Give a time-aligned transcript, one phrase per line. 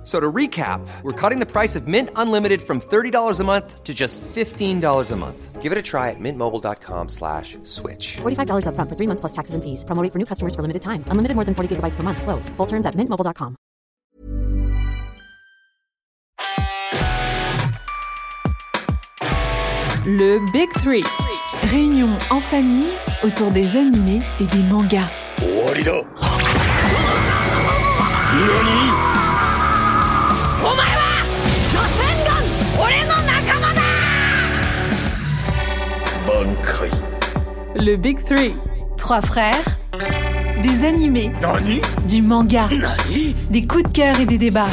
[0.00, 3.84] F- So to recap, we're cutting the price of Mint Unlimited from $30 a month
[3.84, 5.60] to just $15 a month.
[5.60, 8.16] Give it a try at mintmobile.com slash switch.
[8.22, 9.84] $45 upfront for three months plus taxes and fees.
[9.84, 11.04] Promo rate for new customers for limited time.
[11.12, 12.22] Unlimited more than 40 gigabytes per month.
[12.22, 12.48] Slows.
[12.56, 13.56] Full terms at mintmobile.com.
[20.06, 21.04] Le Big Three.
[21.70, 22.86] Réunion en famille
[23.22, 25.08] autour des animés et des mangas.
[37.76, 38.52] Le Big Three.
[38.96, 39.64] Trois frères.
[40.62, 41.30] Des animés.
[42.08, 42.68] Du manga.
[43.50, 44.68] Des coups de cœur et des débats.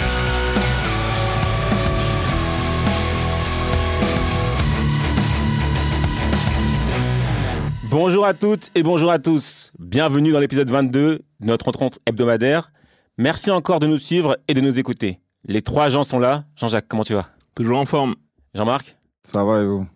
[7.89, 9.72] Bonjour à toutes et bonjour à tous.
[9.80, 12.72] Bienvenue dans l'épisode 22 de notre rencontre hebdomadaire.
[13.17, 15.20] Merci encore de nous suivre et de nous écouter.
[15.45, 16.45] Les trois gens sont là.
[16.56, 17.28] Jean-Jacques, comment tu vas?
[17.56, 18.16] Toujours en forme.
[18.56, 18.98] Jean-Marc?
[19.23, 19.88] Ça va et vous?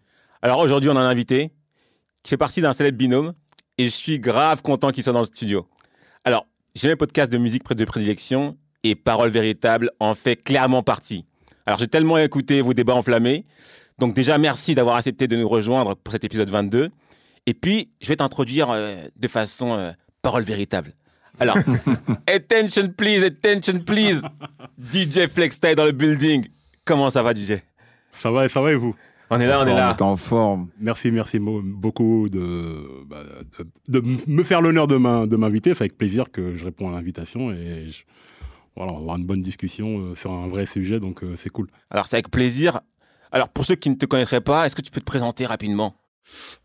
[0.42, 1.52] Alors aujourd'hui, on a un invité
[2.24, 3.34] qui fait partie d'un célèbre binôme
[3.78, 5.68] et je suis grave content qu'il soit dans le studio.
[6.24, 10.84] Alors, j'ai mes podcasts de musique près de prédilection et Parole véritable en fait clairement
[10.84, 11.26] partie.
[11.66, 13.46] Alors, j'ai tellement écouté vos débats enflammés.
[14.00, 16.90] Donc déjà, merci d'avoir accepté de nous rejoindre pour cet épisode 22.
[17.46, 20.94] Et puis, je vais t'introduire euh, de façon euh, parole véritable.
[21.40, 21.58] Alors,
[22.28, 24.22] attention please, attention please.
[24.92, 26.48] DJ Flextyle dans le building.
[26.86, 27.60] Comment ça va, DJ
[28.12, 28.96] Ça va, ça va et vous?
[29.32, 29.96] On est là, on est là.
[29.98, 30.68] est en forme.
[30.80, 33.24] Merci, merci beaucoup de, bah,
[33.88, 35.74] de, de me faire l'honneur de m'in- de m'inviter.
[35.74, 38.04] C'est avec plaisir que je réponds à l'invitation et je-
[38.76, 41.50] voilà, on va avoir une bonne discussion euh, sur un vrai sujet, donc euh, c'est
[41.50, 41.68] cool.
[41.90, 42.82] Alors, c'est avec plaisir.
[43.32, 45.96] Alors, pour ceux qui ne te connaîtraient pas, est-ce que tu peux te présenter rapidement?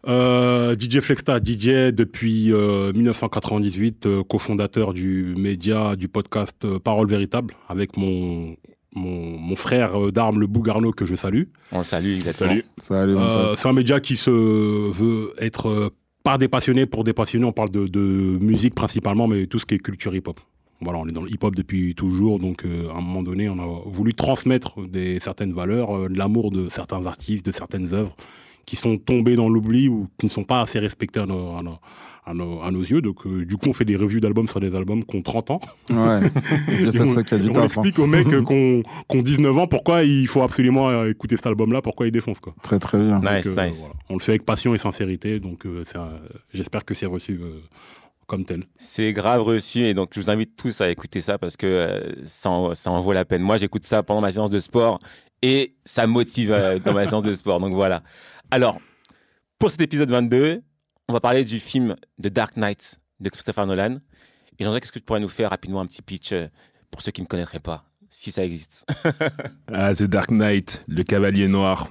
[0.09, 7.55] Euh, DJ Flexta, DJ depuis euh, 1998, euh, cofondateur du média, du podcast Parole Véritable,
[7.69, 8.57] avec mon,
[8.97, 11.45] mon, mon frère euh, d'armes, le Bougarno, que je salue.
[11.73, 12.55] On le salue, exactement.
[12.79, 15.91] Salut mon Euh, c'est un média qui se veut être euh,
[16.23, 17.45] par des passionnés pour des passionnés.
[17.45, 18.01] On parle de, de
[18.41, 20.41] musique principalement, mais tout ce qui est culture hip-hop.
[20.81, 23.59] Voilà, on est dans le hip-hop depuis toujours, donc euh, à un moment donné, on
[23.59, 28.15] a voulu transmettre des certaines valeurs, euh, de l'amour de certains artistes, de certaines œuvres
[28.67, 31.63] qui sont tombées dans l'oubli ou qui ne sont pas assez respectées à nos, à
[31.63, 31.79] nos,
[32.27, 33.01] à nos- à nos yeux.
[33.01, 35.51] Donc, euh, du coup, on fait des reviews d'albums sur des albums qui ont 30
[35.53, 35.61] ans.
[35.91, 36.21] Ouais.
[36.83, 37.63] Et on- ça qu'il y a et du on taf.
[37.63, 37.83] hein.
[37.83, 41.81] explique aux mecs qu'on qu'on 19 ans pourquoi il faut absolument euh, écouter cet album-là,
[41.81, 42.41] pourquoi il défonce.
[42.41, 42.55] Quoi.
[42.63, 43.21] Très très bien.
[43.21, 43.79] Nice, Donc, euh, nice.
[43.79, 43.95] voilà.
[44.11, 45.85] On le fait avec passion et sincérité, donc euh,
[46.53, 47.61] j'espère que c'est reçu euh,
[48.27, 48.65] comme tel.
[48.77, 52.01] C'est grave reçu et donc je vous invite tous à écouter ça parce que euh,
[52.25, 53.43] ça, en, ça en vaut la peine.
[53.43, 54.99] Moi, j'écoute ça pendant ma séance de sport
[55.43, 57.61] et ça me motive euh, dans ma séance de sport.
[57.61, 58.03] Donc voilà.
[58.51, 58.81] Alors,
[59.59, 60.63] pour cet épisode 22,
[61.09, 63.99] on va parler du film The Dark Knight de Christopher Nolan.
[64.59, 66.47] Et Jean-Jacques, est-ce que tu pourrais nous faire rapidement un petit pitch euh,
[66.91, 68.87] pour ceux qui ne connaîtraient pas, si ça existe?
[69.73, 71.89] Ah, The Dark Knight, Le Cavalier Noir.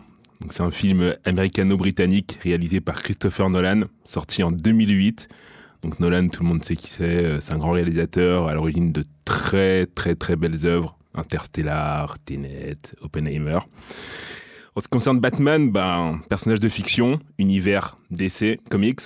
[0.49, 5.27] C'est un film américano-britannique réalisé par Christopher Nolan, sorti en 2008.
[5.83, 7.03] Donc Nolan, tout le monde sait qui c'est.
[7.23, 10.97] euh, C'est un grand réalisateur à l'origine de très très très belles œuvres.
[11.13, 13.59] Interstellar, Tenet, Oppenheimer.
[14.77, 18.99] En ce qui concerne Batman, ben, personnage de fiction, univers DC, comics.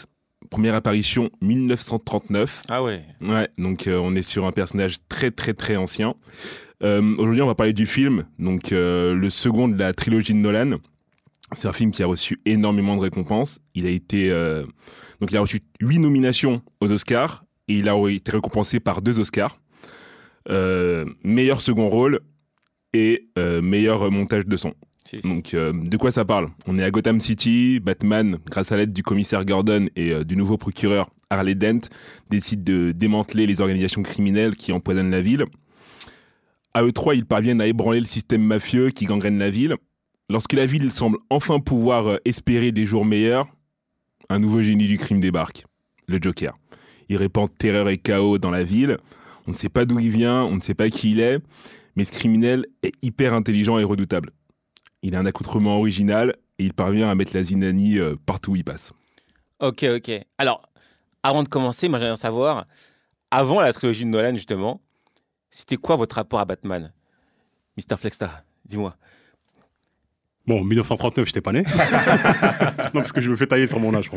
[0.49, 2.63] Première apparition 1939.
[2.69, 3.05] Ah ouais.
[3.21, 6.15] Ouais, donc euh, on est sur un personnage très très très ancien.
[6.81, 10.39] Euh, Aujourd'hui, on va parler du film, donc euh, le second de la trilogie de
[10.39, 10.77] Nolan.
[11.51, 13.59] C'est un film qui a reçu énormément de récompenses.
[13.75, 14.65] Il a été euh,
[15.19, 19.19] donc il a reçu huit nominations aux Oscars et il a été récompensé par deux
[19.19, 19.59] Oscars.
[20.49, 22.21] Euh, meilleur second rôle
[22.93, 24.73] et euh, meilleur montage de son.
[25.23, 26.49] Donc, euh, de quoi ça parle?
[26.67, 27.79] On est à Gotham City.
[27.79, 31.81] Batman, grâce à l'aide du commissaire Gordon et euh, du nouveau procureur Harley Dent,
[32.29, 35.45] décide de démanteler les organisations criminelles qui empoisonnent la ville.
[36.73, 39.75] À eux trois, ils parviennent à ébranler le système mafieux qui gangrène la ville.
[40.29, 43.47] Lorsque la ville semble enfin pouvoir euh, espérer des jours meilleurs,
[44.29, 45.65] un nouveau génie du crime débarque,
[46.07, 46.55] le Joker.
[47.09, 48.97] Il répand terreur et chaos dans la ville.
[49.47, 51.39] On ne sait pas d'où il vient, on ne sait pas qui il est,
[51.95, 54.29] mais ce criminel est hyper intelligent et redoutable.
[55.01, 58.55] Il a un accoutrement original et il parvient à mettre la zinanie euh, partout où
[58.55, 58.93] il passe.
[59.59, 60.11] Ok, ok.
[60.37, 60.69] Alors,
[61.23, 62.65] avant de commencer, moi j'aimerais savoir,
[63.31, 64.81] avant la trilogie de Nolan justement,
[65.49, 66.93] c'était quoi votre rapport à Batman?
[67.77, 67.97] Mr.
[67.97, 68.95] Flexstar, dis-moi.
[70.47, 71.63] Bon, 1939, j'étais pas né.
[72.93, 74.09] non, parce que je me fais tailler sur mon âge.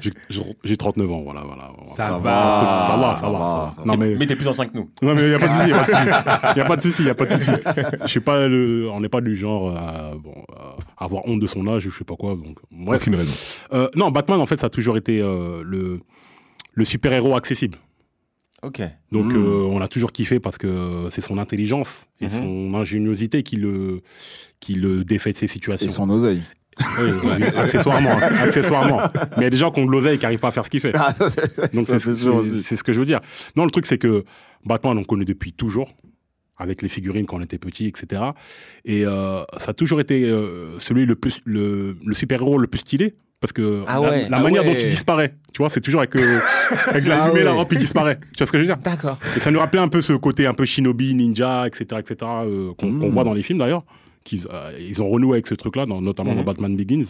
[0.00, 1.40] J'ai- J'ai j'ai 39 ans, voilà.
[1.40, 1.72] voilà.
[1.88, 2.18] Ça Ça va.
[2.18, 3.18] va, ça va.
[3.20, 4.88] ça va, ça Non, mais, Mais t'es plus ancien que nous.
[5.02, 7.04] non, mais il n'y a pas de souci, il n'y a pas de souci, il
[7.06, 7.50] n'y a pas de souci.
[8.02, 10.34] Je suis pas le, on n'est pas du genre à, bon,
[10.96, 12.30] à avoir honte de son âge, je sais pas quoi.
[12.36, 13.00] Donc, bref.
[13.02, 13.34] Aucune raison.
[13.72, 16.00] Euh, non, Batman, en fait, ça a toujours été euh, le,
[16.74, 17.78] le super-héros accessible.
[18.62, 18.80] Ok.
[19.12, 19.36] Donc, Mm.
[19.36, 22.30] euh, on a toujours kiffé parce que c'est son intelligence et Mhm.
[22.42, 24.00] son ingéniosité qui le,
[24.60, 25.86] qui le défait de ces situations.
[25.86, 26.42] Et son oseille.
[26.78, 28.98] Oui, accessoirement, accessoirement.
[29.36, 30.52] Mais il y a des gens qui ont de l'oseille et qui n'arrivent pas à
[30.52, 30.92] faire ce qu'il fait.
[30.94, 31.12] Ah,
[31.74, 33.20] Donc, c'est ce que je veux dire.
[33.56, 34.24] Non, le truc, c'est que
[34.64, 35.94] Batman, on connaît depuis toujours,
[36.58, 38.22] avec les figurines quand on était petit, etc.
[38.84, 42.78] Et euh, ça a toujours été euh, celui le plus, le, le super-héros le plus
[42.80, 43.14] stylé.
[43.40, 44.72] Parce que Ah la, ouais, la ah manière ouais.
[44.74, 46.38] dont il disparaît, tu vois, c'est toujours avec, euh,
[46.86, 48.16] avec la Ah fumée, la rampe, il disparaît.
[48.18, 48.78] Tu vois ce que je veux dire?
[48.78, 49.18] D'accord.
[49.36, 52.72] Et ça nous rappelait un peu ce côté un peu shinobi, ninja, etc., etc., euh,
[52.78, 53.00] qu'on Mm.
[53.00, 53.84] qu'on voit dans les films d'ailleurs.
[54.24, 57.04] qu'ils, euh, ils ont renoué avec ce truc-là, dans- notamment dans Batman Begins.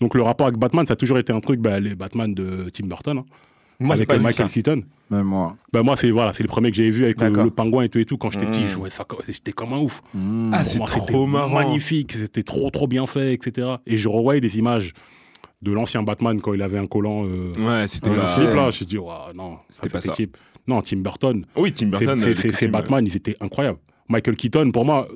[0.00, 2.70] Donc le rapport avec Batman, ça a toujours été un truc, bah, les Batman de
[2.72, 3.24] Tim Burton, hein,
[3.78, 4.48] Moi, avec Michael.
[4.48, 4.82] Keaton.
[5.10, 5.54] Même moi.
[5.70, 7.98] Bah, moi, c'est voilà, c'est le premier que j'avais vu avec le, pingouin et tout
[7.98, 8.16] et tout.
[8.16, 8.68] Quand j'étais petit, Mhm.
[8.68, 10.00] je jouais ça, comme- c'était comme un ouf.
[10.14, 10.50] Mmh.
[10.54, 11.50] Ah, c'est trop c'était marrant.
[11.52, 13.68] magnifique, c'était trop trop bien fait, etc.
[13.86, 14.94] Et je revoyais des images
[15.62, 18.28] de l'ancien Batman quand il avait un collant euh, Ouais, c'était pas.
[18.28, 18.70] slip, là.
[18.70, 20.12] Je dis, ouais, non, C'était pas ça.
[20.12, 20.36] type.
[20.66, 22.20] Non, Tim Burton, Oui, Tim Burton.
[22.22, 23.78] euh, ces costume, Batman, ils étaient incroyables.
[24.08, 25.08] Michael Keaton, pour moi,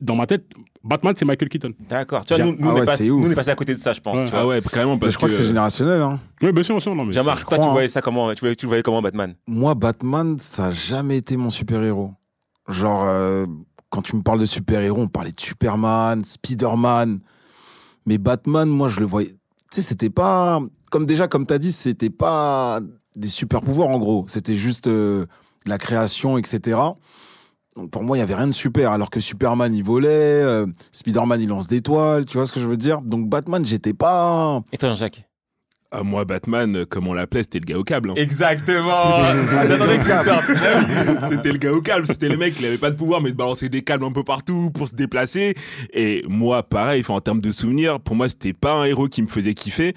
[0.00, 0.44] dans ma tête,
[0.82, 1.72] Batman, c'est Michael Keaton.
[1.88, 2.26] D'accord.
[2.26, 3.78] Tu vois, nous, nous, Ah on est ouais, nous, on est passé à côté de
[3.78, 4.18] ça, je pense.
[4.18, 4.24] Ouais.
[4.26, 4.48] tu Ah vois.
[4.56, 6.00] ouais, carrément, Mais parce je crois que, c'est que- générationnel.
[6.02, 6.20] Hein.
[6.42, 6.94] Oui, bien sûr, bien sûr.
[6.94, 8.32] Non, mais Jean-Marc, je toi, tu voyais ça comment?
[8.34, 9.34] Tu, voyais, tu le voyais comment, Batman?
[9.46, 12.10] Moi, Batman, ça n'a jamais été mon super-héros.
[12.68, 13.46] Genre, euh,
[13.88, 17.20] quand tu me parles de super-héros, on parlait de Superman, Spider-Man.
[18.06, 19.34] Mais Batman, moi, je le voyais.
[19.74, 20.60] Sais, c'était pas.
[20.92, 22.78] Comme déjà, comme tu as dit, c'était pas
[23.16, 24.24] des super-pouvoirs, en gros.
[24.28, 25.26] C'était juste euh,
[25.64, 26.78] de la création, etc.
[27.74, 28.92] Donc, pour moi, il y avait rien de super.
[28.92, 30.08] Alors que Superman, il volait.
[30.08, 32.24] euh, Spider-Man, il lance des toiles.
[32.24, 33.00] Tu vois ce que je veux dire?
[33.02, 34.60] Donc, Batman, j'étais pas.
[34.72, 35.28] Et toi, Jean-Jacques?
[35.90, 38.10] Ah, moi, Batman, euh, comme on l'appelait, c'était le gars au câble.
[38.10, 38.14] hein.
[38.16, 39.18] Exactement
[39.68, 41.30] J'attendais que tu sortes.
[41.30, 43.36] C'était le gars au câble, c'était le mec, il avait pas de pouvoir, mais de
[43.36, 45.54] balancer des câbles un peu partout pour se déplacer.
[45.92, 49.22] Et moi, pareil, enfin, en termes de souvenirs, pour moi, c'était pas un héros qui
[49.22, 49.94] me faisait kiffer.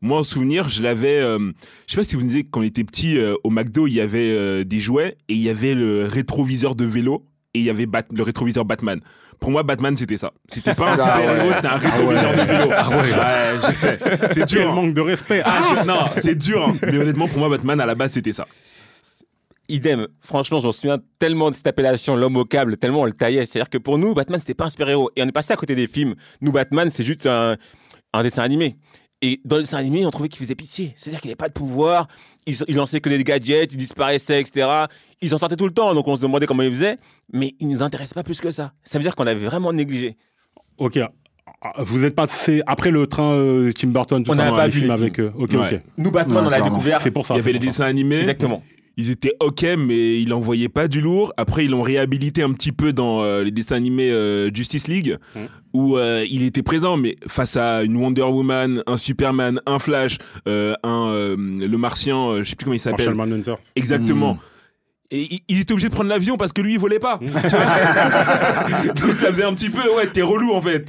[0.00, 1.18] Moi, en souvenir, je l'avais.
[1.20, 1.38] euh,
[1.86, 3.94] je sais pas si vous me disiez quand on était petit, euh, au McDo, il
[3.94, 7.26] y avait euh, des jouets et il y avait le rétroviseur de vélo
[7.58, 9.00] et il y avait Bat- le rétroviseur Batman.
[9.40, 10.32] Pour moi, Batman, c'était ça.
[10.48, 11.54] C'était pas un Ah super héros, ouais.
[11.56, 12.70] c'était un rétroviseur de vélo.
[12.76, 13.98] Ah ouais, je sais.
[14.32, 14.58] C'est dur.
[14.60, 14.72] Quel hein.
[14.72, 15.42] manque de respect.
[15.44, 16.66] Ah, je- non, c'est dur.
[16.68, 16.74] hein.
[16.90, 18.46] Mais honnêtement, pour moi, Batman, à la base, c'était ça.
[19.70, 20.06] Idem.
[20.22, 23.44] Franchement, je me souviens tellement de cette appellation, l'homme au câble, tellement on le taillait.
[23.44, 25.10] C'est-à-dire que pour nous, Batman, c'était pas un super-héros.
[25.14, 26.14] Et on est passé à côté des films.
[26.40, 27.56] Nous, Batman, c'est juste un,
[28.14, 28.76] un dessin animé.
[29.20, 30.92] Et dans le dessin animé, on trouvait qu'il faisait pitié.
[30.94, 32.06] C'est-à-dire qu'il n'avait pas de pouvoir,
[32.46, 34.68] il, il lançait que des gadgets, il disparaissait, etc.
[35.20, 36.98] Ils en sortaient tout le temps, donc on se demandait comment il faisait.
[37.32, 38.72] Mais il nous intéressait pas plus que ça.
[38.84, 40.16] Ça veut dire qu'on avait vraiment négligé.
[40.76, 40.98] Ok.
[41.60, 44.56] Ah, Vous êtes passé après le train euh, Tim Burton, tout On ça, n'a ouais,
[44.56, 45.18] pas les vu films les avec.
[45.18, 45.74] euh, ok, Ouais.
[45.74, 45.80] ok.
[45.96, 47.00] Nous, Batman, Ouais, on l'a découvert.
[47.00, 47.34] C'est pour ça.
[47.34, 48.20] Il y avait les dessins animés.
[48.20, 48.62] Exactement.
[49.00, 51.32] Ils étaient ok, mais ils n'envoyaient pas du lourd.
[51.36, 55.16] Après, ils l'ont réhabilité un petit peu dans euh, les dessins animés euh, Justice League,
[55.36, 55.42] Mhm.
[55.72, 60.18] où euh, il était présent, mais face à une Wonder Woman, un Superman, un Flash,
[60.48, 63.14] euh, un euh, le Martien, euh, je sais plus comment il s'appelle.
[63.14, 63.54] Marshall Manhunter.
[63.76, 64.34] Exactement.
[64.34, 64.38] Mhm.
[65.10, 67.18] Et ils étaient obligés de prendre l'avion parce que lui, il volait pas.
[67.22, 70.86] Donc ça faisait un petit peu, ouais, t'es relou en fait.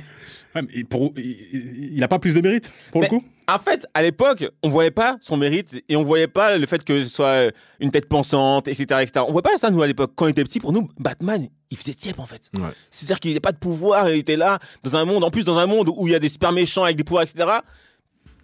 [0.56, 3.24] Ouais, mais pour- il il a pas plus de mérite, pour Mais- le coup?
[3.52, 6.84] En fait, à l'époque, on voyait pas son mérite et on voyait pas le fait
[6.84, 9.26] que ce soit une tête pensante, etc., etc.
[9.28, 10.12] On voyait pas ça, nous, à l'époque.
[10.16, 12.52] Quand on était petit, pour nous, Batman, il faisait tiep, en fait.
[12.56, 12.70] Ouais.
[12.92, 15.58] C'est-à-dire qu'il n'avait pas de pouvoir, il était là, dans un monde, en plus, dans
[15.58, 17.48] un monde où il y a des super méchants avec des pouvoirs, etc.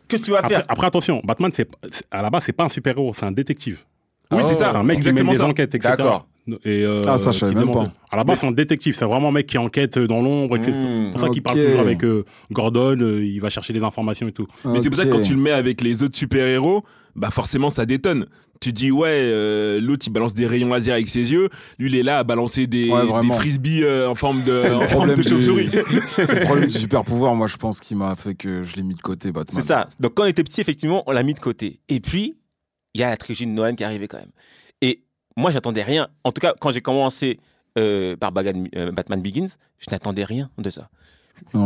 [0.07, 0.65] Qu'est-ce que tu vas après, faire?
[0.67, 3.83] après, attention, Batman, c'est c'est- à la base, c'est pas un super-héros, c'est un détective.
[4.31, 4.71] Oui, c'est ça.
[4.71, 5.45] C'est un mec qui mène des ça.
[5.45, 5.95] enquêtes, etc.
[5.97, 6.27] D'accord.
[6.63, 7.91] Et, euh, Ah, ça, je savais même pas.
[8.11, 8.95] À la base, c'est un détective.
[8.95, 10.57] C'est vraiment un mec qui enquête dans l'ombre.
[10.57, 10.63] Mmh.
[10.63, 12.97] c'est pour ça qu'il parle toujours avec euh, Gordon.
[12.99, 14.47] euh, il va chercher des informations et tout.
[14.65, 16.83] Mais c'est pour ça que quand tu le mets avec les autres super-héros,
[17.15, 18.27] bah forcément ça détonne.
[18.61, 21.95] Tu dis ouais, euh, l'autre il balance des rayons laser avec ses yeux, lui il
[21.97, 25.69] est là à balancer des, Ouais, des frisbees euh, en forme de, en forme chauve-souris.
[26.15, 28.83] C'est le problème du super pouvoir, moi, je pense, qui m'a fait que je l'ai
[28.83, 29.61] mis de côté, Batman.
[29.61, 29.89] C'est ça.
[29.99, 31.79] Donc, quand on était petit, effectivement, on l'a mis de côté.
[31.89, 32.37] Et puis,
[32.93, 34.31] il y a la trilogie de Nolan qui est arrivée quand même.
[35.37, 36.07] Moi, j'attendais rien.
[36.23, 37.39] En tout cas, quand j'ai commencé
[37.77, 39.47] euh, par Bagan- euh, Batman Begins,
[39.79, 40.89] je n'attendais rien de ça.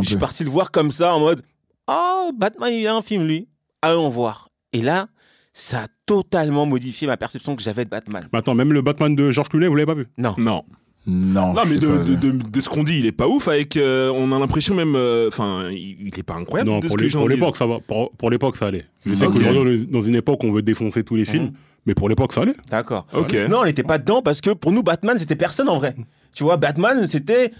[0.02, 1.42] Je suis parti le voir comme ça en mode
[1.86, 3.46] Oh, Batman, il y a un film lui.
[3.82, 4.48] Allons voir.
[4.72, 5.06] Et là,
[5.52, 8.28] ça a totalement modifié ma perception que j'avais de Batman.
[8.32, 10.06] Mais attends, même le Batman de George Clooney, vous l'avez pas vu?
[10.18, 10.34] Non.
[10.38, 10.64] Non.
[11.06, 11.98] Non, Non, mais de, pas.
[12.04, 13.76] de, de, de ce qu'on dit, il est pas ouf avec.
[13.76, 14.94] euh, on a l'impression même.
[14.96, 16.68] euh, Enfin, il, il est pas incroyable.
[16.70, 17.78] Non, de pour l'époque, ça va.
[17.80, 18.84] Pour, pour l'époque, ça allait.
[19.06, 19.34] Je sais Ok.
[19.36, 21.52] qu'aujourd'hui, on est dans une époque où on veut défoncer tous les films, Mhm.
[21.86, 22.54] Mais pour l'époque, ça allait.
[22.68, 23.06] D'accord.
[23.12, 23.34] Ok.
[23.48, 25.94] Non, on n'était pas dedans parce que pour nous, Batman, c'était personne en vrai.
[26.34, 27.52] Tu vois, Batman, c'était.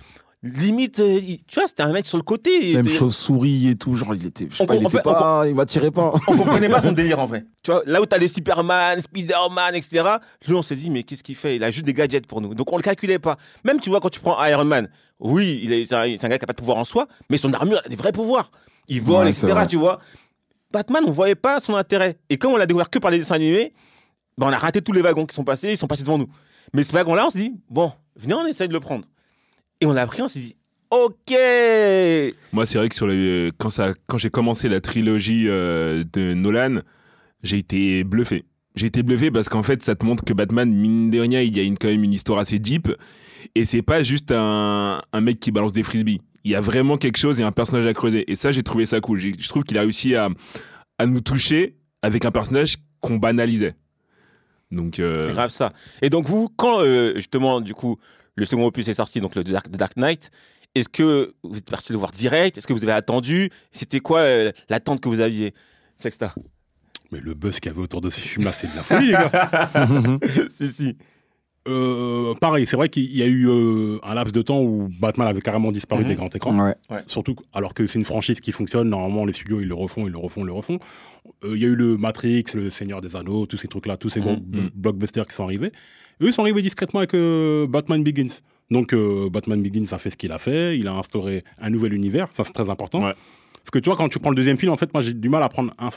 [0.43, 2.75] limite, euh, tu vois, c'était un mec sur le côté.
[2.75, 5.13] Même chauve-souris et tout, genre il était, je sais On pas, il était fait, on
[5.13, 6.13] pas, il m'attirait pas.
[6.29, 7.45] on comprenait pas son délire en vrai.
[7.63, 10.05] Tu vois, là où t'as les Superman, Spider-Man, etc.
[10.47, 11.57] Lui, on s'est dit, mais qu'est-ce qu'il fait?
[11.57, 12.55] Il a juste des gadgets pour nous.
[12.55, 13.37] Donc on le calculait pas.
[13.65, 16.45] Même, tu vois, quand tu prends Iron Man, oui, il est, c'est un, gars qui
[16.45, 18.51] a pas de pouvoir en soi, mais son armure a des vrais pouvoirs.
[18.89, 19.53] Il vole, Ouais, etc.
[19.69, 20.01] Tu vois.
[20.73, 22.19] Batman, on voyait pas son intérêt.
[22.31, 23.75] Et comme on l'a découvert que par les dessins animés,
[24.39, 26.29] ben, on a raté tous les wagons qui sont passés, ils sont passés devant nous.
[26.73, 29.05] Mais ce wagon-là, on s'est dit, bon, venez, on essaye de le prendre.
[29.81, 30.57] Et on l'a pris, on s'est dit,
[30.91, 31.37] ok
[32.53, 33.09] Moi, c'est vrai que sur
[33.59, 36.81] quand, ça, quand j'ai commencé la trilogie euh, de Nolan,
[37.43, 38.45] j'ai été bluffé.
[38.77, 41.57] J'ai été bluffé parce qu'en fait, ça te montre que Batman, mine de rien, il
[41.57, 42.89] y a une, quand même une histoire assez deep.
[43.55, 46.21] Et c'est pas juste un, un mec qui balance des frisbees.
[46.45, 48.31] Il y a vraiment quelque chose et un personnage à creuser.
[48.31, 49.19] Et ça, j'ai trouvé ça cool.
[49.21, 50.29] Je trouve qu'il a réussi à,
[50.99, 53.75] à nous toucher avec un personnage qu'on banalisait.
[54.71, 55.73] Donc, euh, C'est grave ça.
[56.03, 57.97] Et donc vous, quand euh, justement, du coup,
[58.37, 60.31] le second opus est sorti, donc le The Dark, The Dark Knight,
[60.75, 62.57] est-ce que vous êtes parti le voir direct?
[62.57, 63.51] Est-ce que vous avez attendu?
[63.73, 65.53] C'était quoi euh, l'attente que vous aviez?
[65.99, 66.35] Flexta
[67.11, 69.13] Mais le buzz qu'il y avait autour de ces films-là, c'est de la folie, les
[69.13, 70.19] gars.
[70.57, 70.97] Si, si.
[71.69, 75.29] Euh, pareil, c'est vrai qu'il y a eu euh, un laps de temps où Batman
[75.29, 76.09] avait carrément disparu Mhm.
[76.09, 76.59] des grands écrans.
[76.59, 76.75] Ouais.
[77.07, 80.07] Surtout que- alors que c'est une franchise qui fonctionne, normalement les studios ils le refont,
[80.07, 80.79] ils le refont, ils le refont.
[81.45, 84.09] Euh, Il y a eu le Matrix, le Seigneur des Anneaux, tous ces trucs-là, tous
[84.09, 84.71] ces gros Mhm.
[84.75, 85.71] blockbusters qui sont arrivés.
[86.23, 88.33] Eux ils sont arrivés discrètement avec euh, Batman Begins.
[88.71, 91.93] Donc euh, Batman Begins a fait ce qu'il a fait, il a instauré un nouvel
[91.93, 93.05] univers, ça c'est très important.
[93.05, 93.15] Ouais.
[93.59, 95.29] Parce que tu vois, quand tu prends le deuxième film, en fait, moi j'ai du
[95.29, 95.91] mal à prendre un.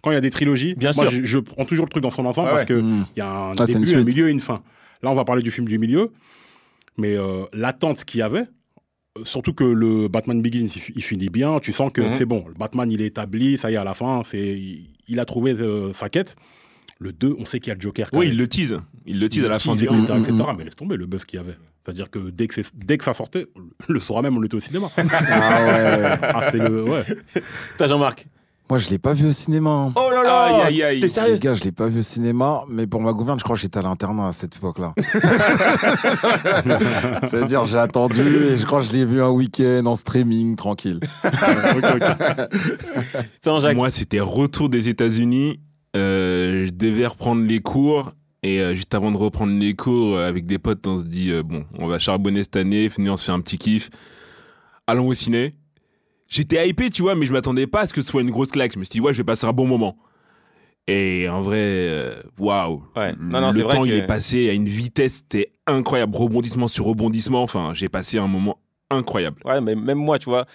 [0.00, 1.10] Quand il y a des trilogies, Bien moi sûr.
[1.20, 2.76] je, je prends toujours le truc dans son ensemble Ouais, parce ouais.
[2.76, 3.06] que Mm.
[3.16, 4.62] il y a un Ah, début, un milieu et une fin.
[5.02, 6.10] Là, on va parler du film du milieu,
[6.96, 8.44] mais euh, l'attente qu'il y avait,
[9.18, 12.12] euh, surtout que le Batman Begins, il, fi- il finit bien, tu sens que Mhm.
[12.12, 14.60] c'est bon, le Batman, il est établi, ça y est, à la fin, c'est,
[15.08, 16.36] il, a trouvé euh, sa quête.
[17.00, 18.08] Le 2, on sait qu'il y a le Joker.
[18.12, 18.80] oui, il le tease.
[19.06, 20.54] Il le tease à la fin tease, du etc., Mhm.
[20.58, 21.56] Mais laisse tomber le buzz qu'il y avait.
[21.84, 23.46] C'est-à-dire que dès que, dès que ça sortait,
[23.88, 24.88] le soir même, on était au cinéma.
[24.96, 26.18] Ah ouais.
[26.22, 27.04] Ah, c'était le- ouais.
[27.78, 28.26] T'as Jean-Marc
[28.70, 29.92] Moi, je l'ai pas vu au cinéma.
[29.96, 31.00] Oh là là Aïe, aïe, aïe.
[31.00, 33.44] T'es Les sérieux gars, je l'ai pas vu au cinéma, mais pour ma gouverne, je
[33.44, 34.92] crois que j'étais à l'internat à cette époque-là.
[37.28, 41.00] C'est-à-dire, j'ai attendu et je crois que je l'ai vu un week-end en streaming, tranquille.
[43.40, 43.76] Tiens, Jacques.
[43.76, 45.60] Moi, c'était retour des États-Unis.
[45.96, 48.12] Euh, je devais reprendre les cours.
[48.42, 51.32] Et euh, juste avant de reprendre les cours, euh, avec des potes, on se dit
[51.32, 53.90] euh, bon, on va charbonner cette année, on se fait un petit kiff.
[54.86, 55.54] Allons au ciné.
[56.28, 58.48] J'étais hypé, tu vois, mais je m'attendais pas à ce que ce soit une grosse
[58.48, 58.72] claque.
[58.74, 59.96] Je me suis dit, ouais, je vais passer un bon moment.
[60.86, 62.82] Et en vrai, euh, waouh.
[62.96, 63.12] Ouais.
[63.12, 65.52] Le- Non, non, c'est le vrai temps, il que- est passé à une vitesse, c'était
[65.66, 66.16] incroyable.
[66.16, 67.42] Rebondissement sur rebondissement.
[67.42, 68.58] Enfin, j'ai passé un moment
[68.90, 69.42] incroyable.
[69.44, 70.46] Ouais, mais même moi, tu vois,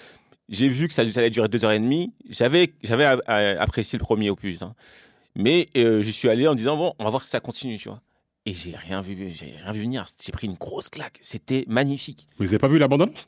[0.50, 2.14] j'ai vu que ça, ça allait durer deux heures et demie.
[2.30, 4.62] J'avais, j'avais apprécié le premier opus.
[4.64, 4.74] hein.
[5.36, 7.78] Mais euh, j'y suis allé en me disant, bon, on va voir si ça continue,
[7.78, 8.02] tu vois.
[8.46, 10.06] Et j'ai rien vu, j'ai rien vu venir.
[10.24, 11.18] J'ai pris une grosse claque.
[11.22, 12.28] C'était magnifique.
[12.38, 13.28] Vous n'avez pas vu la bande-annonce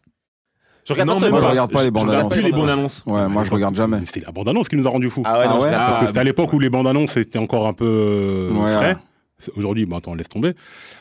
[0.88, 2.34] Je regarde Non, pas même Moi, je les regarde pas les Je bandes regarde annonces.
[2.34, 3.04] plus les bandes annonces.
[3.08, 4.00] Ouais, moi, je regarde jamais.
[4.06, 5.24] C'était la bande-annonce qui nous a rendu fous.
[5.25, 6.01] Ah ouais, non, Ah je ouais Parce pas.
[6.01, 8.72] que c'était à l'époque où les bandes annonces étaient encore un peu euh, Ouais.
[8.72, 8.98] frais.
[9.58, 10.54] Aujourd'hui, bon, attends, laisse tomber.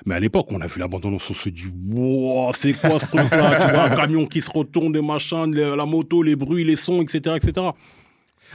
[0.07, 2.99] Mais à l'époque, on a vu la bande annonce, on se dit, wow, c'est quoi
[2.99, 6.64] ce truc-là Tu vois, un camion qui se retourne, des machins, la moto, les bruits,
[6.64, 7.37] les sons, etc.
[7.37, 7.67] etc.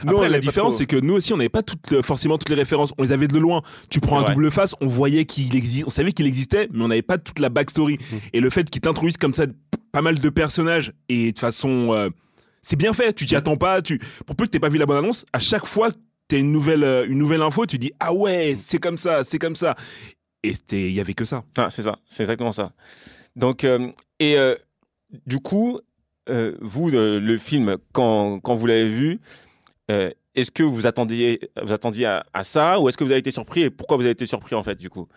[0.02, 2.38] Après, la l'avait pas différence, c'est que nous aussi, on n'avait pas toutes, euh, forcément
[2.38, 2.92] toutes les références.
[2.98, 3.62] On les avait de loin.
[3.88, 4.34] Tu prends un vrai.
[4.34, 7.38] double face, on voyait qu'il existe, on savait qu'il existait, mais on n'avait pas toute
[7.38, 7.94] la backstory.
[7.94, 8.16] Mmh.
[8.32, 9.46] Et le fait qu'il t'introduise comme ça
[9.92, 12.10] pas mal de personnages et de façon, euh,
[12.62, 13.12] c'est bien fait.
[13.12, 13.82] Tu t'y attends pas.
[13.82, 15.90] Tu, pour peu que t'aies pas vu la bonne annonce, à chaque fois
[16.28, 19.38] t'as une nouvelle, euh, une nouvelle info, tu dis ah ouais, c'est comme ça, c'est
[19.38, 19.74] comme ça.
[20.42, 21.44] Et il y avait que ça.
[21.58, 22.72] Ah, c'est ça, c'est exactement ça.
[23.36, 23.90] Donc, euh,
[24.20, 24.36] et
[25.26, 25.80] du coup,
[26.26, 29.20] vous, euh, le film, quand, quand vous l'avez vu,
[29.90, 33.20] euh, est-ce que vous attendiez, vous attendiez à, à ça ou est-ce que vous avez
[33.20, 35.08] été surpris et pourquoi vous avez été surpris en fait du coup?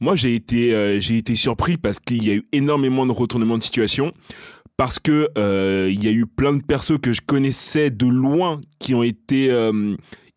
[0.00, 3.58] Moi, j'ai été, euh, j'ai été surpris parce qu'il y a eu énormément de retournements
[3.58, 4.12] de situation.
[4.76, 8.60] Parce que euh, il y a eu plein de persos que je connaissais de loin
[8.80, 9.54] qui ont été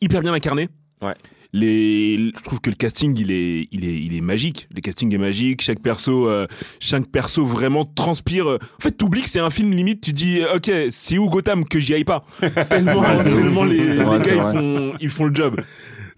[0.02, 0.68] hyper bien incarnés.
[1.02, 1.14] Ouais.
[1.58, 4.68] Les, je trouve que le casting il est, il est, il est magique.
[4.76, 5.62] Le casting est magique.
[5.62, 6.48] Chaque perso, euh,
[6.82, 8.46] chaque perso vraiment transpire.
[8.48, 10.02] En fait, t'oublies que c'est un film limite.
[10.02, 12.26] Tu dis, euh, ok, c'est où Gotham que j'y aille pas?
[12.70, 15.62] tellement, tellement les, les Ouais, gars ils font, ils font le job.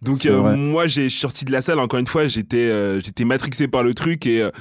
[0.02, 3.00] Donc euh, moi j'ai je suis sorti de la salle encore une fois j'étais euh,
[3.02, 4.52] j'étais matrixé par le truc et euh,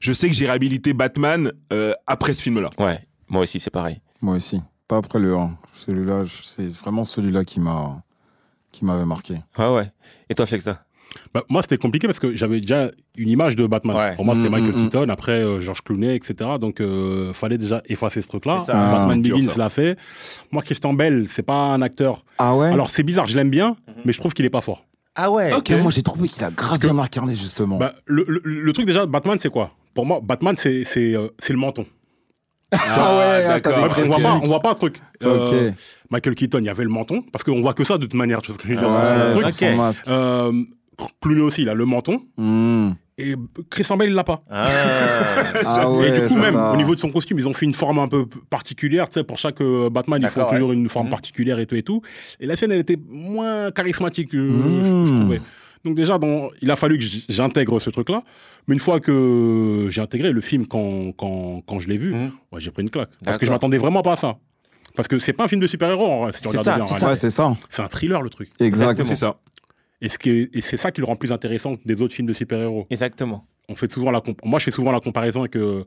[0.00, 2.68] je sais que j'ai réhabilité Batman euh, après ce film là.
[2.78, 2.98] Ouais,
[3.28, 4.00] moi aussi c'est pareil.
[4.20, 4.60] Moi aussi.
[4.88, 5.56] Pas après le 1.
[5.74, 8.02] Celui-là, c'est vraiment celui-là qui m'a
[8.72, 9.34] qui m'avait marqué.
[9.56, 9.90] Ah ouais.
[10.30, 10.82] Et toi Flexa
[11.34, 13.96] Bah, moi, c'était compliqué parce que j'avais déjà une image de Batman.
[13.96, 14.16] Ouais.
[14.16, 14.88] Pour moi, c'était Mm, Michael mm, mm.
[14.88, 16.50] Keaton, après euh, George Clooney, etc.
[16.60, 18.64] Donc, euh, fallait déjà effacer ce truc-là.
[18.66, 19.98] Batman Ah, dur, Begins l'a fait.
[20.50, 22.24] Moi, Christian Bell, c'est pas un acteur.
[22.38, 23.94] Ah ouais Alors, c'est bizarre, je l'aime bien, Mhm.
[24.06, 24.84] mais je trouve qu'il est pas fort.
[25.14, 25.52] Ah ouais.
[25.52, 25.70] Ok.
[25.82, 27.76] Moi, j'ai trouvé qu'il a grave bien incarné, justement.
[27.76, 29.72] Bah, le, le- le truc déjà, Batman, c'est quoi?
[29.92, 31.84] Pour moi, Batman, c'est c'est, euh, c'est le menton.
[32.72, 34.96] Ah ouais, ah, t'as des traits on voit pas, on voit pas un truc.
[35.22, 35.74] Euh, Ok.
[36.10, 38.40] Michael Keaton, il y avait le menton, parce qu'on voit que ça de toute manière.
[38.42, 38.88] Tu vois ce que je veux dire
[39.78, 39.90] Ouais.
[40.08, 40.52] Euh,
[41.20, 42.22] Clooney aussi, il a le menton.
[42.36, 42.90] Hmm.
[43.18, 43.34] Et
[43.70, 44.42] Christian Bale, il l'a pas.
[44.50, 44.68] Ah.
[45.64, 47.98] Ah et du coup, même au niveau de son costume, ils ont fait une forme
[47.98, 49.08] un peu particulière.
[49.08, 51.10] Tu sais, pour chaque euh, Batman, ils font toujours une forme Mhm.
[51.10, 52.00] particulière et tout et tout.
[52.40, 55.40] Et la scène, elle était moins charismatique, euh, je, je trouvais.
[55.84, 58.22] Donc déjà, dans- il a fallu que j'intègre ce truc-là.
[58.68, 62.14] Mais une fois que j'ai intégré le film quand, quand, quand je l'ai vu,
[62.52, 63.10] ouais, j'ai pris une claque.
[63.24, 64.36] Parce que je m'attendais vraiment pas à ça.
[64.94, 66.74] Parce que c'est pas un film de super-héros, en vrai, si tu C'est regardes ça,
[66.76, 66.84] bien.
[66.84, 67.06] en c'est réalité.
[67.10, 67.56] Ouais, c'est ça.
[67.70, 68.50] C'est un thriller, le truc.
[68.60, 69.02] Exact.
[69.04, 69.36] C'est ça.
[70.02, 70.18] Et, ce
[70.60, 72.86] c'est ça qui le rend plus intéressant que des autres films de super-héros.
[72.90, 73.46] Exactement.
[73.68, 75.84] On fait souvent la comp- Moi, je fais souvent la comparaison avec euh,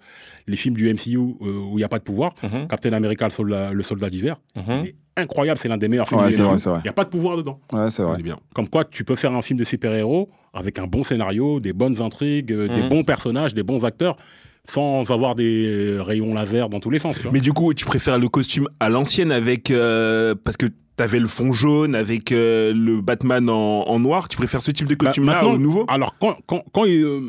[0.47, 2.33] les films du MCU euh, où il n'y a pas de pouvoir.
[2.41, 2.67] Mhm.
[2.69, 4.37] Captain America, le soldat, le soldat d'hiver.
[4.55, 4.85] Mhm.
[5.17, 6.47] Incroyable, c'est l'un des meilleurs films Ouais, du c'est MCU.
[6.49, 6.79] vrai, c'est vrai.
[6.79, 7.59] Il n'y a pas de pouvoir dedans.
[7.73, 8.21] Ouais, c'est vrai.
[8.21, 8.39] bien.
[8.53, 12.01] Comme quoi, tu peux faire un film de super-héros avec un bon scénario, des bonnes
[12.01, 12.89] intrigues, euh, des Mhm.
[12.89, 14.15] bons personnages, des bons acteurs,
[14.63, 17.17] sans avoir des rayons laser dans tous les sens.
[17.17, 17.31] tu vois.
[17.33, 21.27] Mais du coup, tu préfères le costume à l'ancienne avec euh, parce que t'avais le
[21.27, 24.27] fond jaune avec euh, le Batman en, en noir.
[24.27, 25.85] Tu préfères ce type de Bah, costume-là maintenant, au nouveau?
[25.87, 27.21] Alors, quand, quand, euh,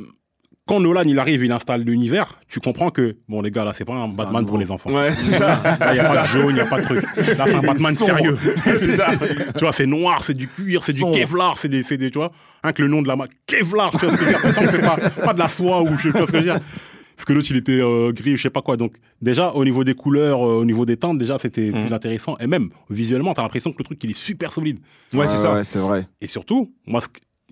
[0.66, 3.84] quand Nolan il arrive, il installe l'univers, tu comprends que, bon, les gars, là, c'est
[3.84, 4.90] pas un Batman pour les enfants.
[4.92, 5.60] Ouais, c'est ça.
[5.80, 7.04] Là, il n'y a pas de jaune, il n'y a pas de truc.
[7.16, 8.16] Là, c'est un Batman sombre.
[8.16, 8.36] sérieux.
[8.64, 9.08] c'est ça.
[9.54, 11.02] tu vois, c'est noir, c'est du cuir, c'est du.
[11.12, 12.32] Kevlar, c'est des, c'est des, tu vois,
[12.64, 14.40] hein, que le nom de la marque, Kevlar, tu vois ce que je veux dire.
[14.42, 16.42] Pourtant, c'est pas, pas de la soie ou je tu vois ce que je veux
[16.52, 16.58] dire.
[17.16, 18.76] Parce que l'autre, il était euh, gris, je sais pas quoi.
[18.76, 21.84] Donc, déjà, au niveau des couleurs, euh, au niveau des teintes, déjà, c'était Mm.
[21.86, 22.36] plus intéressant.
[22.38, 24.78] Et même, visuellement, t'as l'impression que le truc, il est super solide.
[25.14, 25.54] Ouais, c'est ça.
[25.54, 26.06] Ouais, c'est vrai.
[26.20, 27.00] Et surtout, moi,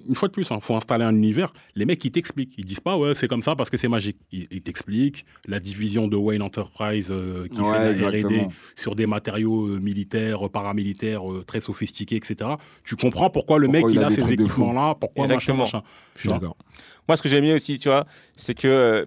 [0.07, 1.51] une fois de plus, il faut installer un univers.
[1.75, 2.53] Les mecs, ils t'expliquent.
[2.59, 4.19] Ils disent pas, ouais, c'est comme ça parce que c'est magique.
[4.33, 8.95] Ils, ils t'expliquent la division de Wayne Enterprise euh, qui Ouais, fait la R&D sur
[8.97, 12.51] des matériaux euh, militaires, paramilitaires, euh, très sophistiqués, etc.
[12.85, 15.65] Tu comprends pourquoi le Pourquoi mec, il il a ces équipements-là, pourquoi machin, Exactement.
[15.65, 15.83] machin.
[16.17, 16.57] Je suis d'accord.
[17.09, 18.05] Moi, ce que j'aime bien aussi, tu vois,
[18.37, 19.07] c'est que.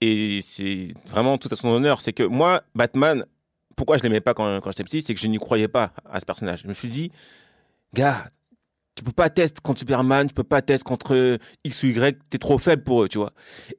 [0.00, 3.26] Et c'est vraiment tout à son honneur, c'est que moi, Batman,
[3.76, 6.20] pourquoi je l'aimais pas quand, quand j'étais petit, c'est que je n'y croyais pas à
[6.20, 6.62] ce personnage.
[6.62, 7.12] Je me suis dit,
[7.94, 8.28] gars,
[8.94, 12.38] tu peux pas tester contre Superman, tu peux pas tester contre X ou Y, t'es
[12.38, 13.32] trop faible pour eux, tu vois.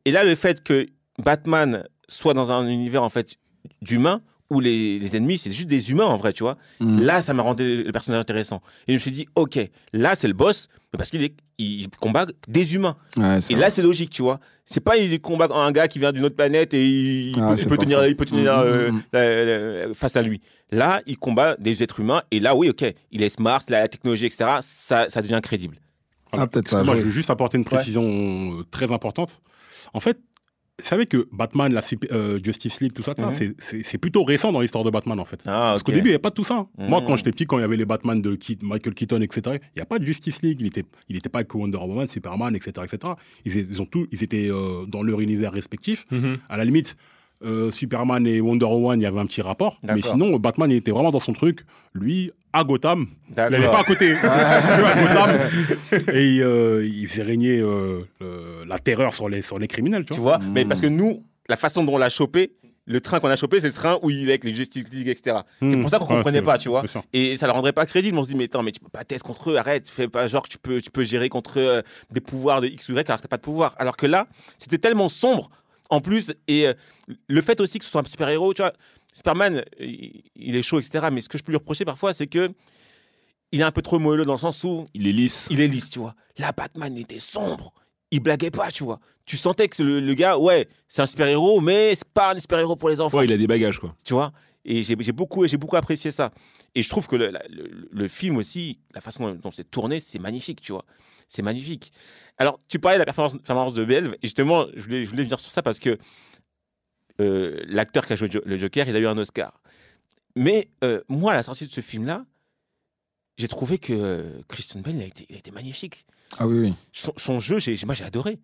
[0.06, 0.88] Et là, le fait que
[1.20, 3.36] Batman soit dans un univers, en fait,
[3.82, 6.58] d'humains, où les, les ennemis, c'est juste des humains, en vrai, tu vois.
[6.82, 7.02] Mm.
[7.02, 8.62] Là, ça m'a rendu le personnage intéressant.
[8.88, 9.58] Et je me suis dit, ok,
[9.94, 12.98] là, c'est le boss, mais parce qu'il est, il combat des humains.
[13.16, 13.56] Ouais, Et vrai.
[13.56, 14.40] là, c'est logique, tu vois.
[14.72, 17.62] C'est pas il combat un gars qui vient d'une autre planète et il, Ah, peut,
[17.62, 18.06] il tenir, faux.
[18.06, 19.02] il peut tenir Mm, euh, mm, mm.
[19.14, 19.46] la-
[19.88, 20.42] la- face à lui.
[20.72, 24.26] Là, il combat des êtres humains et là, oui, ok, il est smart, la technologie,
[24.26, 24.50] etc.
[24.62, 25.78] Ça, ça devient crédible.
[26.32, 26.82] Ah, peut-être ça.
[26.84, 28.04] Moi, je veux juste apporter une précision
[28.60, 29.42] euh, très importante.
[29.94, 30.18] En fait,
[30.82, 33.54] vous savez que Batman, la euh, Justice League, tout ça, Mhm.
[33.84, 35.40] c'est- plutôt récent dans l'histoire de Batman, en fait.
[35.46, 36.68] Ah, Parce qu'au début, il n'y avait pas tout ça.
[36.78, 36.88] Mhm.
[36.90, 39.78] Moi, quand j'étais petit, quand il y avait les Batman de Michael Keaton, etc., il
[39.78, 40.58] n'y a pas de Justice League.
[40.60, 42.86] Il n'était il était pas avec Wonder Woman, Superman, etc.
[42.86, 43.14] etc.
[43.46, 46.06] Ils ont tout, ils étaient euh, dans leur univers respectif.
[46.12, 46.38] Mhm.
[46.50, 46.98] À la limite,
[47.44, 49.80] euh, Superman et Wonder Woman, il y avait un petit rapport.
[49.84, 51.62] Mais sinon, Batman, il était vraiment dans son truc.
[51.94, 53.08] Lui, à Gotham.
[53.30, 54.10] Il n'allait pas à côté.
[54.12, 56.16] Il était à Gotham.
[56.16, 60.06] Et euh, il faisait régner euh, euh, la terreur sur les, sur les criminels.
[60.06, 60.38] Tu Tu vois.
[60.38, 62.54] vois Mais parce que nous, la façon dont on l'a chopé,
[62.86, 65.08] le train qu'on a chopé, c'est le train où il est avec les Justice League,
[65.08, 65.38] etc.
[65.62, 65.82] C'est Mhm.
[65.82, 66.84] pour ça qu'on Ouais, comprenait c'est- pas, tu vois.
[67.14, 68.18] Et ça le rendrait pas crédible.
[68.18, 70.28] On se dit, mais attends, mais tu peux pas tester contre eux, arrête, fais pas
[70.28, 73.08] genre que tu peux, tu peux gérer contre euh, des pouvoirs de X ou Y
[73.10, 73.76] alors que t'as pas de pouvoir.
[73.78, 74.28] Alors que là,
[74.58, 75.50] c'était tellement sombre,
[75.92, 76.74] en plus, et euh,
[77.28, 78.74] le fait aussi que ce soit un super-héros, tu vois,
[79.14, 81.08] Superman, il, il est chaud, etc.
[81.12, 82.50] Mais ce que je peux lui reprocher parfois, c'est que
[83.52, 85.48] il est un peu trop moelleux dans le sens où Il est lisse.
[85.52, 86.16] il est lisse, tu vois.
[86.38, 87.74] Là, Batman était sombre.
[88.10, 89.00] Il blaguait pas, tu vois.
[89.26, 92.76] Tu sentais que le, le gars, ouais, c'est un super-héros, mais c'est pas un super-héros
[92.78, 93.96] pour les enfants Ouais, il a des bagages, quoi.
[94.06, 94.32] tu vois.
[94.64, 96.32] Et j'ai beaucoup, j'ai beaucoup apprécié ça.
[96.76, 100.00] Et je trouve que le, la- le- le film aussi, la façon dont c'est tourné,
[100.00, 100.86] c'est magnifique, tu vois.
[101.34, 101.94] C'est magnifique.
[102.38, 105.24] Alors, tu parlais de la performance, performance de Belve, et justement, je voulais, je voulais
[105.24, 105.98] venir sur ça parce que
[107.22, 109.54] euh, l'acteur qui a joué Jo- le Joker, il a eu un Oscar.
[110.36, 112.26] Mais euh, moi, à la sortie de ce film-là,
[113.38, 116.06] j'ai trouvé que euh, Christian Bale, il a été, il a été magnifique.
[116.38, 116.74] Ah oui, oui.
[116.92, 118.38] Son, son jeu, j'ai- moi, j'ai adoré.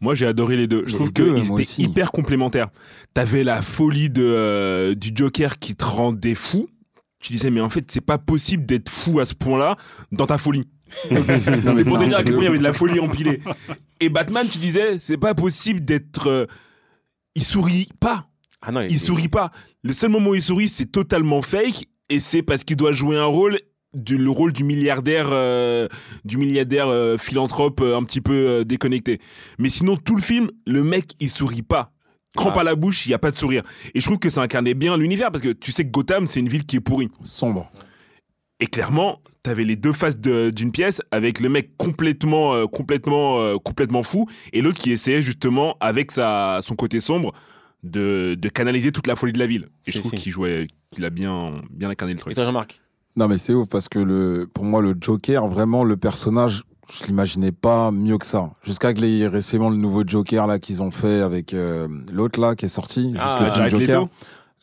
[0.00, 0.82] Moi, j'ai adoré les deux.
[0.84, 1.82] Je Les trouve deux, qu'ils étaient aussi.
[1.82, 2.70] hyper complémentaires.
[3.14, 6.68] T'avais la folie de, euh, du Joker qui te rendait fou.
[7.20, 9.76] Tu disais, mais en fait, c'est pas possible d'être fou à ce point-là
[10.10, 10.66] dans ta folie.
[11.10, 13.40] C'est pour te dire à quel point il y avait de la folie empilée.
[14.00, 16.28] Et Batman, tu disais, c'est pas possible d'être.
[16.28, 16.46] euh,
[17.34, 18.28] il sourit pas.
[18.60, 19.50] Ah non, Il sourit pas.
[19.82, 21.86] Le seul moment où il sourit, c'est totalement fake.
[22.10, 23.58] Et c'est parce qu'il doit jouer un rôle.
[23.94, 25.86] Du, le rôle du milliardaire, euh,
[26.24, 29.18] du milliardaire euh, philanthrope euh, un petit peu euh, déconnecté.
[29.58, 31.92] Mais sinon, tout le film, le mec, il sourit pas.
[32.34, 32.60] Crampe Ah.
[32.60, 33.62] à la bouche, il y a pas de sourire.
[33.94, 36.40] Et je trouve que ça incarnait bien l'univers parce que tu sais que Gotham, c'est
[36.40, 37.10] une ville qui est pourrie.
[37.22, 37.70] Sombre.
[38.60, 43.40] Et clairement, t'avais les deux faces de- d'une pièce avec le mec complètement, euh, complètement,
[43.40, 47.32] euh, complètement fou et l'autre qui essayait justement avec sa, son côté sombre
[47.82, 49.68] de, de canaliser toute la folie de la ville.
[49.86, 52.32] Et je trouve qu'il jouait, qu'il a bien, bien incarné le truc.
[52.32, 52.80] Et toi, Jean-Marc?
[53.16, 57.04] Non, mais c'est ouf parce que le, pour moi, le Joker, vraiment, le personnage, je
[57.06, 58.52] l'imaginais pas mieux que ça.
[58.64, 62.54] Jusqu'à que les, récemment, le nouveau Joker, là, qu'ils ont fait avec euh, l'autre, là,
[62.54, 63.12] qui est sorti.
[63.18, 64.00] Ah, juste le film Jared Joker.
[64.02, 64.10] Leto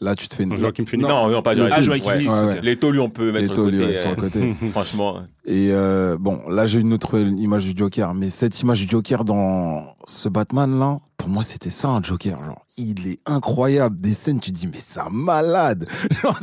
[0.02, 0.58] Là, tu te fais une.
[0.58, 1.10] Joaquin Phoenix.
[1.10, 2.00] Non, non, pas le Jared Ah, Ouais.
[2.00, 2.62] Phoenix, Ouais, ouais.
[2.62, 3.86] Les taux, lui, on peut mettre Les sur le taux, côté.
[3.86, 4.56] ouais, sur euh, le côté.
[4.72, 5.20] Franchement.
[5.46, 9.26] Et euh, bon, là j'ai une autre image du Joker, mais cette image du Joker
[9.26, 12.42] dans ce Batman là, pour moi c'était ça un Joker.
[12.46, 14.00] Genre, il est incroyable.
[14.00, 15.86] Des scènes, tu te dis mais c'est un malade.
[16.22, 16.40] Genre,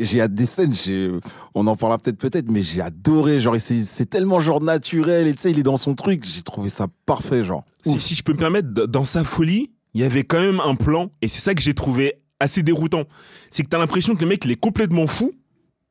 [0.00, 0.72] j'ai hâte des scènes.
[0.74, 1.10] j'ai-
[1.54, 3.40] On en parlera peut-être peut-être, mais j'ai adoré.
[3.40, 5.26] Genre, c'est c'est tellement genre naturel.
[5.26, 6.24] Et tu sais, il est dans son truc.
[6.26, 7.44] J'ai trouvé ça parfait.
[7.44, 10.60] Genre, Si, si je peux me permettre, dans sa folie, il y avait quand même
[10.60, 13.04] un plan, et c'est ça que j'ai trouvé assez déroutant.
[13.50, 15.32] C'est que t'as l'impression que le mec, il est complètement fou,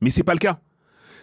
[0.01, 0.59] mais c'est pas le cas.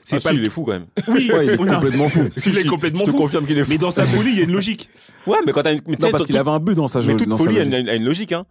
[0.06, 0.86] C'est Ah, pas si, le- il est fou quand même.
[1.08, 2.28] Oui, Ouais, il est complètement fou.
[2.36, 3.16] Si, il est complètement je te fou.
[3.16, 3.70] confirme qu'il est fou.
[3.70, 4.90] Mais dans sa folie, il y a une logique.
[5.26, 5.80] Ouais, mais quand t'as une.
[5.86, 7.62] mais non parce qu'il avait un but dans sa Mais toute dans sa folie a
[7.62, 7.88] une, logique.
[7.88, 8.32] a une logique.
[8.32, 8.44] Hein.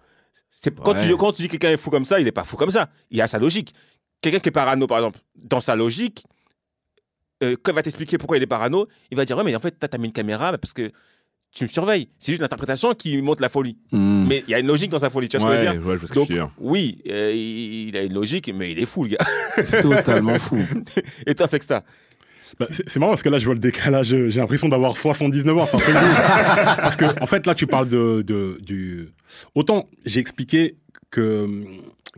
[0.49, 2.43] C'est quand, tu, quand tu dis que quelqu'un est fou comme ça, il n'est pas
[2.43, 2.89] fou comme ça.
[3.11, 3.75] Il a sa logique.
[4.21, 6.23] Quelqu'un qui est parano, par exemple, dans sa logique,
[7.43, 9.59] euh, quand il va t'expliquer pourquoi il est parano, il va dire Ouais, mais en
[9.59, 10.91] fait, t'as mis une caméra parce que
[11.53, 12.07] tu me surveilles.
[12.19, 13.77] C'est juste l'interprétation qui montre la folie.
[13.91, 14.25] Hmm.
[14.27, 15.29] Mais il y a une logique dans sa folie.
[15.29, 16.49] Tu vois ce que je veux Ouais, dire je Donc, dire.
[16.59, 19.81] oui, euh, il a une logique, mais il est fou, le gars.
[19.81, 20.57] totalement fou.
[21.27, 21.83] Et toi, Fexta
[22.59, 24.07] Bah, c'est c'est marrant parce que là, je vois le décalage.
[24.07, 25.61] J'ai l'impression d'avoir 79 ans.
[25.63, 25.77] Enfin,
[26.77, 29.09] parce que, en fait, là, tu parles de, de- du.
[29.55, 30.75] Autant j'ai expliqué
[31.11, 31.65] que hum,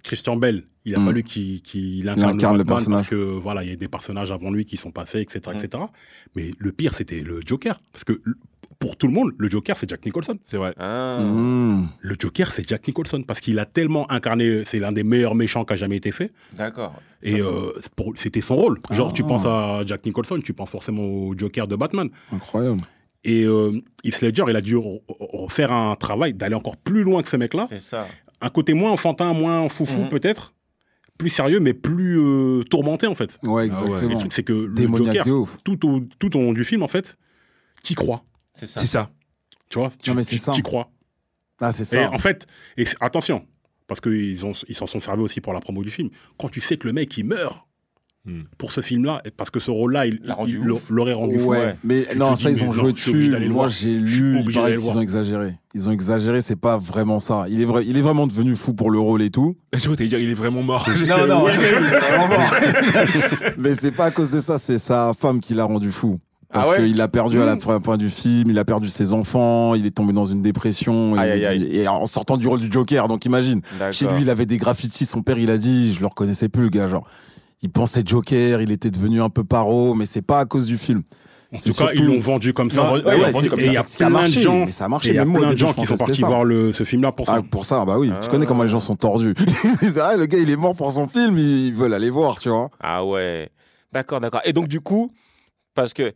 [0.03, 1.05] Christian Bell, il a Mm.
[1.05, 2.99] fallu qu'il qu'il incarne, incarne le Batman personnage.
[3.01, 5.83] Parce que, voilà, il y a des personnages avant lui qui sont passés, etc., etc.
[6.35, 7.79] Mais le pire, c'était le Joker.
[7.91, 8.21] Parce que
[8.79, 10.35] pour tout le monde, le Joker, c'est Jack Nicholson.
[10.43, 10.73] C'est vrai.
[10.79, 11.19] ah.
[11.21, 11.87] Hmm.
[11.99, 13.23] Le Joker, c'est Jack Nicholson.
[13.25, 14.63] Parce qu'il a tellement incarné.
[14.65, 16.31] C'est l'un des meilleurs méchants qui a jamais été fait.
[16.53, 16.93] D'accord.
[17.23, 17.71] Et euh,
[18.15, 18.77] c'était son rôle.
[18.91, 19.13] Genre, Ah.
[19.15, 22.09] tu penses à Jack Nicholson, tu penses forcément au Joker de Batman.
[22.31, 22.81] Incroyable.
[23.23, 23.71] Et euh,
[24.03, 27.29] Heath Ledger, il a dû re- re- faire un travail d'aller encore plus loin que
[27.29, 27.65] ce mec-là.
[27.67, 28.07] C'est ça.
[28.41, 30.09] Un côté moins enfantin, moins foufou Mhm.
[30.09, 30.53] peut-être,
[31.17, 33.37] plus sérieux, mais plus euh, tourmenté en fait.
[33.43, 33.75] Ouais, Et ouais.
[33.75, 34.19] le exactement.
[34.19, 37.17] truc, c'est que le Démoniaque Joker, tout au, tout au long du film, en fait,
[37.81, 38.23] t'y crois.
[38.55, 38.79] C'est ça.
[38.79, 39.09] C'est ça.
[39.69, 40.51] Tu vois tu, Non, mais c'est tu- ça.
[40.53, 40.89] t'y crois.
[41.59, 42.11] Ah, c'est Et ça.
[42.11, 42.45] en fait,
[42.77, 43.45] et attention,
[43.87, 46.09] parce qu'ils ont- ils s'en sont servis aussi pour la promo du film.
[46.37, 47.61] Quand tu sais que le mec, il meurt
[48.27, 48.41] Hmm.
[48.57, 51.49] pour ce film-là, et parce que ce rôle-là, il il l'aurait rendu fou.
[51.49, 53.29] ouais, mais Tu non, ça, dis, ils ont joué dessus.
[53.49, 55.53] Moi, j'ai lu, il paraît qu'ils ont exagéré.
[55.75, 57.45] Ils ont exagéré, c'est pas vraiment ça.
[57.49, 59.55] Il est, vrai, il est vraiment devenu fou pour le rôle et tout.
[59.77, 60.87] Je vois, t'allais dire, il est vraiment mort.
[61.07, 62.55] Non, non, vraiment mort.
[63.59, 66.19] Mais c'est pas à cause de ça, c'est sa femme qui l'a rendu fou.
[66.55, 68.89] Parce Ah ouais qu'il a perdu à la fin, fin du film, il a perdu
[68.89, 71.15] ses enfants, il est tombé dans une dépression.
[71.17, 71.77] Aïe, et, aïe, aïe.
[71.81, 73.61] et en sortant du rôle du Joker, donc imagine.
[73.91, 75.05] Chez lui, il avait des graffitis.
[75.05, 76.87] Son père, il a dit, je le reconnaissais plus, le gars.
[76.87, 77.07] Genre,
[77.61, 80.77] il pensait Joker, il était devenu un peu paro, mais c'est pas à cause du
[80.77, 81.03] film.
[81.53, 82.91] En C'est tout cas, ils l'ont vendu comme ça.
[82.91, 84.65] ouais, il y ils a- l'ont vendu comme et il y a plein de gens,
[84.65, 85.09] mais ça a marché.
[85.09, 86.73] et il y a Même moi, au plein de gens qui sont partis voir le,
[86.73, 87.35] ce film-là pour ça.
[87.37, 88.11] Ah, pour ça, bah oui.
[88.21, 89.35] Tu connais comment les gens sont tordus.
[89.79, 92.49] c'est vrai, le gars, il est mort pour son film, ils veulent aller voir, tu
[92.49, 92.69] vois.
[92.81, 93.49] Ah ouais.
[93.93, 94.41] D'accord, d'accord.
[94.43, 95.11] Et donc, du coup,
[95.75, 96.11] parce que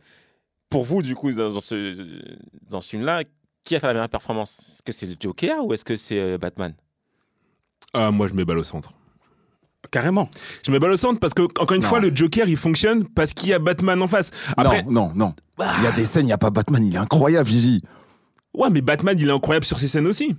[0.70, 1.96] pour vous, du coup, dans, ce,
[2.70, 3.24] dans ce film-là,
[3.64, 4.58] qui a fait la meilleure performance?
[4.60, 6.72] Est-ce que c'est le Joker ou est-ce que c'est euh, Batman?
[7.92, 8.92] Ah, moi, je mets balle au centre.
[9.90, 10.28] Carrément.
[10.64, 11.88] Je mets balle au centre parce que, encore une Non.
[11.88, 14.30] fois, le Joker, il fonctionne parce qu'il y a Batman en face.
[14.56, 15.66] Après, Non, non, non.
[15.78, 17.82] Il y a des scènes, il n'y a pas Batman, il est incroyable, Gigi.
[18.54, 20.36] ouais, mais Batman, il est incroyable sur ses scènes aussi.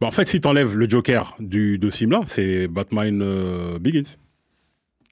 [0.00, 4.02] Bah, en fait, si t'enlèves le Joker du, de ce film-là, c'est Batman euh, Begins.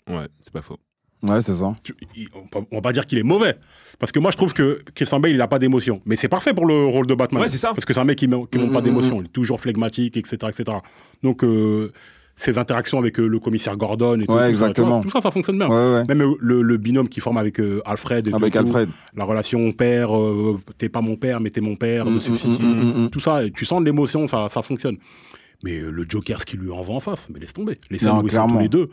[0.09, 0.79] Ouais, c'est pas faux.
[1.23, 1.75] Ouais, c'est ça.
[1.83, 3.57] Tu- il- on, peut- on va pas dire qu'il est mauvais.
[3.99, 6.01] Parce que moi, je trouve que Christian Bale, il a pas d'émotion.
[6.07, 7.43] Mais c'est parfait pour le rôle de Batman.
[7.43, 7.69] Ouais, c'est ça.
[7.75, 9.21] Parce que c'est un mec qui ne montre Mm, pas mm, d'émotion.
[9.21, 10.37] Il est toujours flegmatique, etc.
[10.49, 10.79] etc.
[11.23, 11.93] Donc, euh,
[12.37, 14.89] ses interactions avec euh, le commissaire Gordon et tout, Ouais, tout ça, exactement.
[14.89, 15.69] vois, tout ça, ça fonctionne bien.
[15.69, 16.05] Ouais, ouais.
[16.09, 18.27] Même euh, le, le binôme qui forme avec euh, Alfred.
[18.29, 18.89] et Avec tout, Alfred.
[19.15, 22.33] La relation père, euh, t'es pas mon père, mais t'es mon père, Mm, de mm,
[22.63, 23.11] mm, mm, mm.
[23.11, 24.97] tout ça, et tu sens de l'émotion, ça, ça fonctionne.
[25.63, 27.77] Mais le Joker, ce qu'il lui envoie en face, mais laisse tomber.
[27.91, 28.55] Les scènes Non, où ils sont clairement.
[28.55, 28.89] tous les deux,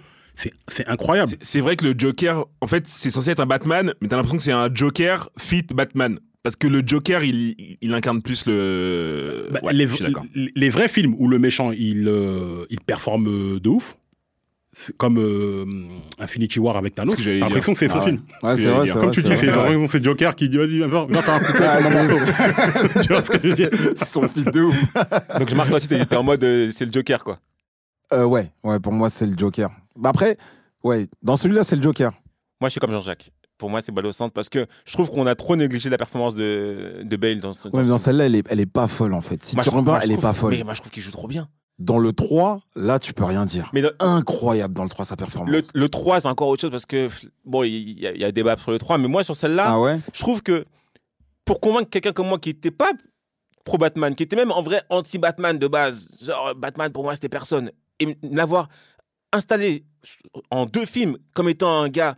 [0.67, 1.31] c'est incroyable.
[1.41, 4.37] C'est- vrai que le Joker, en fait, c'est censé être un Batman, mais t'as l'impression
[4.37, 6.19] que c'est un Joker fit Batman.
[6.43, 9.49] Parce que le Joker, il, incarne plus le.
[9.51, 13.97] Bah, Ouais, les, vrais films où le méchant il, euh, il performe euh, de ouf,
[14.97, 15.65] comme euh,
[16.19, 18.17] Infinity War avec Thanos, t'as l'impression que c'est son Ah film.
[18.55, 18.83] Dire.
[18.85, 19.11] c'est Comme vrai.
[19.11, 22.19] tu dis, c'est vraiment Joker qui dit vas-y, viens, viens, un couplet sur mon morceau.
[23.01, 23.69] tu vois ce que je veux dire?
[23.95, 24.75] C'est son fils de ouf.
[25.39, 27.39] Donc, je marque toi aussi, t'es t'es en mode euh, c'est le Joker, quoi.
[28.13, 29.69] Euh, ouais, ouais, pour moi, c'est le Joker.
[29.95, 30.37] Bah après,
[30.83, 32.11] ouais, dans celui-là, c'est le Joker.
[32.61, 33.31] Moi, je suis comme Jean-Jacques.
[33.57, 35.97] Pour moi, c'est balle au centre parce que je trouve qu'on a trop négligé la
[35.97, 37.67] performance de, de Bale dans ce.
[37.69, 39.43] Ouais, mais dans celle-là, elle est, elle est pas folle, en fait.
[39.43, 40.53] Si Moi, tu je elle est pas folle.
[40.55, 41.49] Mais moi, je trouve qu'il joue trop bien.
[41.79, 43.69] Dans le 3, là, tu peux rien dire.
[43.73, 45.49] Mais dans- Incroyable dans le 3, sa performance.
[45.51, 47.07] le, le 3, c'est encore autre chose parce que,
[47.45, 49.99] bon, il y, y a débat sur le 3, mais moi, sur celle-là, Ah ouais?
[50.13, 50.65] je trouve que
[51.45, 52.91] pour convaincre quelqu'un comme moi qui n'était pas
[53.63, 57.13] pro Batman, qui était même en vrai anti Batman de base, genre Batman pour moi
[57.15, 58.69] c'était personne, et l'avoir
[59.33, 59.85] installé
[60.51, 62.15] en deux films comme étant un gars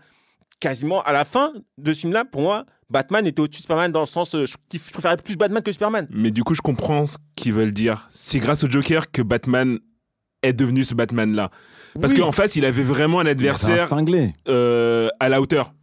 [0.60, 4.02] quasiment à la fin de ce film-là, pour moi, Batman était au-dessus de Superman dans
[4.02, 6.08] le sens, euh, je, je préférais plus Batman que Superman.
[6.12, 8.08] Mais du coup, je comprends ce qu'ils veulent dire.
[8.10, 9.80] C'est grâce au Joker que Batman
[10.44, 11.50] est devenu ce Batman-là.
[12.00, 12.20] Parce Oui.
[12.20, 14.34] qu'en face, il avait vraiment un adversaire cinglé.
[14.48, 15.74] euh, à la hauteur.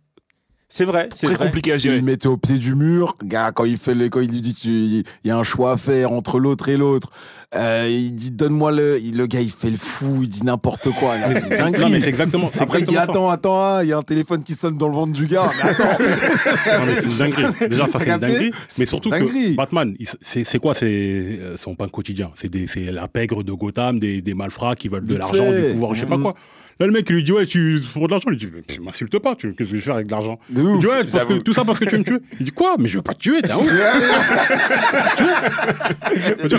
[0.69, 1.47] C'est vrai, c'est Très vrai.
[1.47, 1.97] compliqué à gérer.
[1.99, 4.53] Il mettait au pied du mur, gars, quand il fait le, quand il lui dit
[4.53, 7.11] tu, il y a un choix à faire entre l'autre et l'autre,
[7.55, 11.17] euh, il dit donne-moi le, le gars il fait le fou, il dit n'importe quoi,
[11.19, 12.01] là, c'est Non, mais dingue.
[12.03, 12.51] c'est exactement.
[12.53, 13.35] c'est Après il dit exactement ça.
[13.35, 15.49] attends, attends, ah, il y a un téléphone qui sonne dans le ventre du gars.
[15.63, 15.85] Mais attends,
[16.81, 17.69] Non, mais c'est une dinguerie.
[17.71, 18.51] Déjà, ça, c'est une dinguerie.
[18.67, 19.51] C'est Mais surtout dinguerie.
[19.53, 23.45] que Batman, c'est c'est quoi c'est euh, son pain quotidien C'est des- c'est la pègre
[23.45, 26.23] de Gotham, des, des malfrats qui veulent de l'argent, du pouvoir, je sais pas Mhm.
[26.25, 26.35] quoi.
[26.79, 28.29] Là, le mec, il lui dit, ouais, tu pour de l'argent.
[28.31, 30.39] Il dit, mais tu m'insultes pas, tu- qu'est-ce que je vais faire avec de l'argent
[30.51, 32.19] Il dit, ouais, parce que, tout ça parce que tu veux me tuer.
[32.39, 32.77] Il dit, quoi?
[32.79, 33.71] Mais je veux pas te tuer, t'es un ouf.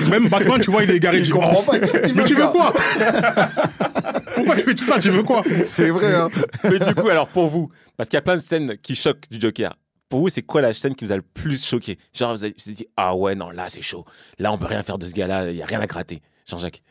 [0.09, 1.17] Même Batman, tu vois, il est égaré.
[1.17, 2.73] Il je dit, comprends pas, qu'est-ce qu'il Mais tu veux quoi?
[4.35, 4.99] Pourquoi tu fais tout ça?
[4.99, 5.41] Tu veux quoi?
[5.65, 6.29] C'est vrai, hein.
[6.63, 9.29] Mais du coup, alors pour vous, parce qu'il y a plein de scènes qui choquent
[9.29, 9.75] du Joker.
[10.09, 11.97] Pour vous, c'est quoi la scène qui vous a le plus choqué?
[12.13, 14.05] Genre, vous avez vous avez dit, ah ouais, non, là, c'est chaud.
[14.39, 16.21] Là, on peut rien faire de ce gars-là, il y a rien à gratter.
[16.49, 16.81] Jean-Jacques.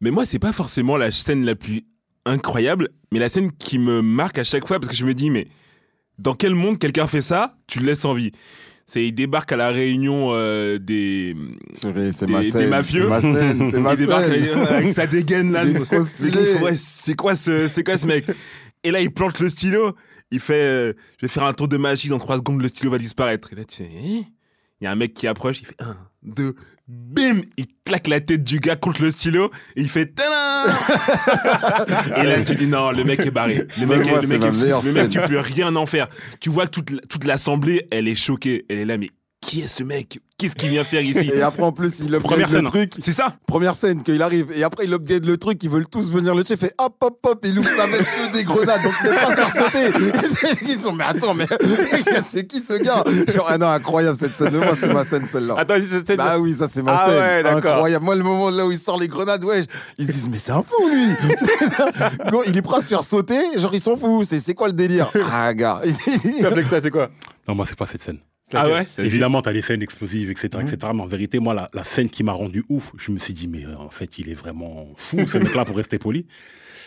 [0.00, 1.82] Mais moi, c'est pas forcément la scène la plus
[2.26, 5.30] incroyable, mais la scène qui me marque à chaque fois parce que je me dis,
[5.30, 5.46] mais
[6.18, 8.32] dans quel monde quelqu'un fait ça Tu le laisses en vie?
[8.86, 11.34] C'est il débarque à la réunion euh, des,
[11.82, 11.88] Des-
[12.28, 12.68] ma des scène.
[12.68, 13.08] mafieux.
[13.70, 15.64] C'est ma avec, sa dégaine là.
[15.64, 18.26] Ouais, c'est quoi ce, c'est quoi ce mec?
[18.82, 19.94] Et là, il plante le stylo.
[20.30, 22.08] Il fait, euh, je vais faire un tour de magie.
[22.10, 23.52] Dans trois secondes, le stylo va disparaître.
[23.52, 24.22] Et là, tu fais, hein?
[24.80, 25.60] Il y a un mec qui approche.
[25.62, 26.54] Il fait un, deux,
[26.88, 27.42] bim.
[27.56, 29.50] Il claque la tête du gars contre le stylo.
[29.76, 30.12] Et il fait,
[32.16, 33.66] Et là, tu dis non, le mec est barré.
[33.80, 36.08] Le mec, moi, est, le mec, est le mec, tu peux rien en faire.
[36.40, 38.64] Tu vois que toute, toute l'assemblée, elle est choquée.
[38.68, 39.10] Elle est là, mais
[39.44, 40.18] qui est ce mec?
[40.36, 41.30] Qu'est-ce qu'il vient faire ici?
[41.32, 42.64] Et après, en plus, il upgrade Première le scène.
[42.66, 42.92] truc.
[42.98, 43.36] C'est ça?
[43.46, 44.48] Première scène, qu'il arrive.
[44.56, 45.62] Et après, il upgrade le truc.
[45.62, 46.54] Ils veulent tous venir le tuer.
[46.54, 47.38] Il fait hop, hop, hop.
[47.44, 48.82] Il ouvre sa veste que des grenades.
[48.82, 50.58] Donc, il ne pas se faire sauter.
[50.68, 51.46] Ils sont, mais attends, mais
[52.26, 53.04] c'est qui ce gars?
[53.32, 54.56] Genre, ah non, incroyable cette scène.
[54.56, 55.54] Moi, c'est ma scène, celle-là.
[55.56, 56.16] Attends, c'était.
[56.16, 57.46] Bah oui, ça c'est ma Ah scène.
[57.46, 57.48] ouais.
[57.50, 58.04] Incroyable.
[58.04, 59.64] Moi, le moment là où il sort les grenades, ouais,
[59.98, 61.14] ils se disent, mais c'est un fou, lui.
[62.48, 63.40] Il est prêt à se faire sauter.
[63.56, 64.26] Genre, il s'en fout.
[64.26, 65.10] C'est, c'est quoi le délire?
[65.32, 65.80] Ah, gars.
[66.68, 67.10] Ça, c'est quoi?
[67.48, 68.18] Non, moi, c'est pas cette scène.
[68.56, 70.76] Ah ouais Évidemment, tu as les scènes explosives, etc., etc.
[70.94, 73.48] Mais en vérité, moi, la, la scène qui m'a rendu ouf, je me suis dit,
[73.48, 76.26] mais euh, en fait, il est vraiment fou, ce mec-là, pour rester poli.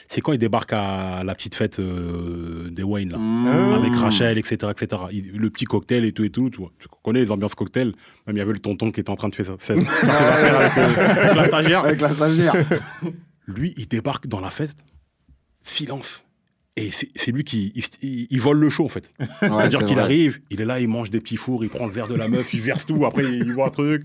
[0.09, 4.71] C'est quand il débarque à la petite fête euh, des Wayne, là, avec Rachel, etc.,
[4.71, 5.01] etc.
[5.11, 6.49] Il- le petit cocktail et tout et tout.
[6.49, 6.71] Tu, vois.
[6.79, 7.87] tu connais les ambiances cocktail?
[8.25, 9.73] Même il y avait le tonton qui était en train de faire ça.
[9.73, 11.79] avec, euh, avec la stagiaire.
[11.83, 12.53] Avec la stagiaire.
[13.47, 14.77] Lui, il débarque dans la fête,
[15.63, 16.23] silence.
[16.77, 19.11] Et c'est lui qui il, il- il vole le show, en fait.
[19.19, 21.87] Ouais, C'est-à-dire c'est qu'il arrive, il est là, il mange des petits fours, il prend
[21.87, 24.03] le verre de la meuf, il verse tout, après il voit un truc.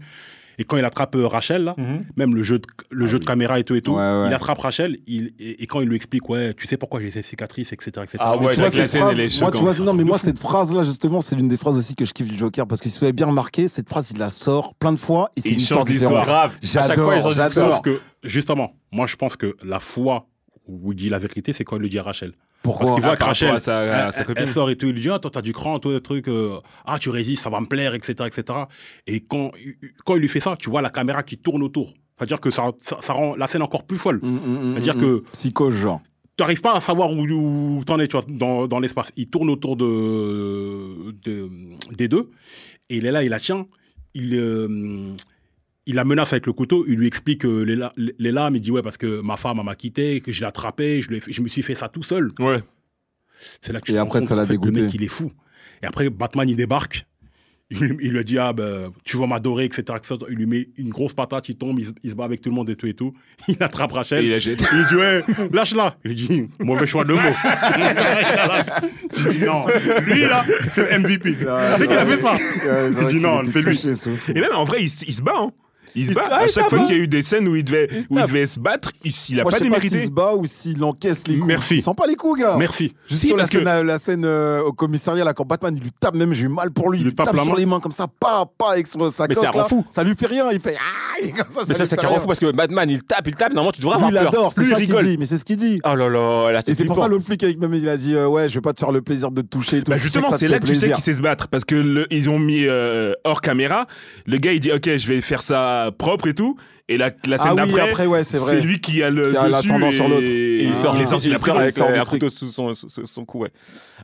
[0.59, 1.75] Et quand il attrape euh, Rachel, là,
[2.17, 4.27] même le jeu de, le jeu de caméra et tout et tout, Ouais, ouais.
[4.29, 7.11] il attrape Rachel, il, et, et quand il lui explique, ouais, tu sais pourquoi j'ai
[7.11, 7.91] ces cicatrices, etc.
[8.03, 8.19] etc.
[8.21, 10.39] Ah Mais ouais, tu vois, cette phrase, est moi, tu vois, non, mais moi, cette
[10.39, 12.99] phrase-là, justement, c'est l'une des phrases aussi que je kiffe du Joker parce qu'il se
[12.99, 13.67] fait bien remarquer.
[13.67, 16.27] Cette phrase, il la sort plein de fois et c'est il une histoire différente.
[16.63, 17.83] J'adore, fois, il change j'adore.
[18.23, 20.29] justement, moi je pense que la fois
[20.69, 22.35] où il dit la vérité, c'est quand il le dit à Rachel.
[22.63, 24.43] Pourquoi Parce qu'il voit Ah, à sa- à elle, sa elle- copine.
[24.45, 26.29] elle sort et tout, il lui dit, ah, toi, t'as du cran, toi, des trucs,
[26.29, 28.59] euh, ah, tu résistes, ça va me plaire, etc., etc.
[29.07, 29.51] Et quand,
[30.05, 31.93] quand il lui fait ça, tu vois la caméra qui tourne autour.
[32.17, 34.21] C'est-à-dire que ça, ça, ça rend la scène encore plus folle.
[34.23, 35.25] Mm, mm, mm, C'est-à-dire que.
[35.33, 36.01] Psychose, genre.
[36.37, 39.11] tu n'arrives pas à savoir où, où t'en es, tu vois, dans, dans l'espace.
[39.17, 41.51] Il tourne autour de, de-
[41.97, 42.31] des deux,
[42.91, 43.67] et il est là, il la tient,
[44.15, 45.15] il, euh,
[45.87, 48.61] il la menace avec le couteau, il lui explique euh, les, la- les lames, il
[48.63, 51.63] dit ouais parce que ma femme m'a quitté, que je l'ai attrapé, je, me suis
[51.63, 52.31] fait ça tout seul.
[52.39, 52.63] Ouais.
[53.61, 54.81] C'est là que tu Et après, compte ça l'a qu'en fait, dégoûté.
[54.81, 55.33] Le mec, il est fou.
[55.83, 57.07] Et après, Batman, il débarque.
[57.75, 60.17] Il, il lui a dit, ah ben, tu vas m'adorer, etc., etc.
[60.29, 62.51] Il lui met une grosse patate, il tombe, il, se- il se bat avec tout
[62.51, 63.15] le monde et tout et tout.
[63.49, 64.23] Il attrape Rachel.
[64.23, 64.63] Et il la jette.
[64.75, 65.97] Il dit, ouais, lâche-la.
[66.05, 67.19] Il dit, mauvais choix de mots.
[69.17, 69.65] Il dit, non,
[70.07, 71.35] lui, là, c'est MVP.
[71.79, 72.37] C'est qu'il a fait ça.
[73.01, 73.81] Il dit, non, fais lui.
[74.35, 75.33] Et même en vrai, il, il se bat.
[75.37, 75.51] Hein.
[75.95, 76.23] Il se bat.
[76.31, 77.99] ah, à chaque tape, fois qu'il y a eu des scènes où il devait, Il
[77.99, 78.29] où il tape.
[78.29, 80.07] devait se battre, il, il a Moi, pas je sais pas s'il démérité.
[80.07, 81.47] se bat ou s'il encaisse les coups.
[81.49, 81.75] Merci.
[81.77, 82.57] Il sent pas les coups, gars.
[82.59, 82.95] Merci.
[83.09, 85.47] Juste Si, sur la parce que- scène, euh, la scène euh, au commissariat, là, quand
[85.47, 87.01] Batman, il lui tape, même j'ai eu mal pour lui.
[87.01, 87.59] Il, lui tape, la sur main.
[87.59, 89.65] les mains comme ça, pas, pas avec son, sa Mais coque, ça rend là.
[89.65, 89.85] fou.
[89.91, 90.51] Ça lui fait rien.
[90.53, 92.21] Il fait ah, et comme ça, Mais ça, lui c'est fait rien.
[92.21, 93.53] fou parce que Batman, il tape, il tape.
[93.53, 94.41] Normalement, tu devrais Lui, avoir il peur.
[94.41, 95.05] adore, c'est Lui, il ça qu'il rigole.
[95.07, 95.17] dit.
[95.19, 95.81] Mais c'est ce qu'il dit.
[95.85, 98.15] Oh là là, là, Et c'est pour ça l'autre flic avec même il a dit
[98.15, 99.97] euh, ouais je vais pas te faire le plaisir de te toucher et tout, Bah
[99.97, 100.97] je sais justement, ça te c'est fait là que tu sais plaisir.
[100.97, 103.87] qu'il sait se battre parce que le- ils ont mis euh, hors caméra.
[104.27, 106.57] Le gars il dit ok, je vais faire ça propre et tout.
[106.89, 108.61] Et la, la scène Ah oui, d'après, après, ouais, c'est vrai.
[108.61, 110.27] lui qui a le Qui a dessus l'ascendant sur l'autre.
[110.27, 110.75] Et Et il Ah.
[110.77, 112.23] sort, les il sort, il sort il avec sort du un truc.
[112.31, 113.51] sous son, sous son cou, ouais.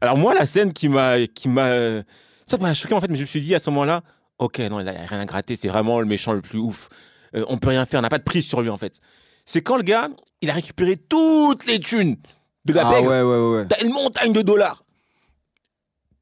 [0.01, 2.03] Alors moi, la scène qui m'a, qui m'a,
[2.47, 4.03] ça m'a choqué en fait, mais je me suis dit à ce moment-là,
[4.41, 6.89] Ok, non, il a rien à gratter, c'est vraiment le méchant le plus ouf.
[7.35, 9.01] Euh, on peut rien faire, on n'a pas de prise sur lui en fait.
[9.45, 10.09] C'est quand le gars,
[10.43, 12.17] il a récupéré toutes les thunes
[12.65, 13.67] de la Ah ouais, ouais, ouais.
[13.69, 14.81] T'as une montagne de dollars.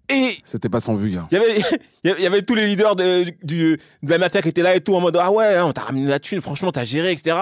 [0.09, 4.11] Et C'était pas son but, il y avait, y tous les leaders de, du- de
[4.11, 6.19] la mafia qui étaient là et tout en mode Ah ouais, hein, t'as ramené la
[6.21, 7.37] thune, franchement, t'as géré, etc.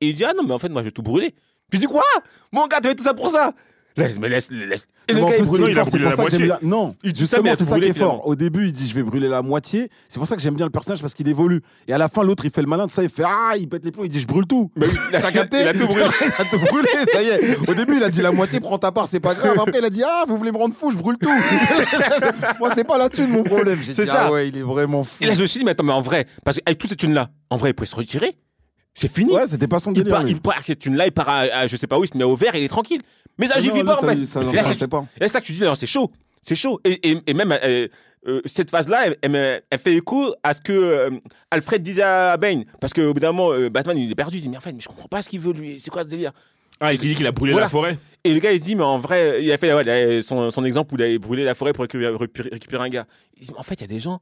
[0.00, 1.34] Et il dit Ah non, mais en fait, moi, je vais tout brûler.
[1.70, 2.02] Puis je dis Quoi?
[2.52, 3.52] Mon gars, t'as fait tout ça pour ça
[3.96, 4.88] Laisse, mais laisse, laisse.
[5.08, 5.74] Et le gars, il brûle.
[5.74, 6.38] pour que j'aime moitié.
[6.38, 6.58] bien.
[6.62, 8.26] Non, Il justement, c'est ça qui est fort.
[8.26, 9.88] Au début, il dit je vais brûler la moitié.
[10.08, 11.62] C'est pour ça que j'aime bien le personnage parce qu'il évolue.
[11.88, 13.68] Et à la fin, l'autre, il fait le malin, tout ça, il fait ah, il
[13.68, 14.70] pète les plombs, il dit je brûle tout.
[15.12, 16.04] T'as capté il a tout brûlé.
[16.20, 17.68] il a tout brûlé, ça y est.
[17.68, 19.56] Au début, il a dit la moitié, prends ta part, c'est pas grave.
[19.58, 21.28] Après, il a dit ah, vous voulez me rendre fou, je brûle tout.
[22.58, 23.78] Moi, c'est pas la thune mon problème.
[23.82, 24.26] C'est ça.
[24.26, 25.16] Ah ouais, il est vraiment fou.
[25.20, 26.96] Et là, je me suis dit Mais attends, mais en vrai, parce qu'avec toutes ces
[26.96, 28.36] thunes-là, en vrai, il pourrait se retirer.
[28.98, 29.30] C'est fini.
[29.32, 30.12] Ouais, c'était pas son il délire.
[30.14, 30.30] part, lui.
[30.32, 32.24] il part cette thune-là, il part à, à je sais pas où, il se met
[32.24, 33.00] au vert et il est tranquille.
[33.38, 34.24] Mais ça, j'y Non, vis lui, pas en ça fait.
[34.26, 35.04] ça là, c'est- pas.
[35.16, 36.10] et là, c'est ça que tu dis, non, c'est chaud.
[36.40, 36.80] C'est chaud.
[36.84, 37.88] Et, et, et même euh,
[38.26, 41.10] euh, cette phase-là, elle, elle me- elle fait écho à ce que euh,
[41.50, 42.64] Alfred disait à Bane.
[42.80, 44.38] Parce qu'au bout d'un moment, euh, Batman, il est perdu.
[44.38, 45.78] Il dit, mais en fait, mais je comprends pas ce qu'il veut, lui.
[45.78, 46.32] C'est quoi ce délire?
[46.80, 47.66] Ah, il dit qu'il a brûlé Voilà.
[47.66, 47.98] la forêt.
[48.24, 50.94] Et le gars, il dit, mais en vrai, il a fait ouais, son, son exemple
[50.94, 53.06] où il a brûlé la forêt pour récupérer, un gars.
[53.36, 54.20] Il dit, mais en fait, il y a des gens,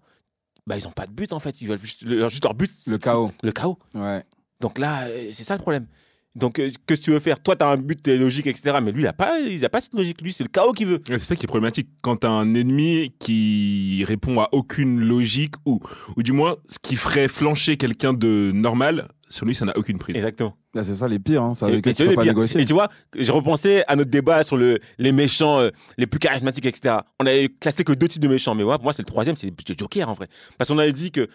[0.67, 1.61] bah, ils ont pas de but, en fait.
[1.63, 2.71] Ils veulent juste, leur, juste leur but.
[2.87, 3.31] Le chaos.
[3.43, 3.79] Le chaos.
[3.95, 4.23] Ouais.
[4.65, 5.87] Donc là, euh, c'est ça le problème.
[6.35, 7.39] Donc, euh, que tu veux faire?
[7.41, 8.79] Toi, tu as un but, logique, etc.
[8.83, 10.23] Mais lui, il a pas, il a pas cette logique.
[10.23, 10.95] Lui, c'est le chaos qu'il veut.
[11.11, 11.89] Ouais, C'est ça qui est problématique.
[12.01, 15.81] Quand t'as un ennemi qui répond à aucune logique, ou,
[16.17, 19.99] ou du moins, ce qui ferait flancher quelqu'un de normal, sur lui, ça n'a aucune
[19.99, 20.17] prise.
[20.17, 20.57] Exactement.
[20.75, 21.43] C'est ça les pires.
[21.43, 21.53] Hein.
[21.55, 22.33] Ça C'est- avec eux, tu peux les pas pires.
[22.33, 22.61] négocier.
[22.63, 26.19] Et tu vois, j'ai repensé à notre débat sur le, les méchants euh, les plus
[26.19, 26.97] charismatiques, etc.
[27.21, 29.37] On avait classé que deux types de méchants, mais moi, pour moi, c'est le troisième,
[29.37, 30.27] c'est le Joker en vrai.
[30.59, 31.29] Parce qu'on avait dit que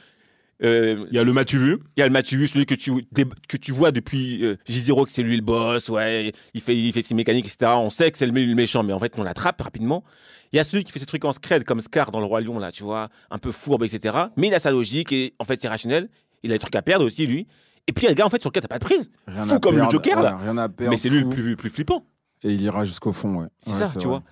[0.63, 1.77] euh, Il y a le Matu vu.
[1.95, 2.91] il y a le Mathieu, celui que tu,
[3.47, 6.91] que tu vois depuis euh, J0, que c'est lui le boss, ouais, il fait, il
[6.93, 7.71] fait ses mécaniques, etc.
[7.75, 10.03] On sait que c'est le, le méchant, mais en fait, on l'attrape rapidement.
[10.51, 12.41] Il y a celui qui fait ses trucs en scred, comme Scar dans Le Roi
[12.41, 14.17] Lion, là, tu vois, un peu fourbe, etc.
[14.35, 16.09] Mais il a sa logique et en fait, c'est rationnel.
[16.43, 17.47] Il a des trucs à perdre aussi, lui.
[17.87, 19.09] Et puis, il y a le gars, en fait, sur lequel t'as pas de prise.
[19.27, 20.37] Rien fou comme perdre, le Joker, voilà, là.
[20.37, 20.91] Rien à perdre.
[20.91, 22.05] Mais c'est lui le plus, plus flippant.
[22.43, 23.47] Et il ira jusqu'au fond, ouais.
[23.59, 24.07] C'est Ouais, ça, tu vrai.
[24.07, 24.23] vois.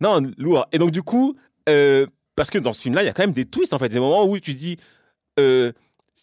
[0.00, 0.66] Non, lourd.
[0.72, 1.34] Et donc, du coup,
[1.68, 3.88] euh, parce que dans ce film-là, il y a quand même des twists, en fait.
[3.88, 4.76] Des moments où tu dis,
[5.40, 5.72] euh,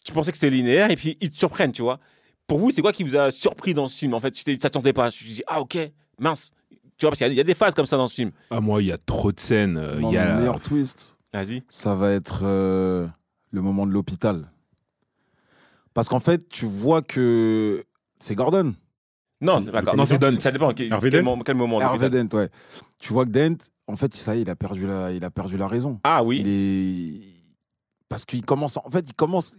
[0.05, 1.99] tu pensais que c'était linéaire et puis ils te surprennent, tu vois.
[2.47, 4.93] Pour vous, c'est quoi qui vous a surpris dans ce film En fait, tu t'attendais
[4.93, 5.09] pas?
[5.11, 5.77] Tu te dis, ah, ok,
[6.19, 6.51] mince.
[6.97, 8.15] Tu vois, parce qu'il y a- il y, a des phases comme ça dans ce
[8.15, 8.31] film.
[8.49, 9.77] Ah, moi, il y a trop de scènes.
[9.77, 11.63] euh, Non, Il y a Le meilleur twist, Vas-y.
[11.69, 13.07] ça va être euh,
[13.51, 14.51] le moment de l'hôpital.
[15.93, 17.83] Parce qu'en fait, tu vois que
[18.19, 18.73] c'est Gordon.
[19.41, 19.59] Non,
[19.95, 20.39] Non, c'est Don.
[20.39, 20.71] Ça dépend.
[20.73, 22.27] Quel, Harvey quel, Dent moment- quel moment l'hôpital.
[22.27, 22.49] Dent, ouais.
[22.99, 25.31] Tu vois que Dent, en fait, ça y est, il a perdu la, il a
[25.31, 25.99] perdu la raison.
[26.03, 26.41] Ah oui.
[26.41, 27.40] Il est.
[28.11, 28.75] Parce qu'il commence.
[28.75, 29.53] En fait, il commence.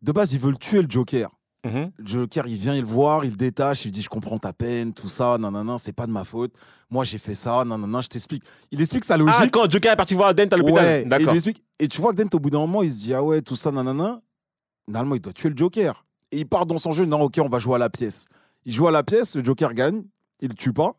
[0.00, 1.28] De base, il veut le tuer, le Joker.
[1.66, 1.90] Mhm.
[1.98, 4.52] Le Joker, il vient, il le voir, il le détache, il dit Je comprends ta
[4.52, 6.52] peine, tout ça, nanana, c'est pas de ma faute.
[6.88, 8.44] Moi, j'ai fait ça, nanana, je t'explique.
[8.70, 9.34] Il explique sa logique.
[9.36, 10.84] Ah, quand Joker est parti voir Dent à l'hôpital.
[10.84, 11.34] Ouais, D'accord.
[11.80, 13.56] et tu vois que Dent, au bout d'un moment, il se dit Ah ouais, tout
[13.56, 14.20] ça, nanana.
[14.86, 16.04] Normalement, il doit tuer le Joker.
[16.30, 18.26] Et il part dans son jeu Non, ok, on va jouer à la pièce.
[18.64, 20.04] Il joue à la pièce, le Joker gagne,
[20.40, 20.94] il le tue pas.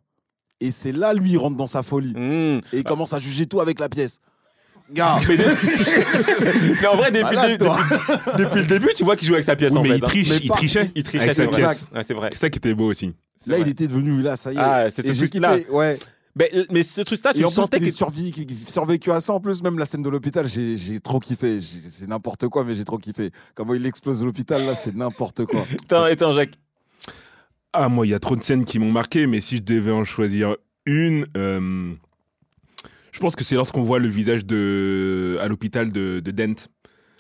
[0.60, 2.14] Et c'est là, lui, il rentre dans sa folie.
[2.14, 2.62] Mhm.
[2.74, 4.20] Et il commence à juger tout avec la pièce.
[4.92, 7.78] Gars, Mais en vrai, depuis, Malade, toi.
[7.80, 9.98] depuis- depuis le début, tu vois qu'il joue avec sa pièce Oui, en mais fait.
[9.98, 10.08] il hein.
[10.08, 10.92] triche, Mais il trichait.
[10.96, 11.62] Il trichait avec sa c'est vrai.
[11.62, 11.90] pièce.
[11.94, 12.30] Ouais, c'est vrai.
[12.32, 13.08] C'est ça qui était beau aussi.
[13.46, 13.62] Là, vrai.
[13.62, 14.60] il était devenu, là, ça y est.
[14.60, 16.00] Ah, c'est ce kiffé, Ouais.
[16.36, 17.88] Mais, mais ce truc-là, tu sentais qu'il
[18.48, 21.60] que ait survécu, à ça, en plus, même la scène de l'hôpital, j'ai trop kiffé.
[21.90, 23.32] C'est n'importe quoi, mais j'ai trop kiffé.
[23.56, 25.66] Comment il explose l'hôpital, là, c'est n'importe quoi.
[25.86, 26.54] Attends, attends, Jacques.
[27.74, 29.92] Ah, moi, il y a trop de scènes qui m'ont marqué, mais si je devais
[29.92, 31.94] en choisir une, euh,
[33.12, 36.68] je pense que c'est lorsqu'on voit le visage de à l'hôpital de, de Dent.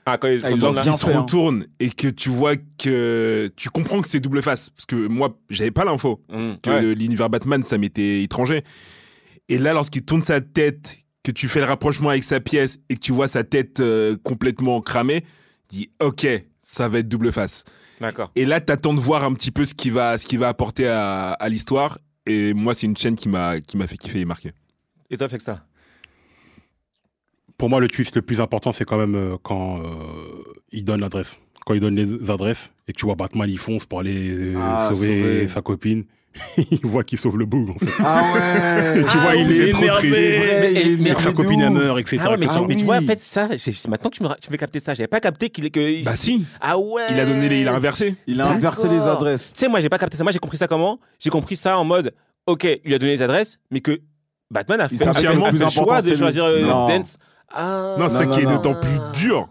[0.05, 1.21] Ah, quand il se Ah, Lorsqu'il se hein.
[1.21, 5.37] retourne et que tu vois que tu comprends que c'est double face, parce que moi,
[5.49, 6.21] j'avais pas l'info.
[6.29, 6.95] Mmh, que ouais.
[6.95, 8.63] l'univers Batman, ça m'était étranger.
[9.49, 12.95] Et là, lorsqu'il tourne sa tête, que tu fais le rapprochement avec sa pièce et
[12.95, 15.25] que tu vois sa tête euh, complètement cramée,
[15.69, 16.27] dis ok,
[16.61, 17.63] ça va être double face.
[17.99, 18.31] D'accord.
[18.35, 20.87] Et là, t'attends de voir un petit peu ce qu'il va, ce qu'il va apporter
[20.87, 21.99] à, à l'histoire.
[22.25, 24.51] Et moi, c'est une chaîne qui m'a, qui m'a fait kiffer et marquer.
[25.09, 25.65] Et toi, ça.
[27.59, 29.83] Pour moi, le twist le plus important, c'est quand même euh, quand euh,
[30.71, 31.37] il donne l'adresse.
[31.65, 34.55] Quand il donne les adresses et que tu vois Batman, il fonce pour aller euh,
[34.59, 35.47] Ah, sauver, sauver.
[35.49, 36.05] sa copine.
[36.71, 37.91] il voit qu'il sauve le boug, en fait.
[37.99, 39.99] Ah ouais tu vois, il c'était est trop énervé.
[39.99, 40.15] triste.
[40.15, 42.17] Vrai, il est énervé sa copine, elle meurt, etc.
[42.23, 44.23] Ah ouais, mais, Ah tu, mais tu vois, en fait, ça, c'est maintenant que tu
[44.23, 44.93] me, tu me fais capter ça.
[44.93, 46.03] J'avais pas capté qu'il est que.
[46.05, 47.03] Bah si, Ah ouais.
[47.09, 48.15] il a donné, les- il a inversé.
[48.27, 49.53] Il a inversé les adresses.
[49.53, 50.23] Tu sais, moi, j'ai pas capté ça.
[50.23, 50.99] Moi, j'ai compris ça comment?
[51.19, 52.13] J'ai compris ça en mode,
[52.45, 53.99] ok, il lui a donné les adresses, mais que
[54.51, 56.61] Batman a fait, a fait le plus important, choix de choisir euh.
[56.87, 57.17] Dance.
[57.51, 57.95] Ah.
[57.97, 59.47] Non, c'est ça non, qui est d'autant plus dur.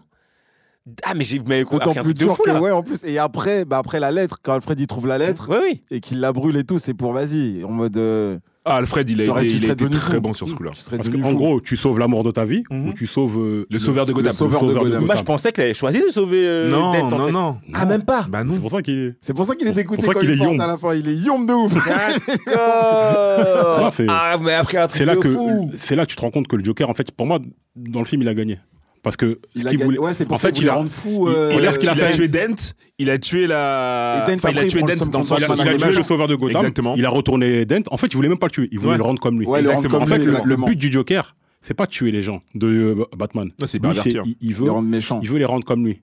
[1.03, 2.61] Ah, mais j'ai vous m'avez D'autant plus dur fou, que, là.
[2.61, 3.03] ouais, en plus.
[3.03, 5.81] Et après, bah, après la lettre, quand Alfred il trouve la lettre Ouais, oui.
[5.91, 7.97] et qu'il la brûle et tout, c'est pour vas-y, en mode.
[7.97, 10.21] euh, Ah, Alfred, il a été, il a été très fou.
[10.21, 10.71] bon sur ce coup-là.
[10.91, 12.89] Parce qu'en gros, tu sauves l'amour de ta vie Mhm.
[12.89, 14.29] ou tu sauves euh, Le sauveur de Gotham.
[14.29, 15.05] le sauveur de Gotham.
[15.05, 17.31] Moi, je pensais qu'il avait choisi de sauver euh, Non, Dent, non, fait.
[17.31, 17.57] non.
[17.73, 18.27] Ah, même pas.
[18.29, 19.15] Bah C'est pour ça qu'il est.
[19.21, 20.67] C'est pour ça qu'il est C'est dégoûté pour ça quand qu'il il est porte à
[20.67, 20.93] la fin.
[20.93, 21.73] Il est yombe de ouf.
[22.45, 23.91] D'accord.
[24.09, 25.71] ah, mais après un truc C'est là de que fou.
[25.77, 27.39] c'est là que tu te rends compte que le Joker, en fait, pour moi,
[27.75, 28.59] dans le film, il a gagné.
[29.01, 31.29] Parce que Il ce qu'il voulait- Ouais, en fait, qu'il il a fou.
[31.29, 32.11] il- euh, il a ce qu'il a il fait.
[32.11, 32.55] tué Dent,
[32.97, 34.25] il a tué la.
[34.27, 36.03] Dent, enfin, il a il tué Dent dans le sens il a, il tué le
[36.03, 36.57] sauveur de Gotham.
[36.57, 36.95] Exactement.
[36.97, 37.83] Il a retourné Dent.
[37.91, 38.67] En fait, il voulait même pas le tuer.
[38.71, 38.97] Il voulait Ouais.
[38.97, 39.45] le rendre comme lui.
[39.45, 39.93] Ouais, rendre Exactement.
[39.93, 42.67] comme en fait, lui, le- but du Joker, c'est pas de tuer les gens de
[42.67, 43.51] euh, Batman.
[43.59, 44.23] Non, c'est Lui, pervertir.
[44.25, 45.19] il, il Il veut, le rend méchant.
[45.23, 46.01] il veut les rendre comme lui.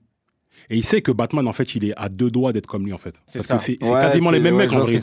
[0.71, 2.91] Et il sait que Batman, en fait, il est à deux doigts d'être comme lui,
[2.91, 3.13] en fait.
[3.27, 3.55] C'est Parce ça.
[3.57, 4.99] que c'est Ouais, quasiment les mêmes ouais, mecs, en vrai.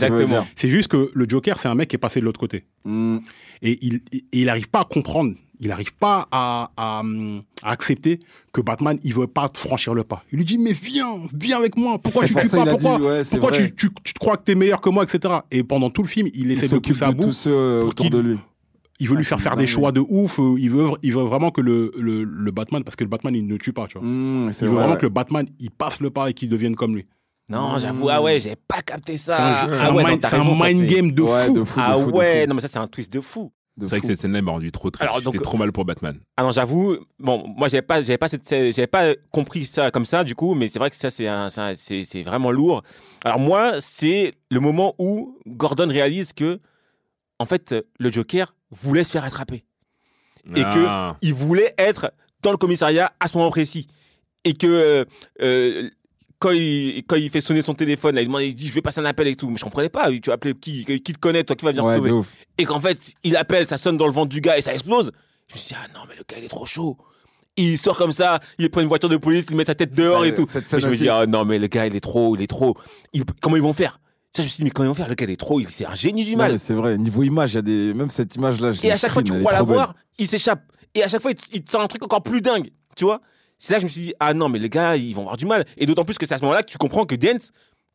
[0.57, 2.65] C'est juste que le Joker, c'est un mec qui est passé de l'autre côté.
[2.85, 3.19] Mm.
[3.63, 7.03] Et il, et il arrive pas à comprendre, il arrive pas à, à,
[7.63, 8.19] à accepter
[8.53, 10.23] que Batman, il veut pas franchir le pas.
[10.33, 11.99] Il lui dit, mais viens, viens avec moi.
[11.99, 14.45] Pourquoi tu pour tues pas Pourquoi, dit, ouais, pourquoi tu, tu, tu te crois que
[14.45, 15.35] t'es meilleur que moi, etc.
[15.51, 17.25] Et pendant tout le film, il Il essaie de pousser à de bout.
[17.25, 18.39] tous ceux euh, pour autour qu'il- de lui.
[19.01, 20.39] Il veut Ah, lui faire c'est faire des choix de ouf.
[20.57, 23.45] Il veut, il veut vraiment que le, le, le Batman, parce que le Batman, il
[23.45, 24.07] ne tue pas, tu vois.
[24.07, 25.01] Mm, c'est il veut vrai, vraiment ouais.
[25.01, 27.05] que le Batman, il passe le pas et qu'il devienne comme lui.
[27.49, 29.65] Non, j'avoue, ah ouais, j'ai pas capté C'est ça.
[29.65, 31.53] un, jeu- c'est ah un ouais, non, mind, un ça, game de Ouais, fou.
[31.55, 32.49] de fou, de Ah de ouais, fou.
[32.49, 33.51] non, mais ça, c'est un twist de fou.
[33.81, 35.03] C'est vrai que cette scène-là m'a rendu trop triste.
[35.03, 36.17] Alors, donc- trop mal pour Batman.
[36.37, 40.05] Ah non, j'avoue, bon, moi, j'avais pas, j'avais pas cette, j'avais pas compris ça comme
[40.05, 42.83] ça, du coup, mais c'est vrai que ça, c'est vraiment lourd.
[43.25, 46.61] Alors, moi, c'est le moment où Gordon réalise que,
[47.41, 49.65] en fait, le Joker voulait se faire attraper.
[50.55, 51.17] Et Ah.
[51.23, 52.13] il voulait être
[52.43, 53.89] dans le commissariat à ce moment précis.
[54.45, 55.05] Et que euh,
[55.41, 55.91] euh,
[56.45, 58.83] quand, il, quand il fait sonner son téléphone, là, il demande, il dit je vais
[58.83, 59.49] passer un appel et tout.
[59.49, 60.11] Mais je comprenais pas.
[60.11, 62.27] Tu vas appeler qui Qui te connaît Toi qui vas venir Ouais, te sauver.
[62.59, 65.11] Et qu'en fait, il appelle, ça sonne dans le ventre du gars et ça explose.
[65.49, 66.99] Je me suis dit ah non mais le gars il est trop chaud.
[67.57, 70.21] Il sort comme ça, il prend une voiture de police, il met sa tête dehors
[70.23, 70.45] Ouais, et tout.
[70.47, 72.77] cette je me dis ah non mais le gars il est trop, il est trop.
[73.13, 74.01] Il- comment ils vont faire?
[74.37, 75.09] Ça, je me suis dit, mais comment ils vont faire?
[75.09, 76.59] Le gars, il est trop, il- c'est un génie du mal.
[76.59, 76.99] c'est vrai.
[76.99, 77.95] Niveau image, il y a des.
[77.95, 80.27] Même cette image-là, je Et à chaque fois que tu screen, crois la voir, il
[80.27, 80.63] s'échappe.
[80.97, 82.71] Et à chaque fois, il te, il te sort un truc encore plus dingue.
[82.97, 83.21] Tu vois?
[83.65, 85.39] C'est là que je me suis dit, ah non, mais les gars, ils vont avoir
[85.39, 85.65] du mal.
[85.79, 87.39] Et d'autant plus que c'est à ce moment-là que tu comprends que Dent,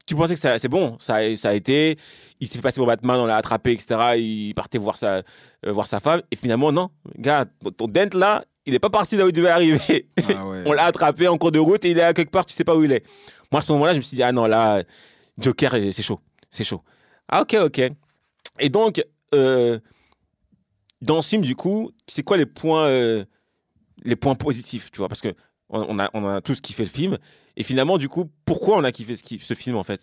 [0.08, 1.96] tu pensais que c'est bon, ça, a- ça a été.
[2.40, 4.16] Il s'est fait passer pour Batman, on l'a attrapé, etc.
[4.18, 5.22] Il partait voir sa, euh,
[5.72, 6.24] voir sa femme.
[6.32, 6.90] Et finalement, non.
[7.20, 10.10] Gars, ton- ton Dent là, il n'est pas parti là où il devait arriver.
[10.36, 10.64] Ah ouais.
[10.66, 12.64] on l'a attrapé en cours de route et il est à quelque part, tu sais
[12.64, 13.06] pas où il est.
[13.52, 14.82] Moi, à ce moment-là, je me suis dit, ah non, là,
[15.38, 16.20] Joker, c'est chaud.
[16.50, 16.82] C'est chaud.
[17.28, 17.82] Ah, ok, ok.
[18.58, 19.04] Et donc,
[19.36, 19.80] euh,
[21.02, 23.24] dans ce film, du coup, c'est quoi les points, euh,
[24.04, 25.08] les points positifs, tu vois?
[25.08, 25.34] Parce que
[25.70, 27.18] on, a, on a tous kiffé le film.
[27.58, 30.02] Et finalement, du coup, pourquoi on a kiffé ce, ce film, en fait?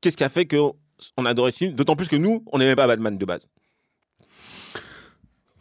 [0.00, 1.72] Qu'est-ce qui a fait qu'on a adoré ce film?
[1.72, 3.48] D'autant plus que nous, on n'aimait pas Batman de base.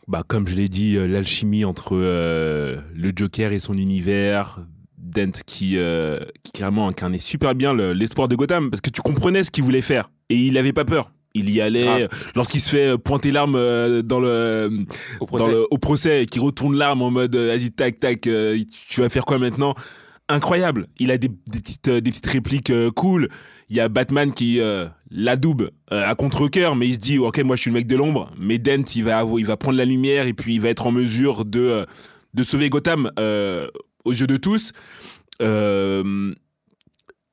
[0.07, 4.65] Bah, comme je l'ai dit, euh, l'alchimie entre euh, le Joker et son univers,
[4.97, 9.01] Dent qui, euh, qui clairement incarnait super bien le- l'espoir de Gotham, parce que tu
[9.01, 11.13] comprenais ce qu'il voulait faire, et il avait pas peur.
[11.36, 14.69] Il y allait, lorsqu'il se fait euh, pointer l'arme euh, dans le,
[15.19, 15.43] Au procès.
[15.43, 19.09] dans le, au procès et retourne l'arme en mode euh, vas-y tac tac tu vas
[19.09, 19.73] faire quoi maintenant?
[20.29, 20.88] Incroyable.
[20.99, 23.29] Il a des, des petites des petites répliques cool.
[23.69, 27.17] Il y a Batman qui euh, l'adoube euh, à contre cœur mais il se dit
[27.17, 29.77] ok moi je suis le mec de l'ombre mais Dent il va il va prendre
[29.77, 31.86] la lumière et puis il va être en mesure de
[32.36, 33.67] de sauver Gotham euh,
[34.05, 34.71] aux yeux de tous.
[35.41, 36.34] Euh,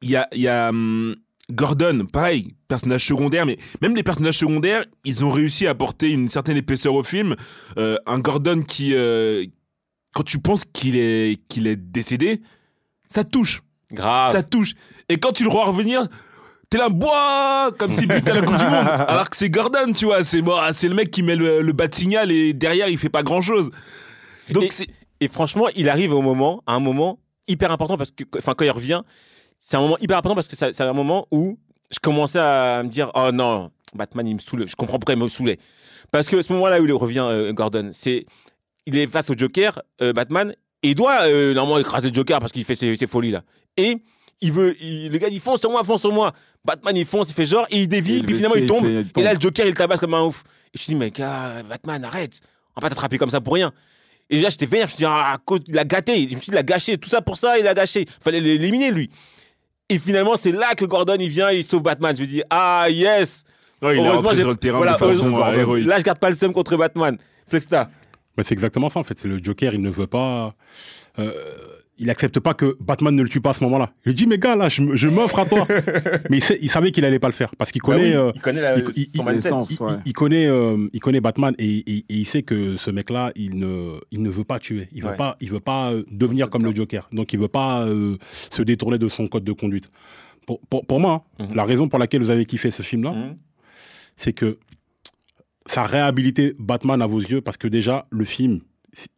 [0.03, 1.14] il y a il y a hum,
[1.51, 6.28] Gordon, pareil, personnage secondaire, mais même les personnages secondaires, ils ont réussi à apporter une
[6.28, 7.36] certaine épaisseur au film.
[7.78, 9.44] Euh, un Gordon qui, euh,
[10.14, 12.40] quand tu penses qu'il est, qu'il est décédé,
[13.09, 14.32] ça touche, Grave.
[14.32, 14.72] ça touche.
[15.09, 16.07] Et quand tu le vois revenir,
[16.68, 18.86] t'es là, bois, comme s'il butait à la Coupe du Monde.
[19.09, 20.40] Alors que c'est Gordon, tu vois, c'est
[20.72, 23.22] c'est le mec qui met le, le bas de signal et derrière il fait pas
[23.24, 23.70] grand chose.
[24.51, 28.22] Donc Et- Et franchement, il arrive au moment, à un moment hyper important parce que,
[28.38, 29.03] enfin, quand il revient,
[29.61, 31.58] c'est un moment hyper important parce que c'est un moment où
[31.92, 34.66] je commençais à me dire, oh non, Batman, il me saoule.
[34.66, 35.58] Je comprends pourquoi il me saoulait.
[36.11, 38.24] Parce que ce moment-là où il revient, euh, Gordon, c'est,
[38.86, 42.38] il est face au Joker, euh, Batman, et il doit euh, normalement écraser le Joker
[42.40, 43.42] parce qu'il fait ses, ses folies là.
[43.76, 43.96] Et
[44.40, 46.32] il veut, il, le gars, il fonce sur moi, fonce sur moi.
[46.64, 48.84] Batman, il fonce, il fait genre, et il dévie, Et puis le finalement il tombe.
[48.86, 50.42] il fait- il Et là, le Joker, il tabasse comme un ouf.
[50.74, 52.40] Et je me dis, mais gars, Batman, arrête.
[52.76, 53.72] On va pas t'attraper comme ça pour rien.
[54.30, 54.86] Et déjà, j'étais vénère.
[54.88, 56.14] Je me suis dit, ah, il a gâté.
[56.28, 56.96] Je me suis dit, il a gâché.
[56.98, 58.06] Tout ça pour ça, il a gâché.
[58.22, 59.11] Fallait l'éliminer, lui.
[59.91, 62.16] Et finalement, c'est là que Gordon, il vient, il sauve Batman.
[62.16, 63.45] Je me dis, ah, yes.
[63.82, 65.86] Ouais, il est rentré j'ai- sur le terrain voilà, de façon heureusement, euh, héroïque.
[65.86, 67.16] Là, je garde pas le seum contre Batman.
[67.49, 67.91] Flexta.
[68.38, 69.18] Mais c'est exactement ça en fait.
[69.20, 70.55] C'est Le Joker, il ne veut pas.
[71.18, 71.32] euh,
[72.01, 73.92] il accepte pas que Batman ne le tue pas à ce moment-là.
[74.07, 75.66] Il dit mais gars là, je, je m'offre à toi.
[76.30, 78.32] mais il, sait- il savait qu'il allait pas le faire parce qu'il Bah oui, connaît,
[78.34, 79.32] il connaît la- il, il- son il- mindset.
[79.34, 79.90] L'essence, il- ouais.
[80.07, 80.48] il- il connaît,
[80.92, 84.30] il connaît Batman et, et- et il sait que ce mec-là, il ne, il ne
[84.30, 84.88] veut pas tuer.
[84.92, 85.16] Il veut Ouais.
[85.16, 87.09] pas, il veut pas euh, devenir comme le le Joker.
[87.12, 89.90] Donc il veut pas euh, se détourner de son code de conduite.
[90.46, 91.55] Pour, pour, pour moi, hein, Mhm.
[91.55, 93.36] la raison pour laquelle vous avez kiffé ce film-là, Mhm.
[94.16, 94.59] c'est que
[95.66, 98.61] ça a réhabilité Batman à vos yeux parce que déjà le film,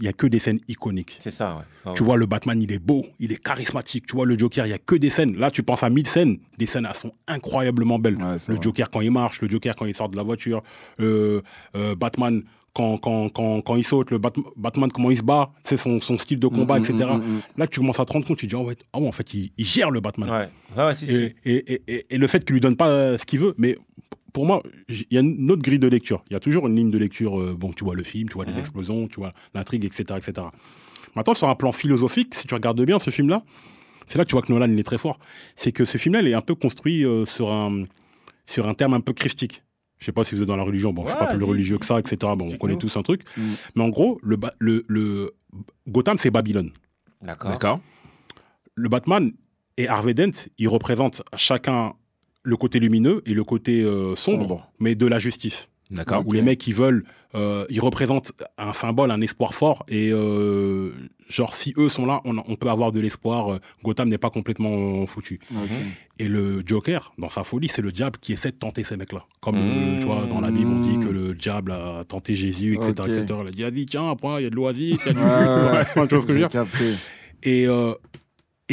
[0.00, 1.18] il y a que des scènes iconiques.
[1.20, 1.62] C'est ça, ouais.
[1.86, 4.06] Ah Tu vois, le Batman, il est beau, il est charismatique.
[4.06, 5.36] Tu vois, le Joker, il y a que des scènes.
[5.36, 6.38] Là, tu penses à mille scènes.
[6.58, 8.16] Des scènes, elles sont incroyablement belles.
[8.16, 8.62] Ouais, le vrai.
[8.62, 10.62] Joker quand il marche, le Joker quand il sort de la voiture,
[11.00, 11.40] euh,
[11.76, 12.42] euh, Batman
[12.74, 16.00] quand, quand, quand, quand il saute, le Bat- Batman comment il se bat, c'est son,
[16.00, 17.10] son style de combat, Mm, etc.
[17.14, 17.40] mm, mm.
[17.58, 19.12] Là, tu commences à te rendre compte, tu te dis, ah ouais, ah ouais, en
[19.12, 20.30] fait, il, il gère le Batman.
[20.30, 21.14] Ouais, ouais, ouais, si, si.
[21.14, 23.76] Et, et, et- et- et le fait qu'il lui donne pas ce qu'il veut, mais
[24.32, 26.22] pour moi, il y a une autre grille de lecture.
[26.30, 27.38] Il y a toujours une ligne de lecture.
[27.40, 30.46] euh, bon, tu vois le film, tu vois les explosions, tu vois l'intrigue, etc., etc.
[31.14, 33.42] Maintenant, sur un plan philosophique, si tu regardes bien ce film-là,
[34.08, 35.18] c'est là que tu vois que Nolan il est très fort.
[35.56, 37.84] C'est que ce film-là, il est un peu construit euh, sur un
[38.46, 39.62] sur un terme un peu christique.
[39.98, 40.92] Je sais pas si vous êtes dans la religion.
[40.92, 42.16] Bon, je suis pas Ouais, plus religieux que ça, etc.
[42.36, 43.22] Bon, on connaît tous un truc.
[43.36, 43.42] Mm.
[43.76, 45.30] Mais en gros, le, le, le
[45.88, 46.72] Gotham, c'est Babylone
[47.22, 47.50] D'accord.
[47.52, 47.80] D'accord.
[48.74, 49.30] le Batman
[49.76, 51.92] et Harvey Dent, ils représentent chacun
[52.42, 54.72] le côté lumineux et le côté euh, sombre, Sombre.
[54.80, 55.68] mais de la justice.
[55.90, 56.22] D'accord.
[56.26, 59.84] Où les mecs, ils veulent, euh, ils représentent un symbole, un espoir fort.
[59.88, 60.90] Et euh,
[61.28, 63.58] genre, si eux sont là, on, on peut avoir de l'espoir.
[63.84, 65.38] Gotham n'est pas complètement foutu.
[66.18, 69.26] Et le Joker, dans sa folie, c'est le diable qui essaie de tenter ces mecs-là.
[69.42, 69.98] Comme, Mmh.
[70.00, 72.94] tu vois, dans la Bible, on dit que le diable a tenté Jésus, etc.
[72.98, 73.08] Ok.
[73.08, 73.26] etc.
[73.54, 75.18] Il a dit, ah, tiens, après, il y a de l'oasis, il y a du...
[76.00, 76.84] Ouais, tu vois ce que je veux J'ai dire capté.
[77.42, 77.66] et,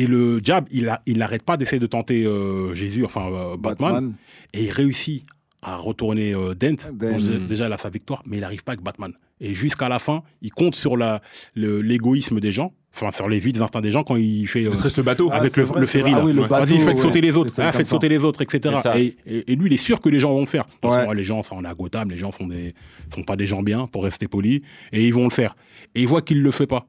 [0.02, 3.58] et le diable, il a- il n'arrête pas d'essayer de tenter euh, Jésus, enfin euh,
[3.58, 4.14] Batman, Batman.
[4.54, 5.24] et il réussit
[5.62, 6.76] à retourner euh, Dent.
[6.93, 7.12] Dent.
[7.18, 9.12] Donc, déjà- il a sa victoire, mais il n'arrive pas avec Batman.
[9.41, 11.22] Et jusqu'à la fin, il compte sur la-
[11.56, 14.72] le- l'égoïsme des gens, enfin sur les vides instincts des gens quand il fait euh,
[14.72, 15.30] Ne serait-ce le bateau.
[15.32, 16.12] Ah, avec c'est le, vrai, le ferry.
[16.16, 16.47] Ah oui, le Ouais.
[16.47, 17.02] bateau, Vas-y, faites ouais.
[17.02, 17.91] sauter les autres, Ah, comme faites ça.
[17.91, 18.76] sauter les autres, etc.
[18.95, 20.66] Et, et- et lui, il est sûr que les gens vont le faire.
[20.82, 21.16] Façon, Ouais.
[21.16, 22.74] les gens, enfin, on est à Gotham, les gens sont des,
[23.14, 24.62] sont pas des gens bien, pour rester polis,
[24.93, 25.56] et ils vont le faire.
[25.95, 26.88] Et ils voient qu'il le fait pas.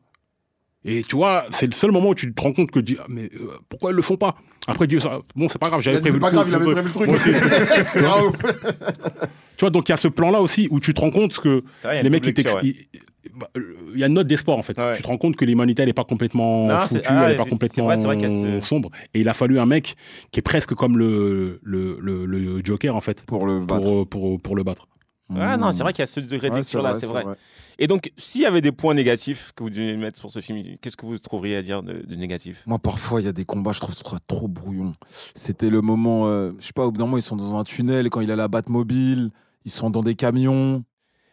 [0.84, 2.96] Et tu vois, c'est le seul moment où tu te rends compte que tu dis,
[3.00, 4.36] ah, mais euh, pourquoi ils le font pas?
[4.66, 6.54] Après Dieu, ça, bon, c'est pas grave, j'avais prévu C'est pas le grave, coup, il
[6.54, 7.08] avait je- prévu le truc.
[7.08, 7.84] Moi.
[7.86, 8.32] C'est grave.
[9.56, 11.62] Tu vois, donc il y a ce plan-là aussi où tu te rends compte que
[11.82, 12.74] vrai, les mecs, ils
[13.34, 14.76] bah, euh, il y a une note d'espoir en fait.
[14.78, 14.96] Ouais.
[14.96, 17.32] Tu te rends compte que l'humanité elle n'est pas complètement Non, foutue, c'est- ah, elle
[17.32, 18.90] n'est pas complètement vrai, vrai sombre.
[19.14, 19.96] Et il a fallu un mec
[20.30, 23.82] qui est presque comme le, le, le, le Joker en fait Pour le battre.
[23.82, 24.88] pour, pour, pour le battre.
[25.38, 27.24] Ah non, c'est vrai qu'il y a ce degré de Ouais, lecture là, c'est vrai.
[27.82, 30.60] Et donc, s'il y avait des points négatifs que vous deviez mettre pour ce film,
[30.82, 32.62] qu'est-ce que vous trouveriez à dire de, de négatif?
[32.66, 34.92] Moi, parfois, il y a des combats, je trouve ça trop brouillon.
[35.34, 37.64] C'était le moment, euh, je sais pas, au bout d'un moment, ils sont dans un
[37.64, 39.30] tunnel, quand il a la Batmobile,
[39.64, 40.84] ils sont dans des camions.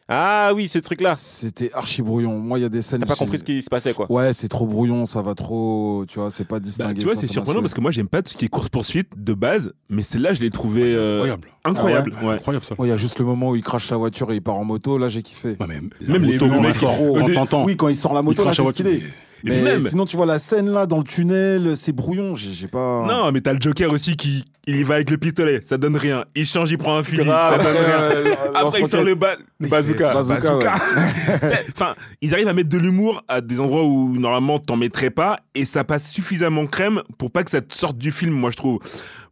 [0.09, 1.15] Ah oui, ce truc-là.
[1.15, 2.39] C'était archi brouillon.
[2.39, 3.01] Moi, il y a des scènes.
[3.01, 4.09] T'as pas compris ce qui se passait, quoi.
[4.09, 6.05] Ouais, c'est trop brouillon, ça va trop.
[6.07, 6.99] Tu vois, c'est pas Bah, distingué.
[7.01, 9.33] tu vois, c'est surprenant parce que moi, j'aime pas tout ce qui est course-poursuite de
[9.33, 11.49] base, mais celle-là, je l'ai trouvé euh, Incroyable.
[11.69, 12.13] Incroyable.
[12.21, 12.33] Ah ouais.
[12.35, 12.75] Incroyable ça.
[12.77, 14.55] Ouais, il y a juste le moment où il crache la voiture et il part
[14.57, 15.49] en moto, là, j'ai kiffé.
[15.59, 18.13] Ouais, mais Même les- moto, le quand mec, quand le- t'entends, Oui, quand il sort
[18.13, 18.85] la moto, il là, crache c'est la voiture.
[18.85, 19.03] stylé.
[19.43, 22.33] Mais même- sinon, tu vois la scène là dans le tunnel, c'est brouillon.
[22.35, 23.05] J'ai pas.
[23.07, 25.95] Non, mais t'as le Joker aussi qui il y va avec le pistolet, ça donne
[25.95, 26.25] rien.
[26.35, 28.33] Il change, il prend un fusil, ça donne rien.
[28.55, 30.11] Après, il sort le, ba- bazooka.
[30.13, 30.65] Bazooka, ouais.
[31.75, 35.39] enfin, ils arrivent à mettre de l'humour à des endroits où normalement t'en mettrais pas,
[35.55, 38.57] et ça passe suffisamment crème pour pas que ça te sorte du film, moi je
[38.57, 38.79] trouve.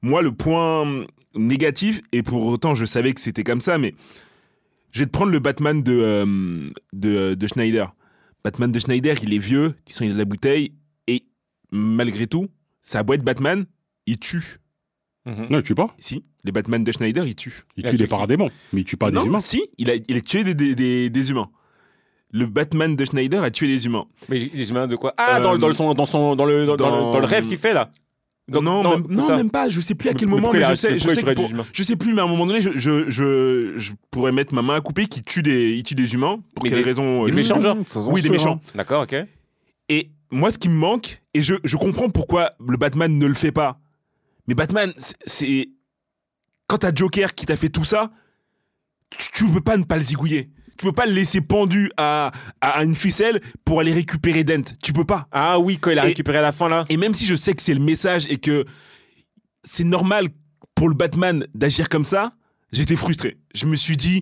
[0.03, 0.85] Moi, le point
[1.35, 3.93] négatif, et pour autant je savais que c'était comme ça, mais
[4.91, 7.93] je vais te prendre le Batman de, euh, de, de Schneider.
[8.43, 10.73] Batman de Schneider, il est vieux, tu sens il a de la bouteille,
[11.07, 11.25] et
[11.71, 12.47] malgré tout,
[12.81, 13.65] ça a beau être Batman,
[14.05, 14.59] il tue.
[15.25, 15.47] Mhm.
[15.49, 15.93] Non, il tue pas.
[15.97, 17.63] Si, les Batman de Schneider, il tue.
[17.75, 19.39] Il tue des paradémons, mais il tue pas non, des humains.
[19.39, 21.49] si, il a, il a tué des, des, des, des humains.
[22.31, 24.05] Le Batman de Schneider a tué des humains.
[24.29, 25.13] Mais les humains de quoi?
[25.17, 27.13] Ah, Euh, dans, le- dans, le son, dans, son, dans, le, dans, dans dans- le,
[27.13, 27.89] dans le rêve qu'il fait, là
[28.47, 29.69] Donc, non, même, non même pas.
[29.69, 31.51] Je sais plus à quel mais moment, mais je sais, je sais que pour- des
[31.51, 34.53] humains je sais plus, mais à un moment donné, je, je, je, je pourrais mettre
[34.53, 36.39] ma main à couper qui tue des, il tue des humains.
[36.53, 37.75] Pour Mais quelle des- raison des euh, méchants, genre
[38.09, 38.61] Oui, des méchants.
[38.63, 38.71] hein.
[38.75, 39.15] D'accord, ok.
[39.89, 43.33] Et moi, ce qui me manque, et je, je comprends pourquoi le Batman ne le
[43.33, 43.79] fait pas,
[44.47, 45.69] mais Batman, c'est- c'est.
[46.67, 48.11] Quand t'as Joker qui t'a fait tout ça,
[49.17, 50.49] tu, tu peux pas ne pas le zigouiller.
[50.77, 54.75] Tu peux pas le laisser pendu à, à une ficelle pour aller récupérer Dent.
[54.83, 55.27] Tu peux pas.
[55.31, 56.85] Ah oui, quand il a Et- récupéré à la fin, là.
[56.89, 58.65] Et même si je sais que c'est le message et que
[59.63, 60.27] c'est normal
[60.75, 62.33] pour le Batman d'agir comme ça,
[62.73, 63.37] j'étais frustré.
[63.53, 64.21] Je me suis dit,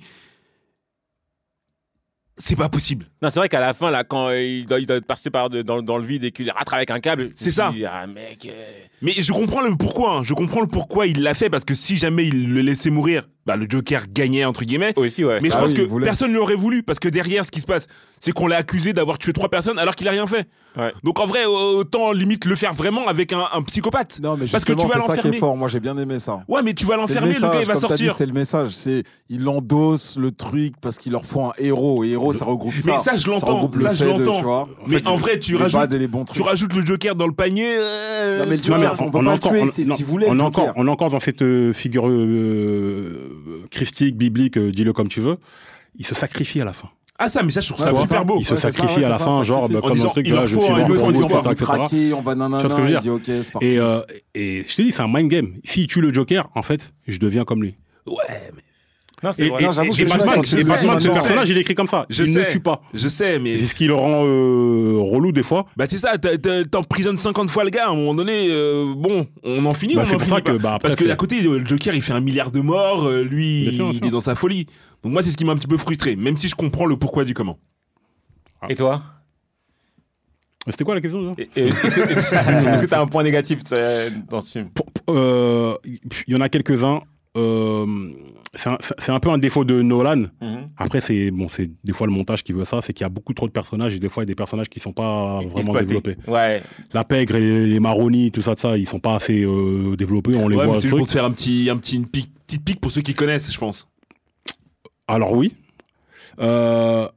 [2.38, 3.10] c'est pas possible.
[3.24, 5.62] Non, c'est vrai qu'à la fin, là, quand il doit, il doit passer par de-
[5.62, 7.72] dans, dans le vide et qu'il rattrape avec un câble, C'est ça.
[7.90, 8.46] Ah, mec.
[8.46, 8.52] euh,
[9.02, 10.18] Mais je comprends le pourquoi.
[10.18, 10.24] hein.
[10.24, 13.24] Je comprends le pourquoi il l'a fait parce que si jamais il le laissait mourir,
[13.46, 14.94] bah, le Joker gagnait entre guillemets.
[14.98, 15.40] Aussi, ouais.
[15.42, 16.06] Mais je Ah pense oui, que voulait.
[16.06, 17.88] personne ne l'aurait voulu parce que derrière, ce qui se passe,
[18.20, 20.48] c'est qu'on l'a accusé d'avoir tué trois personnes alors qu'il a rien fait.
[20.78, 20.94] Ouais.
[21.04, 24.20] Donc en vrai, autant limite le faire vraiment avec un, un psychopathe.
[24.24, 25.56] Non, mais parce que justement, tu vas c'est ça qui est fort.
[25.58, 26.44] Moi, j'ai bien aimé ça.
[26.48, 28.16] Ouais, mais tu vas l'enfermer, le, gars il va sortir.
[28.16, 28.72] C'est le message.
[28.72, 32.04] C'est il endosse le truc parce qu'il leur faut un héros.
[32.06, 32.92] Et héros, ça regroupe ça.
[32.94, 34.38] Mais ça, je l'entends, regroupe le ça, je fait de, l'entends.
[34.40, 34.70] tu vois.
[34.88, 36.46] Mais en vrai, tu rajoutes, bad et les bons tu trucs.
[36.46, 37.66] rajoutes le Joker dans le panier.
[37.78, 38.62] euh, Non, mais le
[39.00, 40.74] on peut pas le tuer, on- c'est ce non, qu'il voulait, On le est encore,
[40.76, 45.38] on est encore dans cette euh, figure euh, christique, biblique, euh, dis-le comme tu veux.
[45.98, 46.90] Il se sacrifie à la fin.
[47.20, 48.24] Ah ça, mais ça, je trouve Ouais, ça super ça.
[48.24, 48.38] beau.
[48.40, 50.08] Il se Ouais, c'est ça, sacrifie ouais, à la ça, fin, genre, bah, comme disant,
[50.10, 52.58] un truc, là, je suis mort pour vous, on etc., va on nanana.
[52.58, 53.68] Tu vois ce que je veux il dire dit, ok, c'est parti.
[53.68, 54.02] Et, euh,
[54.34, 55.54] et je te dis, c'est un mind game.
[55.64, 57.76] S'il tue le Joker, en fait, je deviens comme lui.
[58.08, 58.16] Ouais,
[58.56, 58.62] mais
[59.24, 59.64] Non, c'est vrai.
[59.72, 60.44] j'avoue, et c'est Batman,
[61.00, 62.06] ce personnage, il est écrit comme ça.
[62.10, 62.40] je il sais.
[62.42, 62.82] ne tue pas.
[62.94, 65.66] Je sais, mais C'est ce qui le rend euh, relou des fois?
[65.78, 66.14] Bah c'est ça,
[66.70, 70.02] t'emprisonnes 50 fois le gars, à un moment donné, euh, bon, on en finit, Bah,
[70.02, 70.58] on c'est en pour finit ça que, pas.
[70.58, 73.24] bah, après, Parce que à côté, le Joker, il fait un milliard de morts, euh,
[73.24, 74.66] lui, sûr, il est dans sa folie.
[75.04, 76.98] Donc moi, c'est ce qui m'a un petit peu frustré, même si je comprends le
[76.98, 77.58] pourquoi du comment.
[78.70, 79.02] Et toi?
[80.70, 83.60] C'était quoi la question Est-ce que t'as un point négatif
[84.30, 84.70] dans ce film?
[85.10, 85.76] Euh,
[86.28, 87.02] Il y en a quelques-uns.
[87.36, 87.86] euh,
[88.56, 90.26] c'est un, c'est un peu un défaut de Nolan.
[90.42, 90.68] Mhm.
[90.78, 93.10] Après, c'est bon, c'est des fois le montage qui veut ça, c'est qu'il y a
[93.10, 95.40] beaucoup trop de personnages et des fois il y a des personnages qui sont pas
[95.42, 95.86] vraiment Exploité.
[95.86, 96.16] développés.
[96.28, 96.62] Ouais.
[96.94, 100.36] La pègre et les marronis, tout ça, de ça, ils sont pas assez euh, développés.
[100.36, 100.76] On les Ouais, voit.
[100.76, 103.02] c'est juste pour te faire un petit, un petit, une pique- petite pique pour ceux
[103.02, 103.88] qui connaissent, je pense.
[105.08, 105.54] Alors oui.
[106.40, 107.08] Euh,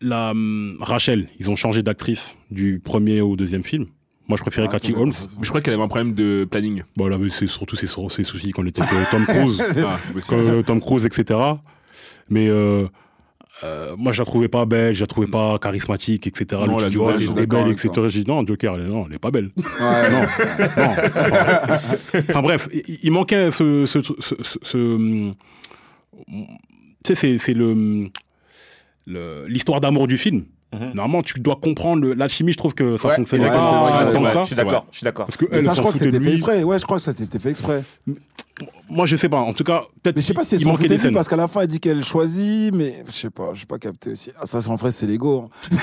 [0.00, 3.86] la hum, Rachel, ils ont changé d'actrice du premier au deuxième film.
[4.28, 5.12] Moi, je préférais Ah, Cathy c'est Holmes.
[5.38, 6.82] Mais je crois qu'elle avait un problème de planning.
[6.96, 9.62] Bon, elle avait ses- surtout ses, ses soucis quand elle était avec Tom Cruise.
[9.86, 11.38] Ah, c'est euh, Tom Cruise, etc.
[12.30, 12.86] Mais euh,
[13.62, 16.62] euh, moi, je la trouvais pas belle, je la trouvais pas charismatique, etc.
[16.66, 17.90] Non, la nouvelle, elle était belle, etc.
[18.08, 19.50] J'ai dit non, Joker, elle, non, elle est pas belle.
[19.56, 19.64] Ouais,
[20.10, 20.22] non,
[20.78, 20.94] non.
[22.30, 22.68] Enfin bref,
[23.02, 25.32] il, manquait ce, ce, ce, ce- ce-
[26.26, 26.44] tu
[27.08, 28.08] sais, c'est, c'est le-
[29.46, 30.44] l'histoire d'amour du film.
[30.74, 30.92] Mhm.
[30.94, 32.52] Normalement, tu dois comprendre l'alchimie.
[32.52, 33.16] Je trouve que ça vrai.
[34.32, 34.42] ça.
[34.42, 35.26] Je suis d'accord, je suis d'accord.
[35.26, 36.62] Parce que ça, je crois que c'était fait exprès.
[36.62, 37.82] Ouais, je crois que ça c'était fait exprès.
[38.88, 39.38] Moi, je sais pas.
[39.38, 40.14] En tout cas, peut-être.
[40.16, 42.04] Mais je sais pas si manquait foutait des parce qu'à la fin elle dit qu'elle
[42.04, 44.30] choisit, mais je sais pas, je sais pas capté aussi.
[44.40, 45.50] Ah, ça, en vrai, c'est l'ego.
[45.50, 45.76] hein.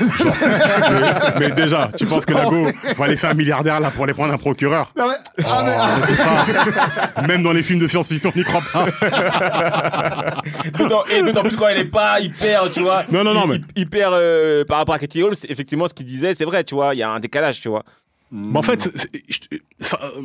[1.39, 2.67] mais, mais déjà, tu penses que Nago
[2.97, 4.93] va aller faire un milliardaire là pour aller prendre un procureur?
[4.97, 5.13] Ah ouais.
[5.45, 7.21] Ah, mais- Oh, c'est ça.
[7.27, 8.85] Même dans les films de science-fiction, on n'y croit pas.
[10.77, 13.03] D'autant- et d'autant plus quand elle est pas hyper, tu vois.
[13.11, 16.05] Non, non, non, mais- hy- Hyper euh, par rapport à Katie Holmes, effectivement, ce qu'il
[16.05, 16.93] disait, c'est vrai, tu vois.
[16.95, 17.83] Il y a un décalage, tu vois.
[18.31, 20.21] Mais en fait, c'est- c'est- ça, euh,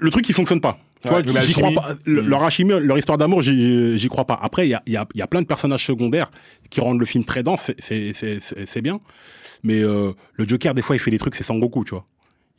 [0.00, 0.78] le truc, il fonctionne pas.
[1.02, 1.94] Tu vois, j'y crois pas.
[2.04, 4.38] Le- Leur alchimie, leur histoire d'amour, j'y crois pas.
[4.42, 6.30] Après, il y a, y, a, y a plein de personnages secondaires
[6.70, 9.00] qui rendent le film très dense, c'est- bien.
[9.62, 12.06] Mais euh, le Joker, des fois, il fait des trucs, c'est Sangoku, tu vois.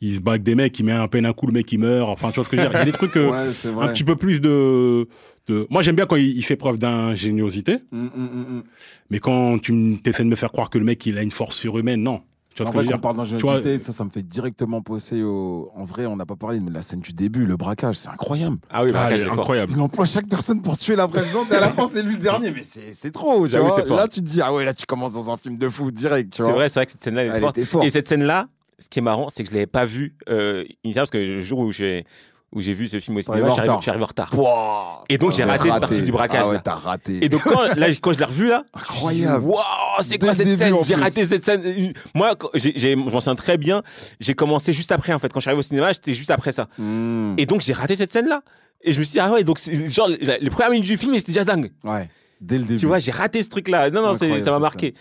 [0.00, 1.78] Il se bat avec des mecs, il met un peine un coup, le mec il
[1.80, 2.08] meurt.
[2.08, 2.76] Enfin, tu vois ce que je veux dire.
[2.76, 3.30] Il y a des trucs euh,
[3.74, 5.08] Ouais, un petit peu plus de.
[5.48, 5.66] de...
[5.70, 8.62] Moi, j'aime bien quand il, il fait preuve d'ingéniosité, Mm, mm, mm, mm.
[9.10, 11.56] mais quand tu essaies de me faire croire que le mec il a une force
[11.56, 12.20] surhumaine, non.
[12.58, 13.92] Tu vois En ce que vrai, je veux quand on dire parle vois, d'ingéniosité, ça,
[13.92, 15.70] ça me fait directement penser au.
[15.76, 18.56] En vrai, on n'a pas parlé, mais la scène du début, le braquage, c'est incroyable.
[18.70, 19.72] Ah oui, Ah, incroyable.
[19.76, 22.18] Il emploie chaque personne pour tuer la présidente et à la fin, c'est lui le
[22.20, 22.50] dernier.
[22.50, 23.96] Mais c'est c'est trop, tu Ah vois.
[23.96, 26.32] Là, tu te dis, ah ouais, là, tu commences dans un film de fou direct,
[26.34, 27.86] tu C'est vrai, c'est vrai que cette scène-là, elle est Elle forte.
[27.86, 28.48] Et cette scène-là,
[28.80, 31.40] ce qui est marrant, c'est que je l'avais pas vue euh, initialement, parce que le
[31.40, 32.04] jour où j'ai
[32.50, 33.82] où j'ai vu ce film au cinéma, j'arrive retard.
[33.82, 34.30] j'arrive en retard.
[34.30, 35.04] Pouah.
[35.10, 36.60] Et donc, j'ai T'as raté cette partie du braquage, Ah ouais, là.
[36.64, 37.24] t'as raté.
[37.24, 39.44] Et donc quand, là, quand je l'ai revu là, Incroyable.
[39.44, 39.62] Waouh,
[40.02, 40.76] c'est quoi cette scène?
[40.82, 41.92] J'ai raté cette scène.
[42.14, 43.82] Moi, je m'en souviens très bien.
[44.18, 45.30] J'ai commencé juste après en fait.
[45.32, 46.68] Quand je suis arrivé au cinéma, j'étais juste après ça.
[46.78, 47.34] Mm.
[47.36, 48.42] Et donc j'ai raté cette scène là.
[48.82, 51.32] Et je me suis dit ah ouais, donc genre les premières minutes du film, c'était
[51.32, 51.70] déjà dingue.
[51.84, 52.08] Ouais,
[52.40, 52.80] dès le début.
[52.80, 53.90] Tu vois, j'ai raté ce truc là.
[53.90, 54.94] Non non, ça m'a marqué.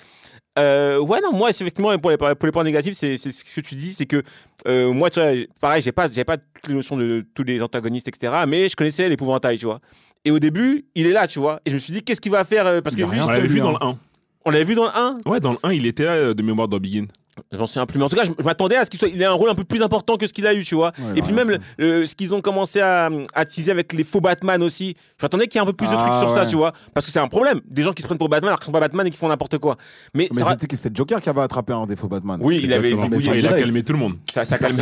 [0.58, 3.76] Euh, ouais non moi effectivement pour les, pour les points négatifs c'est, ce que tu
[3.76, 4.24] dis c'est que
[4.68, 5.32] euh, moi tu vois
[5.62, 9.08] pareil j'ai pas pas toutes les notions de tous les antagonistes etc mais je connaissais
[9.08, 9.80] l'épouvantail tu vois
[10.26, 12.32] et au début il est là tu vois et je me suis dit qu'est-ce qu'il
[12.32, 13.78] va faire euh, parce que lui, rien On l'avait vu dans hein.
[13.82, 13.98] le 1.
[14.46, 16.68] on l'avait vu dans le 1 Ouais, dans le 1, il était là de mémoire
[16.68, 17.06] dans Begin.
[17.52, 19.10] J'en sais un plus, mais en tout cas, je, je m'attendais à ce qu'il soit,
[19.10, 20.92] il ait un rôle un peu plus important que ce qu'il a eu, tu vois.
[21.00, 21.60] Ouais, il et puis même fait.
[21.78, 24.96] le- le- ce qu'ils ont commencé à, à teaser avec les faux Batman aussi.
[25.20, 26.74] Je m'attendais qu'il y ait un peu plus de Ah, trucs sur ça, tu vois,
[26.94, 27.62] parce que c'est un problème.
[27.70, 29.28] Des gens qui se prennent pour Batman alors qu'ils sont pas Batman et qui font
[29.30, 29.78] n'importe quoi.
[30.14, 32.40] Mais, Mais c'était c'était le Joker qui avait attrapé un défaut Batman.
[32.42, 33.32] oui, il avait zigouillé.
[33.32, 34.14] Mais il a calmé tout le monde.
[34.34, 34.74] ça, ça calme.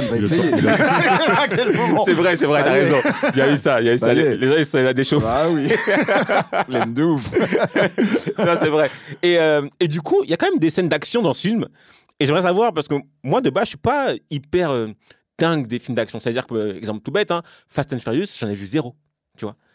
[2.05, 2.97] C'est vrai, c'est vrai, t'as raison.
[3.33, 4.13] Il y a eu ça, il y a eu ça.
[4.13, 5.25] Les, gens, ils sont là déchauffés.
[5.29, 5.67] Ah oui.
[6.69, 7.25] Flemme de ouf.
[8.37, 8.89] C'est vrai.
[9.23, 11.41] Et, euh, et du coup, il y a quand même des scènes d'action dans ce
[11.47, 11.65] film.
[12.19, 14.87] Et j'aimerais savoir, parce que moi, de base, je suis pas hyper euh,
[15.37, 16.19] dingue des films d'action.
[16.19, 18.95] C'est-à-dire que, euh, exemple tout bête, hein, Fast and Furious, j'en ai vu zéro.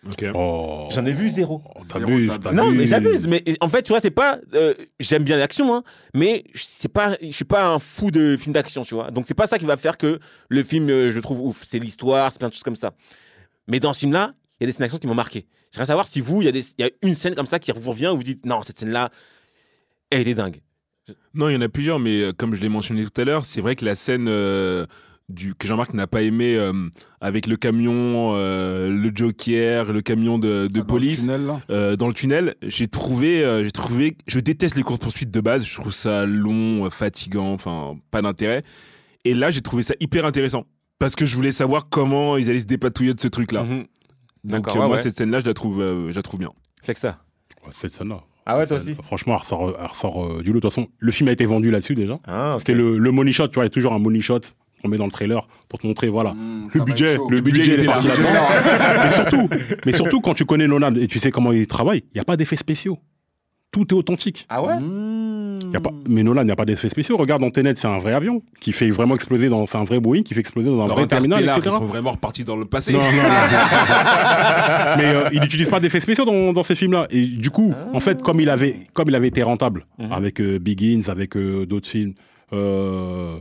[0.08, 0.24] Ok.
[0.34, 0.88] Oh.
[0.90, 1.60] J'en ai vu zéro.
[1.92, 2.58] T'abuses, Zéro, t'abuses.
[2.58, 3.26] Non, mais j'abuse.
[3.28, 4.38] Mais en fait, tu vois, c'est pas.
[4.54, 5.82] euh, J'aime bien l'action, hein,
[6.14, 7.18] mais c'est pas.
[7.20, 9.10] Je suis pas un fou de films d'action, tu vois.
[9.10, 10.18] Donc c'est pas ça qui va faire que
[10.48, 11.62] le film, euh, je le trouve ouf.
[11.66, 12.92] C'est l'histoire, c'est plein de choses comme ça.
[13.68, 15.46] Mais dans ce film-là, il y a des scènes d'action qui m'ont marqué.
[15.72, 18.08] J'aimerais savoir si vous, il y, y a une scène comme ça qui vous revient
[18.08, 19.10] où vous dites non, cette scène-là,
[20.08, 20.62] elle est dingue.
[21.34, 23.44] Non, il y en a plusieurs, mais euh, comme je l'ai mentionné tout à l'heure,
[23.44, 24.86] c'est vrai que la scène euh,
[25.28, 26.72] du, que Jean-Marc n'a pas aimé euh,
[27.20, 31.28] avec le camion, euh, le Joker, le camion de, de Dans le police
[31.70, 35.40] euh, dans le tunnel, j'ai trouvé, euh, j'ai trouvé, je déteste les courses poursuites de
[35.40, 35.64] base.
[35.64, 38.62] Je trouve ça long, fatigant, enfin pas d'intérêt.
[39.24, 40.64] Et là, j'ai trouvé ça hyper intéressant
[40.98, 43.62] parce que je voulais savoir comment ils allaient se dépatouiller de ce truc-là.
[43.62, 43.86] Donc
[44.44, 45.02] D'accord, euh, ouais, moi, ouais.
[45.02, 46.50] cette scène-là, je la trouve, euh, je la trouve bien.
[46.82, 47.22] Flexa.
[47.64, 48.22] Ouais, Cette scène-là.
[48.46, 50.56] Ah ouais, toi aussi Franchement, elle ressort, elle ressort euh, du lot.
[50.56, 52.18] De toute façon, le film a été vendu là-dessus déjà.
[52.26, 52.56] Ah.
[52.58, 54.40] C'était le, le money shot, tu vois, il y a toujours un money shot
[54.82, 56.32] qu'on met dans le trailer pour te montrer, voilà.
[56.32, 58.28] Mmh, le budget, le Le budget, budget, il est parti là-dedans.
[59.04, 59.48] mais surtout,
[59.86, 62.24] mais surtout quand tu connais Nolan et tu sais comment il travaille, il n'y a
[62.24, 62.98] pas d'effets spéciaux.
[63.72, 64.46] Tout est authentique.
[64.48, 64.74] Ah ouais
[65.72, 67.16] Y a pas, mais Nolan, il n'y a pas d'effets spéciaux.
[67.16, 70.00] Regarde, dans Tenet, c'est un vrai avion qui fait vraiment exploser dans, c'est un vrai
[70.00, 71.60] Boeing qui fait exploser dans un Dans vrai terminal, etc.
[71.66, 72.92] ils sont vraiment repartis dans le passé.
[72.92, 73.22] Non, non, non.
[74.96, 77.06] mais euh, il n'utilise pas d'effets spéciaux dans, dans ces films-là.
[77.10, 80.12] Et du coup, en fait, comme il avait, comme il avait été rentable Mhm.
[80.12, 82.14] avec euh, Begins, avec euh, d'autres films,
[82.52, 83.38] euh,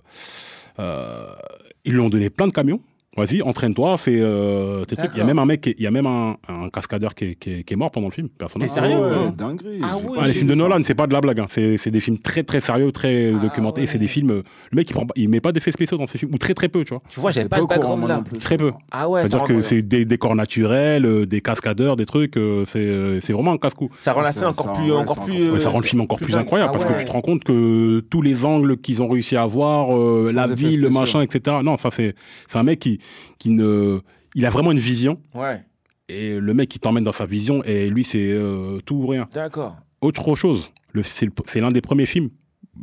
[1.85, 2.79] ils lui ont donné plein de camions.
[3.19, 5.11] Vas-y, entraîne-toi, fais euh, tes trucs.
[5.13, 7.35] Il y a même un mec, il y a même un, un cascadeur qui est,
[7.35, 8.29] qui est- qui est mort pendant le film.
[8.29, 8.61] Personne.
[8.61, 9.31] T'es sérieux Ah ouais, Ouais.
[9.35, 9.81] dinguerie.
[9.83, 10.61] Ah ouais, Ah, les films de ça.
[10.61, 11.39] Nolan, c'est pas de la blague.
[11.39, 11.45] hein.
[11.49, 13.81] C'est c'est des films très très sérieux, très Ah documentés.
[13.81, 13.87] ouais.
[13.87, 14.29] C'est des films.
[14.71, 16.69] Le mec, il prend, il met pas d'effets spéciaux dans ses films ou très très
[16.69, 17.01] peu, tu vois.
[17.09, 18.23] Tu vois, j'avais pas ce background là.
[18.39, 18.71] Très peu.
[18.91, 22.37] Ah ouais, C'est-à-dire que c'est des décors naturels, euh, des cascadeurs, des trucs.
[22.37, 23.89] euh, C'est euh, c'est vraiment un casse-cou.
[23.97, 24.91] ça rend la scène encore plus.
[24.93, 27.43] encore plus ça rend le film encore plus, incroyable parce que tu te rends compte
[27.43, 29.89] que tous les angles qu'ils ont réussi à avoir,
[30.33, 31.57] la ville, le machin, etc.
[31.63, 32.15] Non, ça c'est
[32.47, 32.99] c'est un mec qui
[33.37, 33.99] qui ne,
[34.35, 35.63] il a vraiment une vision Ouais,
[36.07, 39.27] et le mec qui t'emmène dans sa vision et lui c'est euh, tout ou rien.
[39.33, 39.75] d'accord.
[40.01, 42.29] Autre chose, le- c'est l'un des premiers films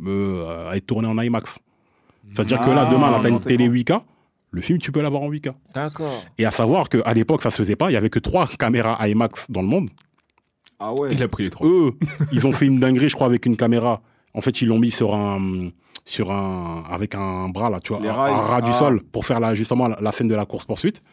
[0.05, 1.57] euh, à être tourné en IMAX.
[2.33, 3.73] C'est-à-dire que là Ah, demain là t'as une télé con.
[3.73, 4.01] 8K,
[4.51, 5.53] le film tu peux l'avoir en 8K.
[5.73, 6.23] D'accord.
[6.37, 8.97] Et à savoir qu'à l'époque ça se faisait pas, il y avait que trois caméras
[9.07, 9.89] IMAX dans le monde.
[10.79, 11.09] Ah ouais.
[11.13, 11.65] Il a pris les trois.
[11.67, 11.93] eux,
[12.31, 14.01] ils ont fait une dinguerie, je crois, avec une caméra.
[14.35, 15.69] En fait, ils l'ont mis sur un,
[16.07, 18.73] sur un, avec un bras là, tu vois, un, ras du Ah.
[18.73, 21.03] sol pour faire la, justement la, la scène de la course poursuite.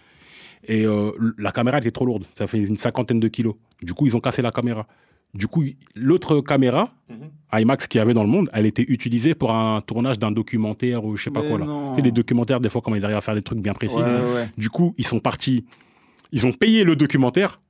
[0.66, 3.54] Et euh, la caméra était trop lourde, ça fait une cinquantaine de kilos.
[3.82, 4.86] Du coup, ils ont cassé la caméra.
[5.34, 5.64] Du coup,
[5.96, 6.90] l'autre caméra,
[7.52, 11.04] IMAX qu'il y avait dans le monde, elle était utilisée pour un tournage d'un documentaire
[11.04, 11.66] ou je sais pas Mais quoi là.
[11.90, 13.96] Tu sais, les documentaires, des fois, quand ils arrivent à faire des trucs bien précis.
[13.96, 14.48] Ouais, ouais.
[14.56, 15.66] Du coup, ils sont partis,
[16.30, 17.60] ils ont payé le documentaire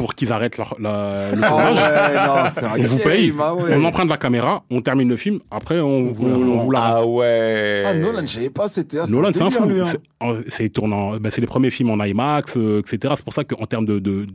[0.00, 1.76] pour qu'ils arrêtent leur- la- le Ah tournage.
[1.76, 3.74] ouais, non, c'est un On vous paye, ah ouais.
[3.76, 6.80] on emprunte la caméra, on termine le film, après on, on, on vous la...
[6.82, 7.82] Ah ouais.
[7.86, 9.64] Ah, Nolan, je savais pas, c'était assez Nolan, c'est un fou.
[9.64, 9.84] hein.
[9.84, 13.12] C'est- euh, C'est tournant, ben, c'est les premiers films en IMAX, euh, etc.
[13.18, 14.32] C'est pour ça qu'en termes de, de- de-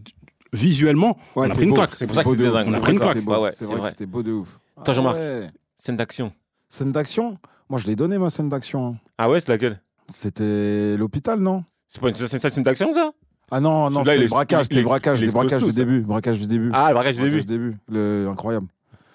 [0.53, 1.75] visuellement, Ouais, on a c'est pris une beau.
[1.77, 1.95] claque.
[1.95, 2.67] C'est pour ça que c'était dingue.
[2.67, 3.13] On a C'est pris une vrai que claque.
[3.15, 3.31] c'était beau.
[3.33, 3.89] Ouais, ouais, C'est c'est vrai que vrai.
[3.89, 4.59] c'était beau de ouf.
[4.83, 5.17] Toi, Jean-Marc.
[5.19, 5.49] Ah ouais.
[5.75, 6.31] Scène d'action.
[6.69, 7.37] Scène d'action
[7.69, 8.87] Moi, je l'ai donné, ma scène d'action.
[8.87, 8.95] hein.
[9.17, 9.81] Ah ouais, c'est laquelle?
[10.07, 11.63] C'était l'hôpital, non?
[11.89, 13.11] C'est pas une scène d'action ça?
[13.51, 16.01] Ah non, non, c'était le braquage, c'était le braquage, le braquage du début.
[16.01, 16.71] Braquage du début.
[16.73, 17.39] Ah, le braquage du début.
[17.39, 17.75] Du début.
[17.89, 18.27] Le...
[18.29, 18.67] Incroyable.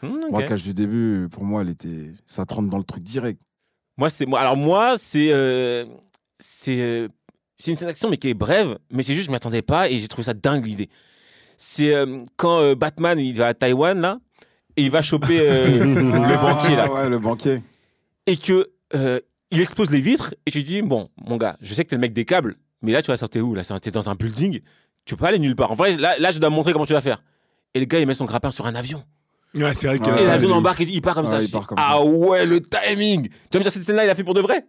[0.03, 0.31] Hmm.
[0.31, 2.13] Braquage du début, pour moi, elle était...
[2.27, 3.41] ça te rentre dans le truc direct.
[3.99, 4.41] Moi, c'est moi.
[4.41, 5.85] Alors moi, c'est euh,
[6.39, 7.09] c'est euh,
[7.59, 9.91] c'est une scène d'action mais qui est brève, mais c'est juste je m'y attendais pas
[9.91, 10.89] et j'ai trouvé ça dingue l'idée.
[11.59, 14.19] C'est euh, quand Batman il va à Taïwan là
[14.79, 15.39] et il va choper
[15.79, 17.63] le banquier là Ah Ouais, le banquier.
[18.27, 18.71] et que
[19.53, 22.01] il explose les vitres et tu dis bon mon gars, je sais que t'es le
[22.01, 23.63] mec des câbles, mais là tu vas sortir où là?
[23.81, 24.61] T'es dans un building,
[25.05, 25.71] tu peux pas aller nulle part.
[25.73, 27.23] En vrai, là, là je dois montrer comment tu vas faire.
[27.75, 29.03] Et le gars il met son grappin sur un avion.
[29.55, 30.05] Ouais, c'est vrai que.
[30.05, 31.39] Ouais, et l'avion embarque et il part comme Ouais, ça.
[31.39, 33.29] il Je dis, part comme ah ouais le timing.
[33.29, 34.65] Tu vas me dire cette scène là il a fait pour de vrai?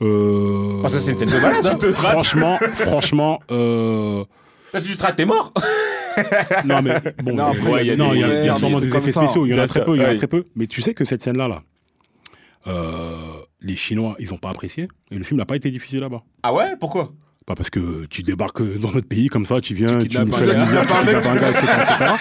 [0.00, 1.66] Euh, Parce que c'est une scène de malade.
[1.66, 1.92] hein.
[1.94, 4.24] franchement, franchement, euh,
[4.70, 5.52] Parce que tu te rates, t'es mort?
[6.64, 9.46] non mais bon, Non, ouais, il y a y des- y a sûrement effets spéciaux,
[9.46, 10.44] il y en a très peu, il y en a très peu.
[10.54, 11.62] Mais tu sais que cette scène-là, là,
[12.68, 14.88] euh, les Chinois, ils ont pas apprécié.
[15.10, 16.22] Et le film n'a pas été diffusé là-bas.
[16.42, 16.76] Ah ouais?
[16.78, 17.12] Pourquoi?
[17.48, 20.32] Pas parce que tu débarques dans notre pays comme ça, tu viens, tu, kidnappes nous
[20.34, 22.12] fais la lumière, tu kidnappes un gars, etc., etc.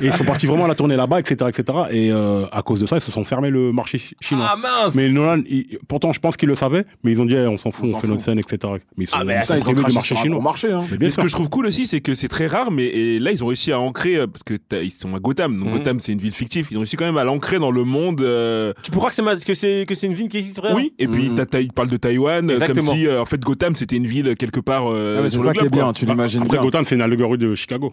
[0.00, 1.78] Et ils sont partis vraiment à la tournée là-bas, etc., etc.
[1.90, 4.48] Et euh, à cause de ça, ils se sont fermés le marché chi- chinois.
[4.50, 7.34] Ah mince Mais Nolan, il- pourtant, je pense qu'ils le savaient, mais ils ont dit,
[7.34, 8.72] eh, on s'en fout, On fait notre scène, etc.
[8.96, 10.40] Mais ils sont, Ah, mais ils ça, sont ils ont du marché chinois.
[10.40, 10.72] marché.
[10.72, 10.84] Hein.
[10.90, 12.86] Mais bien Mais ce que je trouve cool aussi, c'est que c'est très rare, mais
[12.86, 15.58] et là, ils ont réussi à ancrer, euh, parce que ils sont à Gotham.
[15.58, 15.76] Donc Mhm.
[15.78, 16.68] Gotham, c'est une ville fictive.
[16.70, 18.22] Ils ont réussi quand même à l'ancrer dans le monde.
[18.22, 20.76] euh, Tu peux croire que c'est que c'est que c'est une ville qui existe vraiment
[20.76, 21.36] Oui, et puis Mhm.
[21.60, 22.92] ils parlent de Taïwan, comme Exactement.
[22.94, 24.90] si en fait Gotham c'était une ville quelque part.
[24.90, 26.62] euh, Ah, c'est ça qui est bien, tu l'imagines Après, bien.
[26.64, 27.92] Gotham, c'est une allégorie de Chicago.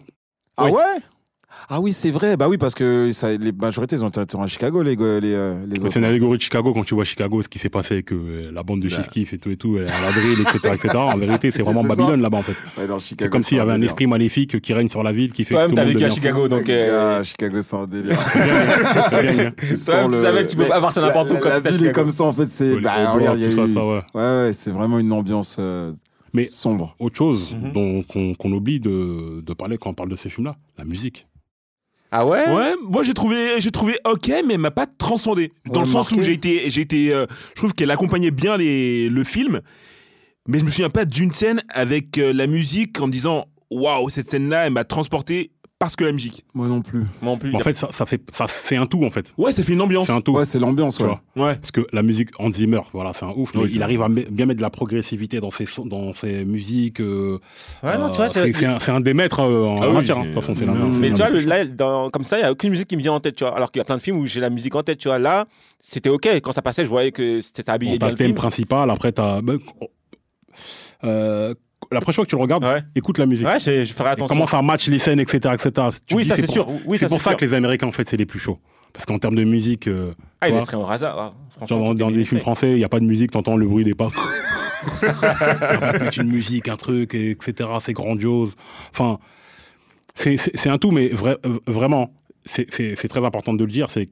[0.56, 0.72] Ah Oui.
[0.72, 0.82] ouais?
[1.68, 2.36] Ah oui, c'est vrai.
[2.36, 5.54] Bah oui, parce que ça, les majorités, ils ont été à Chicago, les, les, euh,
[5.62, 5.92] les Mais autres.
[5.92, 8.50] C'est une allégorie de Chicago quand tu vois Chicago, ce qui s'est passé avec euh,
[8.52, 8.94] la bande de Bah.
[8.94, 10.96] Chief Keef et tout et tout, euh, à la drill, etc., etc.
[10.96, 11.82] En vérité, c'est vraiment.
[11.82, 12.54] Babylone là-bas en fait.
[12.80, 15.12] Ouais, dans Chicago, C'est comme s'il y avait un esprit maléfique qui règne sur la
[15.12, 16.68] ville, qui fait Toi-même, t'as vécu à Chicago, donc.
[16.68, 18.18] Euh, Chicago, c'est un délire.
[19.10, 19.50] bien.
[19.58, 21.86] Tu Toi-même, sens tu savais que tu peux pas partir n'importe où quand La ville
[21.86, 22.48] est comme ça, en fait.
[22.48, 22.76] C'est.
[22.76, 23.80] Bah, regarde, il y a eu- ouais.
[23.82, 25.58] Ouais, ouais, c'est vraiment une ambiance.
[26.36, 26.94] Mais Sombre.
[26.98, 27.72] autre chose Mhm.
[27.72, 28.02] dont
[28.38, 31.26] qu'on oublie de, de parler quand on parle de ces films-là, la musique.
[32.12, 32.48] Ah ouais?
[32.54, 35.52] Ouais, moi j'ai trouvé, j'ai trouvé ok, mais elle m'a pas transcendé.
[35.66, 38.56] Dans Ouais, le sens où j'ai été, j'ai été, euh, je trouve qu'elle accompagnait bien
[38.56, 39.60] les, le film,
[40.46, 44.08] mais je me souviens pas d'une scène avec euh, la musique en me disant waouh
[44.08, 46.44] cette scène-là, elle m'a transporté parce que la musique.
[46.54, 47.00] Moi non plus.
[47.20, 47.54] Moi non plus.
[47.54, 49.34] En fait, ça, ça fait ça fait un tout en fait.
[49.36, 50.06] Ouais, ça fait une ambiance.
[50.06, 50.32] C'est un tout.
[50.32, 51.08] Ouais, c'est l'ambiance, tu ouais.
[51.34, 51.46] vois.
[51.48, 51.54] Ouais.
[51.56, 53.54] Parce que la musique Hans Zimmer, voilà, c'est un ouf.
[53.54, 56.44] Oui, mais c'est il arrive à bien mettre de la progressivité dans ses dans ses
[56.46, 57.00] musiques.
[57.00, 57.38] euh,
[57.82, 59.76] Ouais, non, tu vois, euh, c'est- c'est c'est un, c'est un des maîtres euh, en
[59.82, 60.18] Ah oui, matière.
[60.18, 60.32] hein.
[60.34, 62.88] façon, la- Mais tu vois, le- là, dans- comme ça, il n'y a aucune musique
[62.88, 63.54] qui me vient en tête, tu vois.
[63.54, 65.18] Alors qu'il y a plein de films où j'ai la musique en tête, tu vois.
[65.18, 65.44] Là,
[65.78, 66.26] c'était OK.
[66.42, 68.26] Quand ça passait, je voyais que c'était ça habillait Bon, t'as bien le le thème
[68.28, 68.36] film.
[68.36, 69.42] principal, après t'as.
[69.42, 69.58] ben,
[71.04, 71.54] euh,
[71.92, 72.82] la prochaine fois que tu le regardes, Ouais.
[72.94, 73.46] écoute la musique.
[73.46, 74.34] Ouais, je, je ferai Et attention.
[74.34, 75.54] comment ça match les scènes, etc.
[75.54, 75.88] etc.
[76.06, 76.66] Tu Oui, dis, ça, c'est sûr.
[76.86, 77.36] Oui, c'est ça, pour ça sûr.
[77.36, 78.58] que les Américains, en fait, c'est les plus chauds.
[78.92, 81.34] Parce qu'en termes de musique, euh, Ah, il laisserait au hasard.
[81.68, 83.94] genre, dans, les films français, il n'y a pas de musique, t'entends le bruit des
[83.94, 84.08] pas.
[86.16, 87.68] Une musique, un truc, et etc.
[87.80, 88.52] C'est grandiose.
[88.92, 89.18] Enfin,
[90.14, 92.10] c'est- un tout, mais vrai- vraiment,
[92.44, 94.08] c'est très important de le dire, c'est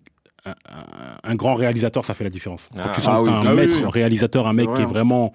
[1.22, 2.68] un, grand réalisateur, ça fait la différence.
[2.75, 2.93] Quand Ah.
[2.95, 3.85] tu sens Ah oui, un oui.
[3.91, 4.89] réalisateur, un mec vrai, qui est hein.
[4.89, 5.33] vraiment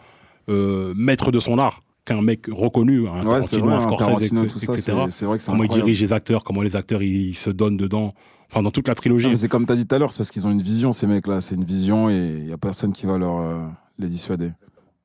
[0.50, 1.80] euh, maître de son art,
[2.10, 4.78] qu'un mec reconnu, un Ouais, c'est Tarantino, vrai, un un Scorsese, Tarantino, etc.
[5.10, 5.86] c'est vrai que c'est comment il incroyable.
[5.86, 8.14] dirige les acteurs, comment les acteurs ils se donnent dedans,
[8.49, 9.36] enfin dans toute la trilogie.
[9.38, 11.07] C'est comme tu as dit tout à l'heure, c'est parce qu'ils ont une vision, ces
[11.07, 11.41] mecs-là.
[11.41, 14.51] C'est une vision et il n'y a personne qui va leur euh, les dissuader.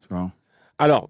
[0.02, 0.30] Tu vois
[0.78, 1.08] Alors,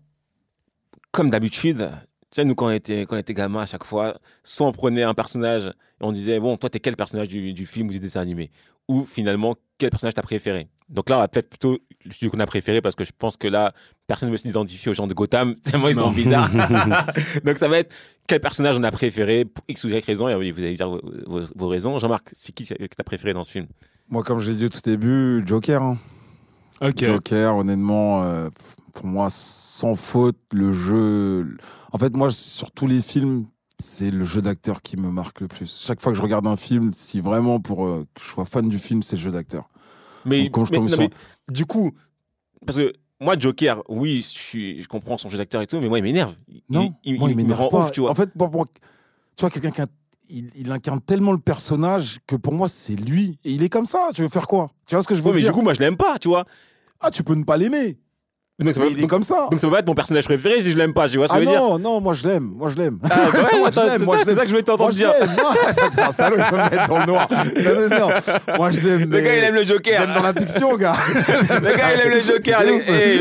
[1.12, 1.90] comme d'habitude,
[2.30, 4.72] tu sais, nous, quand on était, quand on était gamin, à chaque fois, soit on
[4.72, 7.92] prenait un personnage et on disait, bon, toi, t'es quel personnage du, du film ou
[7.92, 8.50] du dessin animé?
[8.88, 10.68] Ou finalement, quel personnage t'as préféré?
[10.88, 11.78] Donc là, on va peut-être plutôt
[12.10, 13.72] celui qu'on a préféré parce que je pense que là,
[14.06, 16.50] personne ne veut s'identifier aux gens de Gotham, tellement ils sont bizarres.
[17.44, 17.94] Donc ça va être
[18.26, 21.00] quel personnage on a préféré pour X ou Y raison et vous allez dire vos,
[21.26, 21.98] vos- vos raisons.
[21.98, 23.66] Jean-Marc, c'est qui que t'as préféré dans ce film?
[24.08, 25.82] Moi, comme je l'ai dit au tout début, Joker.
[25.82, 25.98] hein.
[26.82, 27.04] Ok.
[27.04, 28.50] Joker, honnêtement, euh,
[28.92, 31.56] pour moi, sans faute, le jeu.
[31.92, 33.46] En fait, moi, sur tous les films,
[33.78, 35.82] c'est le jeu d'acteur qui me marque le plus.
[35.84, 38.68] Chaque fois que je regarde un film, si vraiment pour euh, que je sois fan
[38.68, 39.68] du film, c'est le jeu d'acteur.
[40.26, 41.10] Mais, Donc, mais- non, sur- mais
[41.50, 41.92] du coup,
[42.66, 45.88] parce que moi, Joker, oui, je, suis, je comprends son jeu d'acteur et tout, mais
[45.88, 46.34] moi, il m'énerve.
[46.48, 47.84] Il- Non, il, moi, il, me rend pas.
[47.86, 48.10] ouf, tu vois.
[48.10, 49.86] En fait, pour- tu vois, quelqu'un qui a-
[50.30, 53.38] il, il incarne tellement le personnage que pour moi, c'est lui.
[53.44, 54.08] Et il est comme ça.
[54.14, 54.68] Tu veux faire quoi?
[54.86, 55.50] Tu vois ce que je veux Ouais, mais dire?
[55.50, 56.44] du coup, moi, je l'aime pas, tu vois.
[57.00, 57.98] Ah, tu peux ne pas l'aimer.
[58.62, 59.48] Donc, ça peut- il est donc- comme ça.
[59.50, 61.32] donc ça peut pas être mon personnage préféré si je l'aime pas, tu vois ce
[61.32, 62.52] que Ah je veux dire non, non, moi je l'aime.
[62.54, 63.00] Moi je l'aime.
[63.02, 64.96] Ah, ouais, Moi, attends, je l'aime, c'est moi, ça, c'est que je Moi t'entendre je
[64.98, 65.12] dire.
[65.26, 67.28] Non, attends, salaud, il va me mettre dans le noir.
[67.32, 68.56] Non, non, non.
[68.56, 69.10] Moi je l'aime.
[69.10, 70.00] Le gars, il aime le Joker.
[70.02, 70.92] J'aime dans la fiction, gars.
[71.16, 72.62] Le gars, il aime le Joker.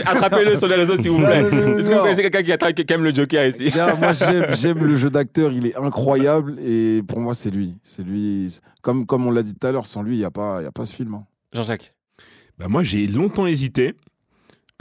[0.06, 1.40] Attrapez-le sur les réseaux, s'il vous plaît.
[1.40, 3.72] Est-ce que vous connaissez quelqu'un qui, aime le Joker ici?
[3.72, 7.76] Gars, moi j'aime, j'aime le jeu d'acteur, il est incroyable et pour moi c'est lui.
[7.82, 8.56] C'est lui.
[8.84, 10.66] Comme, comme on l'a dit tout à l'heure, sans lui, il n'y a, pas- il
[10.66, 11.16] y a pas ce film.
[11.16, 11.24] hein.
[11.54, 11.94] Jean-Jacques.
[12.60, 13.96] Bah moi j'ai longtemps hésité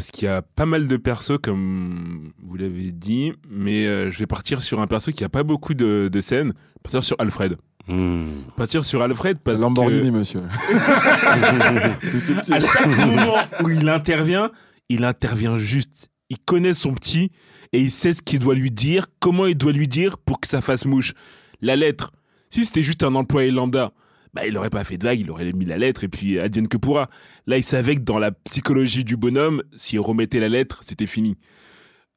[0.02, 4.18] parce qu'il y a pas mal de persos comme vous l'avez dit, mais euh, je
[4.18, 6.54] vais partir sur un perso qui a pas beaucoup de, de scènes.
[6.82, 7.56] Partir sur Alfred.
[7.86, 8.40] Hmm.
[8.56, 10.40] Partir sur Alfred parce Lamborghini, que monsieur.
[12.52, 14.50] À chaque moment où il intervient,
[14.88, 16.10] il intervient juste.
[16.30, 17.30] Il connaît son petit
[17.72, 20.48] et il sait ce qu'il doit lui dire, comment il doit lui dire pour que
[20.48, 21.12] ça fasse mouche.
[21.60, 22.10] La lettre,
[22.50, 23.92] si c'était juste un employé lambda,
[24.34, 26.68] bah, il aurait pas fait de vague, il aurait mis la lettre et puis advienne
[26.68, 27.08] que pourra.
[27.46, 31.36] Là, il savait que dans la psychologie du bonhomme, s'il remettait la lettre, c'était fini.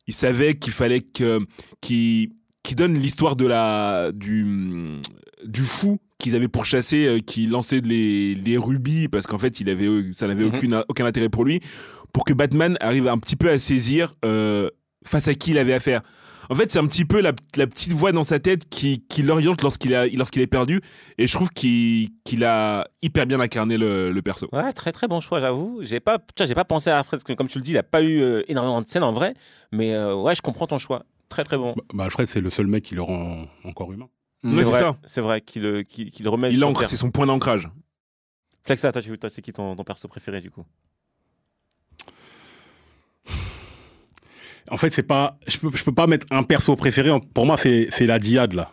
[0.08, 1.40] Il savait qu'il fallait que
[1.82, 2.32] qu'il
[2.64, 5.00] qu'il donne l'histoire de la du
[5.44, 9.70] du fou qu'ils avaient pourchassé, euh, qui lançait les, les rubis parce qu'en fait, il
[9.70, 10.56] avait euh, ça n'avait Mhm.
[10.56, 11.60] aucune aucun intérêt pour lui,
[12.14, 14.70] pour que Batman arrive un petit peu à saisir euh,
[15.06, 16.02] face à qui il avait affaire.
[16.50, 19.24] En fait, c'est un petit peu la, la petite voix dans sa tête qui, qui
[19.24, 20.82] l'oriente lorsqu'il est perdu.
[21.18, 22.12] Et je trouve qu'il
[22.44, 24.48] a hyper bien incarné le, le perso.
[24.54, 25.80] Ouais, très très bon choix, j'avoue.
[25.84, 27.72] J'ai pas, tu vois, j'ai pas pensé à Alfred, parce que comme tu le dis,
[27.72, 29.34] il a pas eu euh, énormément de scènes en vrai,
[29.72, 31.06] mais euh, ouais, je comprends ton choix.
[31.30, 31.74] Très très bon.
[31.76, 34.08] Bah, bah, Alfred, c'est le seul mec qui le rend encore humain.
[34.44, 34.98] C'est vrai, ça.
[35.06, 37.68] c'est vrai qu'il qu'il qu'il remet Il ancre, c'est son point d'ancrage.
[38.64, 40.64] Flexa, toi, tu- toi, c'est qui ton, ton perso préféré du coup?
[44.72, 45.38] En fait, c'est pas.
[45.48, 47.12] Je peux, je peux pas mettre un perso préféré.
[47.34, 48.72] Pour moi, c'est c'est la diade, là.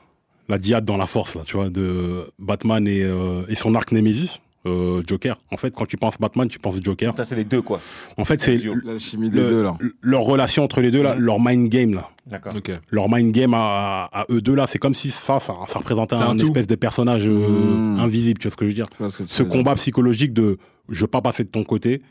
[0.49, 3.93] La diade dans la force, là, tu vois, de Batman et, euh, et son arc
[3.93, 5.39] Nemesis, euh, Joker.
[5.51, 7.15] En fait, quand tu penses Batman, tu penses Joker.
[7.17, 7.81] Ça, c'est les deux quoi.
[8.19, 8.75] En fait, c'est duo.
[8.85, 9.77] La chimie des le- deux, là.
[10.03, 12.11] leur relation entre les deux, là, leur mind game, là.
[12.27, 12.55] D'accord.
[12.57, 12.71] Ok.
[12.91, 16.17] Leur mind game à, à eux deux, là, c'est comme si ça, ça, ça représentait
[16.17, 18.01] un espèce de personnage euh, Mmh.
[18.01, 19.49] invisible, tu vois ce que je veux dire ce dire.
[19.53, 20.59] combat psychologique de
[20.91, 22.03] je veux pas passer de ton côté,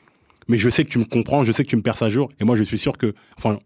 [0.48, 2.30] mais je sais que tu me comprends, je sais que tu me perds à jour,
[2.40, 3.60] et moi je suis sûr que, enfin,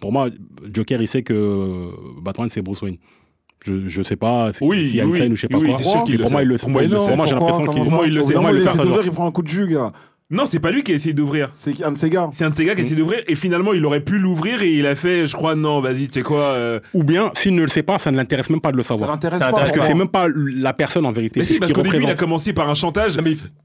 [0.00, 0.28] pour moi,
[0.72, 1.88] Joker il sait que
[2.22, 2.96] Batman c'est Bruce Wayne.
[3.64, 5.48] Je, je sais pas si- Oui, s'il y a une oui, scène ou je sais
[5.48, 5.78] pas oui, quoi.
[5.78, 6.44] c'est sûr qu'il pour moi sait.
[6.46, 6.62] il le sait.
[6.62, 7.16] Pour moi, il le Pour sait.
[7.16, 8.34] moi j'ai l'impression qu'il moi, il le sait.
[8.34, 9.92] Moi, il le il prend un coup de jus, gars.
[10.30, 11.50] Non, c'est pas lui qui a essayé d'ouvrir.
[11.52, 12.30] C'est qui- un de ces gars.
[12.32, 14.62] C'est un de ces gars qui a essayé d'ouvrir et finalement il aurait pu l'ouvrir
[14.62, 16.40] et il a fait, je crois, non, vas-y, tu sais quoi.
[16.40, 18.82] euh, Ou bien, s'il ne le sait pas, ça ne l'intéresse même pas de le
[18.82, 19.10] Ça savoir.
[19.10, 19.58] l'intéresse Ça pas.
[19.58, 19.98] Parce que c'est moi.
[19.98, 21.38] même pas la personne en vérité.
[21.40, 23.18] Mais si, ce parce qu'au début il a commencé par un chantage.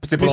[0.03, 0.28] C'était pour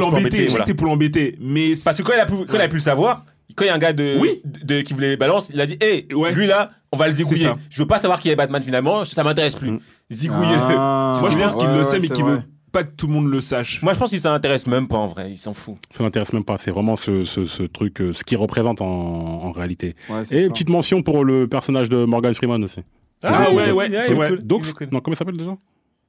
[0.00, 1.38] l'embêter, c'était pour l'embêter.
[1.40, 3.24] Mais Parce que quand il a pu, quand il a pu le savoir,
[3.54, 4.40] quand il y a un gars de, Oui.
[4.44, 6.32] de, qui voulait balance, il a dit, hé, Ouais.
[6.34, 7.44] lui là, on va le dégouiller.
[7.44, 7.58] ça.
[7.70, 9.78] Je veux pas savoir qui est Batman finalement, ça m'intéresse plus.
[10.10, 10.56] Zigouiller.
[10.58, 11.16] Ah.
[11.20, 12.40] moi je pense qu'il Ouais, le ouais, sait, mais qu'il veut
[12.70, 13.82] pas que tout le monde le sache.
[13.82, 15.74] Moi, je pense qu'il s'intéresse même pas en vrai, il s'en fout.
[15.94, 16.56] Ça m'intéresse même pas.
[16.56, 19.94] C'est vraiment ce, ce, ce truc, euh, ce qu'il représente en, en réalité.
[20.08, 20.48] Ouais, Et ça.
[20.48, 22.80] petite mention pour le personnage de Morgan Freeman aussi.
[23.22, 24.28] Ah C'est- ouais, ouais, c'est vrai.
[24.30, 24.42] cool.
[24.42, 24.88] Dox cool.
[24.90, 25.54] Non, comment il s'appelle déjà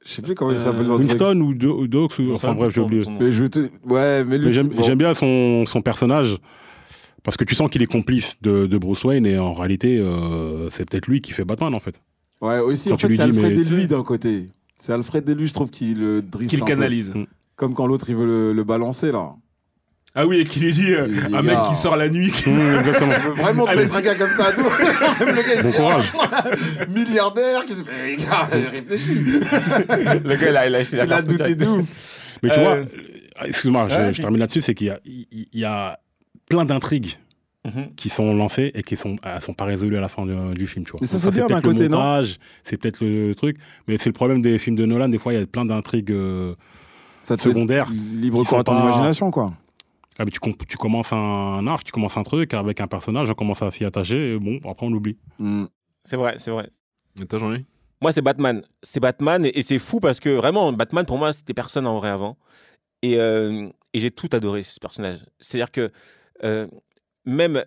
[0.06, 1.10] Je sais plus comment il s'appelle dans le truc.
[1.20, 2.32] Winston ou Do- Dox ou...
[2.34, 3.04] Enfin bref, j'ai oublié.
[3.20, 3.60] Mais je te...
[3.86, 4.82] Ouais, mais lui, Mais J'aime c'est- bon.
[4.84, 6.38] j'aime bien son, son personnage
[7.24, 10.70] parce que tu sens qu'il est complice de, de Bruce Wayne et en réalité, euh,
[10.70, 12.02] c'est peut-être lui qui fait Batman en fait.
[12.42, 14.48] Ouais, aussi, Quand en fait, lui c'est dis, Alfred mais et lui d'un côté.
[14.78, 16.50] C'est Alfred et lui, je trouve, qui le drift.
[16.50, 16.66] Qu'il peu.
[16.66, 17.14] canalise.
[17.56, 19.34] Comme quand l'autre, il veut le, le balancer, là.
[20.16, 21.64] Ah oui, et qu'il lui dit, euh, Il dit, un mec gars.
[21.70, 22.32] qui sort la nuit.
[22.36, 23.12] qui- Mmh, exactement.
[23.14, 24.62] Je veux vraiment te mettre un gars comme ça à dos.
[25.22, 26.12] le gars, il Bon se dit, courage.
[26.20, 26.44] ah,
[26.90, 27.84] milliardaire, qui se...
[27.84, 29.16] Mais gars, réfléchis.
[29.16, 31.88] Le gars, il a, il a, il a Il a douté de ouf.
[32.44, 32.86] Mais tu Euh, vois, euh,
[33.46, 34.20] excuse-moi, je, ouais, je vas-y.
[34.20, 35.98] termine là-dessus, c'est qu'il y a, il, il y a
[36.50, 37.18] plein d'intrigues
[37.66, 37.96] Mhm.
[37.96, 40.68] qui sont lancées et qui sont, elles sont pas résolues à la fin du, du
[40.68, 41.00] film, tu vois.
[41.02, 42.22] Mais ça, c'est bien peut-être d'un le côté, non
[42.66, 45.08] C'est peut-être le truc, mais c'est le problème des films de Nolan.
[45.08, 46.56] Des fois, il y a plein d'intrigues euh,
[47.22, 47.90] Ça te secondaires.
[47.90, 49.54] libre cours à ton pas- imagination, quoi.
[50.20, 53.32] Ah, mais tu, com- tu commences un arc, tu commences un truc avec un personnage,
[53.32, 55.18] on commence à s'y attacher, et bon, après on l'oublie.
[55.40, 55.64] Mm.
[56.04, 56.70] C'est vrai, c'est vrai.
[57.22, 57.66] Attends, j'en ai.
[58.02, 58.62] Moi, c'est Batman.
[58.82, 61.98] C'est Batman et, et c'est fou parce que vraiment, Batman, pour moi, c'était personne en
[61.98, 62.38] vrai avant.
[63.02, 65.20] Et, euh, et j'ai tout adoré, ce personnage.
[65.40, 65.90] C'est-à-dire que
[66.44, 66.68] euh,
[67.26, 67.64] même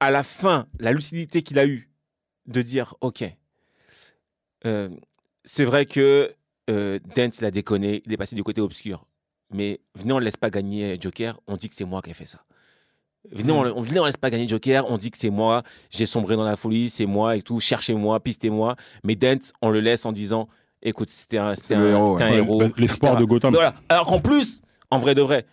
[0.00, 1.90] à la fin, la lucidité qu'il a eue
[2.46, 3.24] de dire Ok,
[4.66, 4.88] euh,
[5.44, 6.34] c'est vrai que
[6.70, 9.06] euh, Dent, il a déconné, il est passé du côté obscur.
[9.50, 12.14] Mais venez, on ne laisse pas gagner Joker, on dit que c'est moi qui ai
[12.14, 12.44] fait ça.
[13.30, 16.36] Venez, on, on- on laisse pas gagner Joker, on dit que c'est moi, j'ai sombré
[16.36, 18.76] dans la folie, c'est moi et tout, cherchez-moi, pistez-moi.
[19.04, 20.48] Mais Dent, on le laisse en disant,
[20.82, 22.36] écoute, c'était un, c'était un, héros, c'était un ouais.
[22.38, 22.62] héros.
[22.76, 23.54] L'espoir de Gotham.
[23.54, 23.74] Voilà.
[23.88, 24.60] Alors qu'en plus,
[24.90, 25.46] en vrai de vrai,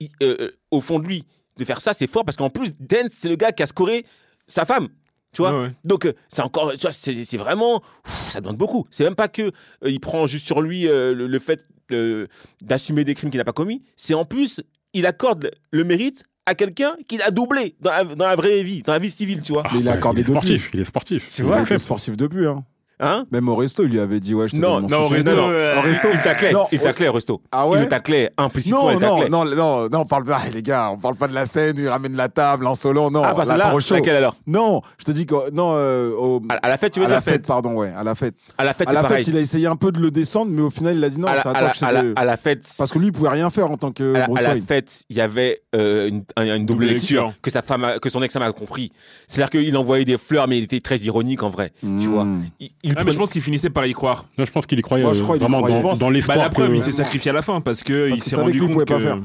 [0.00, 1.24] il- euh, au fond de lui,
[1.58, 4.04] de faire ça, c'est fort parce qu'en plus, Dent, c'est le gars qui a scoré
[4.48, 4.88] sa femme.
[5.32, 5.72] Tu vois Ouais, ouais.
[5.84, 8.86] Donc, euh, c'est encore, tu vois, c'est c'est vraiment, pff, ça demande beaucoup.
[8.90, 9.52] C'est même pas que euh,
[9.90, 12.26] il prend juste sur lui euh, le, le fait euh,
[12.62, 13.82] d'assumer des crimes qu'il n'a pas commis.
[13.96, 14.60] C'est en plus,
[14.94, 18.82] il accorde le mérite à quelqu'un qu'il a doublé dans la, dans la vraie vie,
[18.82, 19.64] dans la vie civile, tu vois.
[19.72, 20.32] Mais il a accordé est depuis.
[20.40, 21.26] sportif, il est sportif.
[21.28, 21.58] C'est Il vrai.
[21.58, 22.64] a été sportif depuis, hein.
[22.98, 25.06] Hein Même au resto, il lui avait dit, ouais, je te Non, donne mon non,
[25.08, 25.16] soutien.
[25.24, 27.42] Resto, non, euh, au resto, il taclait, non, il taclait, au resto.
[27.52, 29.28] Ah ouais Il le taclait implicitement, Non, il non, taclait.
[29.28, 31.82] non, non, non, on parle pas, les gars, on parle pas de la scène où
[31.82, 33.22] il ramène la table en solo, non.
[33.22, 33.94] ah, bah, là, là, trop chaud.
[33.96, 37.00] laquelle alors Non, je te dis que, non, euh, au- à, à la fête, tu
[37.00, 38.34] veux à dire la fête, pardon, ouais, à la fête.
[38.56, 39.18] À la fête, À c'est la pareil.
[39.24, 41.20] fête, il a essayé un peu de le descendre, mais au final, il a dit
[41.20, 42.98] non, à, la, ça à attend que à la- te- à la fête, Parce que
[42.98, 44.64] lui, il pouvait rien faire en tant que à la, Bruce à la Wayne.
[44.66, 47.40] fête, il y avait euh, une, un- une double Double lecture, lecture.
[47.42, 48.90] que sa femme, a- que son ex-femme a compris.
[49.28, 51.72] C'est-à-dire qu'il envoyait des fleurs, mais il était très ironique en vrai.
[51.80, 52.00] Tu Mm.
[52.06, 52.26] vois,
[52.60, 54.26] il, il Ah, mais je pense qu'il finissait par y croire.
[54.38, 55.82] Non, je pense qu'il y croyait Moi, je euh, crois vraiment croyait.
[55.82, 58.08] dans, dans Bah, l'espoir la preuve, que- il s'est sacrifié à la fin parce que
[58.08, 58.92] Parce il qu'il s'est rendu que lui, il compte pouvait que.
[58.92, 59.18] pas faire.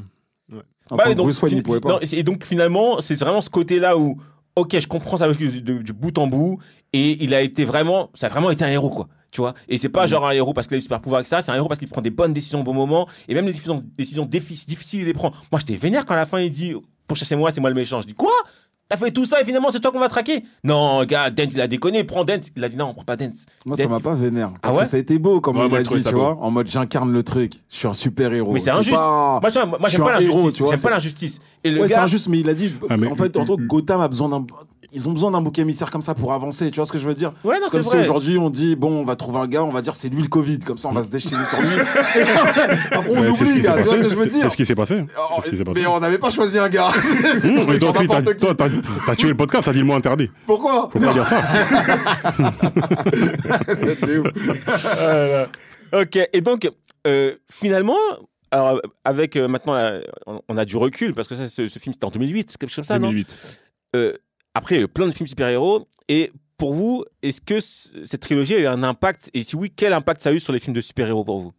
[0.90, 2.06] En Bah, et donc, Bruce Wayne, il fin- pouvait non, pas.
[2.12, 4.18] et donc finalement, c'est vraiment ce côté-là où,
[4.58, 6.58] ok, je comprends ça du, de- du bout en bout,
[6.92, 9.08] et il a été vraiment, ça a vraiment été un héros, quoi.
[9.32, 9.92] Tu vois, et c'est Mm.
[9.94, 11.38] pas genre un héros parce qu'il a des super pouvoirs, etc.
[11.42, 13.54] C'est un héros parce qu'il prend des bonnes décisions au bon moment, et même les
[13.54, 15.32] décisions, décisions diffi- difficiles, il les prend.
[15.54, 16.74] Moi, j'étais vénère quand à la fin il dit,
[17.08, 18.02] pour chasser moi, c'est moi le méchant.
[18.02, 18.32] Je dis, quoi?
[18.92, 21.62] T'as fait tout ça et finalement c'est toi qu'on va traquer Non, gars, Dent, il
[21.62, 22.42] a déconné, prends Dent.
[22.58, 23.32] Il a dit non, on prend pas Dent.
[23.66, 24.52] Moi, ça m'a pas vénère.
[24.62, 26.02] Parce Ah ouais que ça a été beau, comme Ouais, il moi, a je trouvais
[26.02, 26.38] dit, tu vois.
[26.42, 27.54] En mode, j'incarne le truc.
[27.70, 28.52] Je suis un super héros.
[28.52, 28.98] Mais c'est injuste.
[28.98, 30.54] pas- Moi, moi, je j'aime suis pas un héros, l'injustice.
[30.56, 31.40] tu vois, J'aime c'est- pas l'injustice.
[31.64, 32.76] C'est injuste, mais il a dit.
[32.90, 34.46] Ah, mais- En fait, en tout cas, Gotham a besoin d'un.
[34.94, 36.70] Ils ont besoin d'un bouc émissaire comme ça pour avancer.
[36.70, 38.76] Tu vois ce que je veux dire Ouais, non, C'est comme si aujourd'hui on dit
[38.76, 40.60] bon, on va trouver un gars, on va dire c'est lui le Covid.
[40.60, 41.70] Comme ça, on va se déchirer sur lui.
[41.80, 43.76] Après, on Ouais, oublie, gars.
[43.78, 45.04] Tu vois ce que je veux dire C'est ce qui s'est passé.
[45.18, 45.42] Oh.
[45.74, 46.90] Mais on n'avait pas choisi un gars.
[47.42, 50.30] Mmh, mais toi aussi, t'as tué le podcast, ça dit le mot interdit.
[50.46, 51.42] Pourquoi Faut pas dire ça.
[55.00, 55.48] Voilà.
[55.94, 56.70] Ok, et donc,
[57.08, 57.98] euh, finalement,
[58.52, 61.80] alors, avec euh, maintenant, euh, on- on a du recul, parce que ça, ce, ce
[61.80, 63.10] film, c'était en 2008, quelque chose comme ça, non?
[63.10, 63.60] 2008.
[64.54, 68.56] Après, il y a plein de films super-héros, et pour vous, est-ce que cette trilogie
[68.56, 70.76] a eu un impact, et si oui, quel impact ça a eu sur les films
[70.76, 71.54] de super-héros pour vous?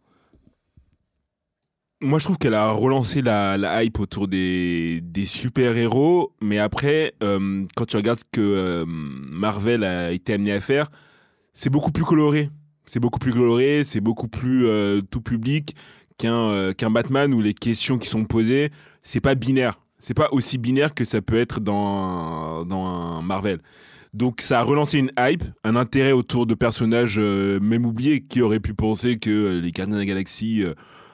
[2.01, 7.85] Moi, je trouve qu'elle a relancé la, hype autour des, super-héros, mais après, euh, quand
[7.85, 10.91] tu regardes ce que euh, Marvel a été amené à faire,
[11.53, 12.49] c'est beaucoup plus coloré.
[12.85, 15.75] C'est beaucoup plus coloré, c'est beaucoup plus euh, tout public
[16.17, 18.71] qu'un qu'un Batman où les questions qui sont posées,
[19.01, 19.79] c'est pas binaire.
[20.03, 23.59] C'est pas aussi binaire que ça peut être dans, dans Marvel.
[24.13, 28.41] Donc ça a relancé une hype, un intérêt autour de personnages euh, même oubliés qui
[28.41, 30.73] auraient pu penser que euh, les Gardiens de la Galaxie euh,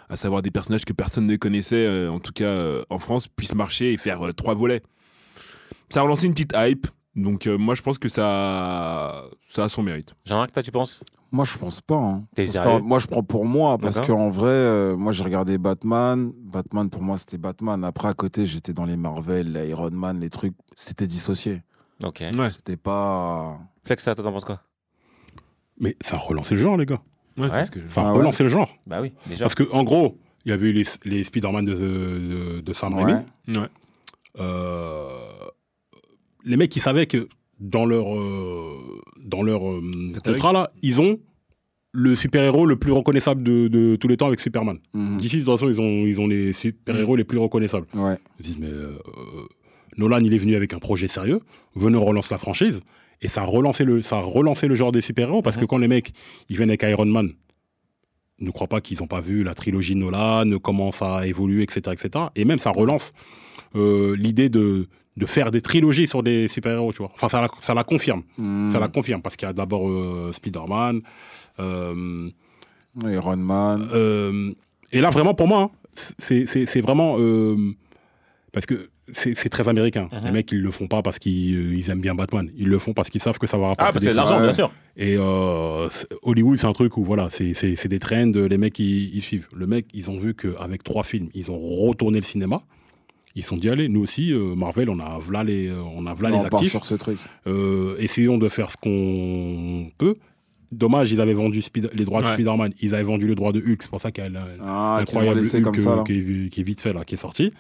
[0.10, 3.94] à savoir des personnages que personne ne connaissait, en tout cas en France, puissent marcher
[3.94, 4.82] et faire trois volets.
[5.90, 9.70] Ça a relancé une petite hype, donc euh, moi je pense que ça, ça a
[9.70, 10.14] son mérite.
[10.26, 11.02] Jean-Marc, toi, tu penses?
[11.32, 11.96] Moi, je pense pas.
[11.96, 12.24] hein.
[12.34, 12.80] T'es Parce sérieux?
[12.80, 13.78] que, Moi, je prends pour moi.
[13.78, 16.32] Parce qu'en vrai, euh, moi, j'ai regardé Batman.
[16.36, 17.84] Batman, pour moi, c'était Batman.
[17.84, 20.56] Après, à côté, j'étais dans les Marvel, les Iron Man, les trucs.
[20.76, 21.62] C'était dissocié.
[22.04, 22.24] Ok.
[22.36, 23.60] Ouais, C'était pas.
[23.84, 24.62] Flex, ça, toi, t'en penses quoi?
[25.80, 27.00] Mais ça a relancé le genre, les gars.
[27.38, 27.50] ouais, Ouais.
[27.54, 28.70] c'est ce que je- Ça a Ah ouais relancé le genre.
[28.88, 29.46] Bah oui, déjà.
[29.46, 32.96] Parce que en gros, il y avait eu les, les Spider-Man de, de, de Sam
[32.96, 33.14] Raimi.
[33.50, 33.58] Ouais.
[33.60, 33.68] Ouais.
[34.40, 35.30] Euh,
[36.50, 37.28] les mecs, ils savaient que
[37.60, 39.82] dans leur, euh, dans leur euh,
[40.24, 41.20] contrat, là, ils ont
[41.92, 44.80] le super-héros le plus reconnaissable de, de tous les temps avec Superman.
[44.94, 45.18] Mhm.
[45.18, 47.88] D'ici, de toute façon, ils ont, ils ont les super-héros les plus reconnaissables.
[47.94, 48.18] Ouais.
[48.40, 48.98] Ils se disent, mais euh,
[49.98, 51.40] Nolan, il est venu avec un projet sérieux,
[51.76, 52.82] venez, on relance la franchise.
[53.22, 55.78] Et ça a relancé le, ça a relancé le genre des super-héros parce que quand
[55.78, 56.14] les mecs,
[56.50, 57.34] ils viennent avec Iron Man,
[58.40, 61.64] ils ne croient pas qu'ils n'ont pas vu la trilogie Nolan, comment ça a évolué,
[61.64, 61.82] etc.
[61.92, 62.26] etc.
[62.38, 63.12] Et même, ça relance
[63.76, 64.88] euh, l'idée de,
[65.20, 67.12] de faire des trilogies sur des super-héros, tu vois.
[67.14, 68.24] Enfin, ça la, ça la confirme.
[68.38, 68.72] Mhm.
[68.72, 71.02] Ça la confirme parce qu'il y a d'abord euh, Spider-Man.
[71.60, 72.30] euh,
[73.04, 73.88] Iron Man.
[73.94, 74.52] euh,
[74.92, 77.18] et là, vraiment, pour moi, hein, c'est c'est- c'est vraiment.
[77.20, 77.56] euh,
[78.52, 80.08] parce que c'est très américain.
[80.12, 80.20] Mhm.
[80.26, 82.50] Les mecs, ils le font pas parce qu'ils ils aiment bien Batman.
[82.56, 84.16] Ils le font parce qu'ils savent que ça va rapporter Ah, parce que c'est de
[84.16, 84.72] l'argent, bien sûr.
[84.98, 85.88] Et euh,
[86.24, 89.22] Hollywood, c'est un truc où, voilà, c'est c'est- c'est des trends, les mecs, ils, ils
[89.22, 89.48] suivent.
[89.56, 92.62] Le mec, ils ont vu qu'avec trois films, ils ont retourné le cinéma.
[93.36, 96.14] Ils sont dit, allez, nous aussi, euh, Marvel, on a v'là les, euh, on a
[96.14, 96.72] v'là les on part actifs.
[96.72, 97.18] sur ce truc.
[97.48, 100.16] Euh, essayons de faire ce qu'on peut.
[100.72, 102.28] Dommage, ils avaient vendu Spider- les droits de.
[102.28, 104.98] Spider-Man, ils avaient vendu le droit de Hulk, c'est pour ça qu'il y a Ah,
[105.00, 107.52] l'incroyable Hulk comme ça, qui, est, qui est vite fait, là, qui est sorti.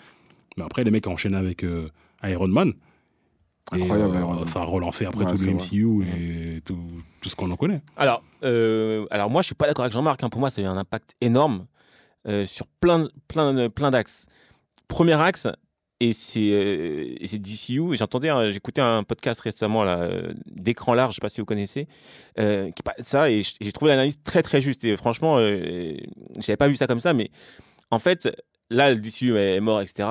[0.57, 1.89] Mais après, les mecs ont enchaîné avec euh,
[2.23, 2.73] Iron Man.
[3.75, 4.45] Et, Incroyable, euh, Iron Man.
[4.45, 5.53] Ça a relancé après Ouais, tout le vrai.
[5.53, 6.03] MCU
[6.57, 6.77] et tout,
[7.21, 7.81] tout ce qu'on en connaît.
[7.97, 10.23] Alors, euh, alors moi, je suis pas d'accord avec Jean-Marc.
[10.23, 10.29] hein.
[10.29, 11.65] Pour moi, ça a eu un impact énorme
[12.27, 14.25] euh, sur plein, plein, plein d'axes.
[14.89, 15.47] Premier axe,
[16.01, 17.95] et c'est euh, DCU.
[17.95, 21.87] J'entendais, j'écoutais un podcast récemment euh, d'écran large, je sais pas si vous connaissez,
[22.39, 24.83] euh, qui ça, et j'ai trouvé l'analyse très très juste.
[24.83, 25.95] Et franchement, euh,
[26.39, 27.31] j'avais pas vu ça comme ça, mais
[27.91, 28.29] en fait,
[28.69, 30.09] là, le DCU est mort, etc.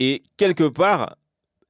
[0.00, 1.16] Et quelque part,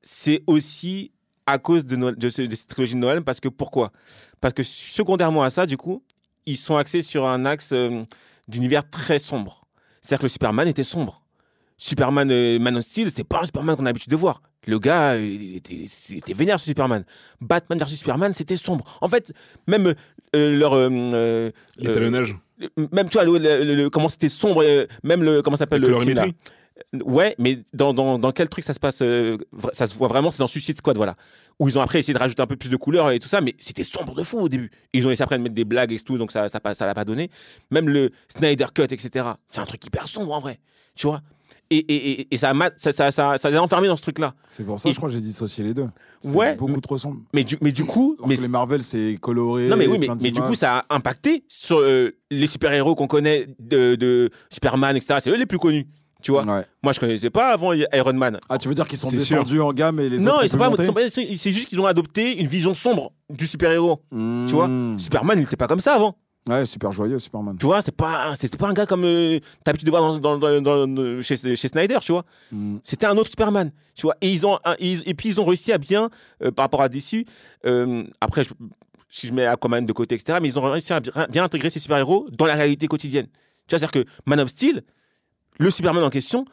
[0.02, 1.12] c'est aussi
[1.46, 3.92] à cause de, de cette trilogie de Noël, parce que pourquoi?
[4.40, 6.02] Parce que secondairement à ça, du coup,
[6.46, 8.02] ils sont axés sur un axe euh,
[8.48, 9.66] d'univers très sombre.
[10.00, 11.26] C'est-à-dire que le Superman était sombre.
[11.79, 14.43] Superman euh, Man of Steel, c'était pas un Superman qu'on a l'habitude de voir.
[14.66, 17.05] Le gars, euh, il était, il était vénère sur Superman.
[17.41, 18.85] Batman versus Superman, c'était sombre.
[19.01, 19.33] En fait,
[19.66, 19.95] même
[20.35, 20.74] euh, leur
[21.79, 22.35] L'étalonnage.
[22.93, 24.64] même tu vois le, le- le- comment c'était sombre,
[25.05, 26.22] même le comment ça s'appelle le film, là.
[27.05, 29.03] Ouais, mais dans, dans, dans quel truc ça se passe
[29.72, 31.14] Ça se voit vraiment, c'est dans Suicide Squad, voilà.
[31.59, 33.41] Où ils ont après essayé de rajouter un peu plus de couleurs et tout ça,
[33.41, 34.70] mais c'était sombre de fou au début.
[34.93, 36.95] Ils ont essayé après de mettre des blagues et tout, donc ça ça, ça l'a
[36.95, 37.31] pas donné.
[37.70, 39.27] Même le Snyder Cut, etc.
[39.49, 40.59] C'est un truc hyper sombre en vrai,
[40.97, 41.22] tu vois?
[41.70, 44.34] Et, et, et, et ça, ça, ça, ça, ça les a enfermés dans ce truc-là.
[44.48, 45.88] C'est pour ça, Et- je crois que j'ai dissocié les deux.
[46.24, 47.18] Ouais, Beaucoup trop sombre.
[47.34, 49.68] Mais du, mais du coup, Alors mais que les Marvel, c'est coloré.
[49.68, 53.06] Non mais oui, mais, mais du coup ça a impacté sur euh, les super-héros qu'on
[53.06, 55.18] connaît de, de Superman, etc.
[55.22, 55.86] C'est eux les plus connus,
[56.22, 56.44] tu vois.
[56.44, 56.64] Ouais.
[56.82, 58.38] Moi je connaissais pas avant Iron Man.
[58.48, 60.86] Ah, tu veux dire qu'ils sont descendus en gamme et les non, autres monter ils
[60.86, 64.00] sont pas- c'est juste qu'ils ont adopté une vision sombre du super-héros.
[64.10, 64.46] Mmh.
[64.46, 66.16] Tu vois Superman, il était pas comme ça avant.
[66.49, 67.57] Ouais, super joyeux, Superman.
[67.59, 70.38] Tu vois, c'est pas, c'était pas un gars comme euh, t'as l'habitude de voir dans,
[70.38, 72.24] dans- dans- chez, chez Snyder, tu vois.
[72.53, 72.76] Mm.
[72.84, 74.14] C'était un autre Superman, tu vois.
[74.20, 76.09] Et ils ont, un- ils- et puis ils ont réussi à bien,
[76.44, 77.24] euh, par rapport à DC.
[77.66, 78.51] euh, après, je-
[79.09, 80.38] si je mets Aquaman de côté, etc.
[80.40, 83.26] Mais ils ont réussi à bien, bien intégrer ces super-héros dans la réalité quotidienne.
[83.26, 84.84] Tu vois, c'est-à-dire que Man of Steel,
[85.59, 86.44] le Superman en question,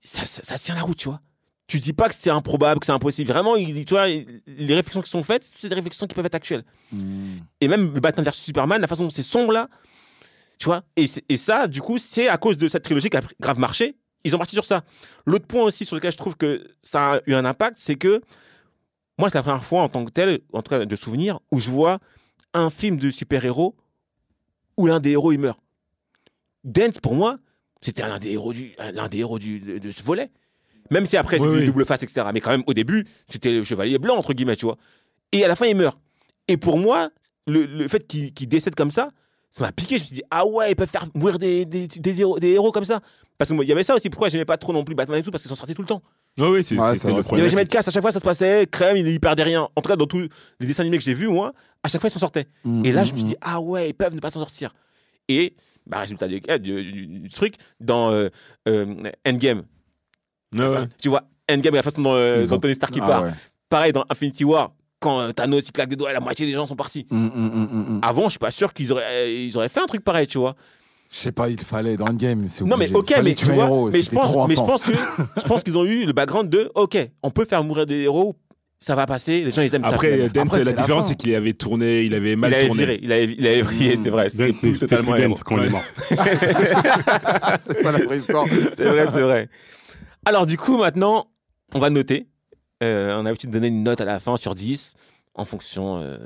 [0.00, 1.20] ça, ça, ça tient la route, tu vois.
[1.68, 3.30] Tu dis pas que c'est improbable, que c'est impossible.
[3.30, 6.34] Vraiment, il- tu vois, les réflexions qui sont faites, c'est des réflexions qui peuvent être
[6.34, 6.64] actuelles.
[6.90, 7.36] Mm.
[7.60, 9.68] Et même le Batman vs Superman, la façon dont c'est sombre là,
[10.58, 10.82] tu vois.
[10.96, 11.06] Et,
[11.36, 13.96] ça, du coup, c'est à cause de cette trilogie qui a grave marché.
[14.24, 14.82] Ils ont parti sur ça.
[15.26, 18.20] L'autre point aussi sur lequel je trouve que ça a eu un impact, c'est que
[19.18, 21.60] moi, c'est la première fois en tant que tel, en tout cas de souvenir, où
[21.60, 21.98] je vois
[22.54, 23.76] un film de super-héros
[24.76, 25.60] où l'un des héros il meurt.
[26.64, 27.38] Dance, pour moi,
[27.80, 30.30] c'était l'un des héros, du, l'un des héros du, de, de ce volet.
[30.90, 31.66] Même si après, c'est Oui, du oui.
[31.66, 32.26] double face, etc.
[32.32, 34.76] Mais quand même, au début, c'était le chevalier blanc, entre guillemets, tu vois.
[35.32, 35.98] Et à la fin, il meurt.
[36.48, 37.10] Et pour moi,
[37.46, 39.10] le, le fait qu'il décède comme ça,
[39.50, 39.96] ça m'a piqué.
[39.96, 42.48] Je me suis dit, ah ouais, ils peuvent faire mourir des, des, des héros, des
[42.52, 43.00] héros comme ça.
[43.36, 44.10] Parce qu'il y avait ça aussi.
[44.10, 45.30] Pourquoi j'aimais pas trop non plus Batman et tout?
[45.30, 46.02] Parce qu'ils s'en sortaient tout le temps.
[46.38, 47.40] Oui, oui, c'est Ouais, Il c'est y problème.
[47.40, 47.86] avait jamais de casse.
[47.88, 48.66] À chaque fois, ça se passait.
[48.70, 49.68] Crème, il, il perdait rien.
[49.76, 50.28] En tout cas, dans tous
[50.60, 51.52] les dessins animés que j'ai vus, moi,
[51.82, 52.46] à chaque fois, ils s'en sortaient.
[52.64, 53.28] Mm, Et là, mm, je me suis mm.
[53.28, 54.74] dit, ah ouais, ils peuvent ne pas s'en sortir.
[55.28, 55.54] Et,
[55.86, 58.28] bah, résultat du, du- du- du truc, dans euh,
[58.68, 59.62] euh, Endgame,
[60.56, 60.76] Ouais, ouais.
[60.78, 63.22] Enfin, tu vois, Endgame, la façon dont, euh, dont ont- Tony Stark il Ah part.
[63.24, 63.30] ouais.
[63.68, 66.76] Pareil dans Infinity War, quand Thanos il claque des doigts, la moitié des gens sont
[66.76, 67.06] partis.
[67.10, 67.30] Mm, mm,
[67.96, 68.00] mm.
[68.02, 70.38] Avant, je suis pas sûr qu'ils auraient, euh, ils auraient fait un truc pareil, tu
[70.38, 70.56] vois.
[71.10, 72.46] Je sais pas, il fallait dans le game.
[72.48, 74.92] c'est Non mais ok, mais tu vois, héros, mais je pense, mais je pense que
[74.92, 78.36] je pense qu'ils ont eu le background de ok, on peut faire mourir des héros,
[78.78, 79.90] ça va passer, les gens ils aiment ça.
[79.90, 80.32] Après, finalement.
[80.34, 82.82] Dent, Après, la différence, c'est qu'il avait tourné, il avait mal il avait tourné.
[82.84, 85.28] viré, il avait, il avait vrillé, c'est vrai, c'était plus totalement plus.
[85.28, 85.82] Dent quand il est mort.
[87.60, 88.44] c'est ça la vraie histoire.
[88.76, 89.48] C'est vrai, c'est vrai.
[90.28, 91.30] Alors du coup, maintenant,
[91.74, 92.28] on va noter.
[92.82, 94.94] Euh, on a l'habitude de donner une note à la fin sur 10
[95.34, 96.18] en fonction euh,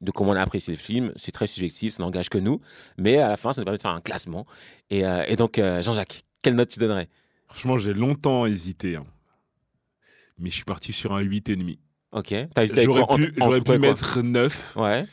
[0.00, 1.12] de comment on a apprécié le film.
[1.16, 2.60] C'est très subjectif, ça n'engage que nous.
[2.96, 4.46] Mais à la fin, ça nous permet de faire un classement.
[4.90, 7.08] Et, euh, et donc, Jean-Jacques, quelle note tu donnerais?
[7.46, 8.96] Franchement, j'ai longtemps hésité.
[8.96, 9.04] hein.
[10.38, 11.78] Mais je suis parti sur un 8,5.
[12.12, 12.34] Ok.
[12.54, 14.76] T'as hésité avec J'aurais quoi pu, en- j'aurais entre pu quoi mettre 9.
[14.76, 15.04] Ouais.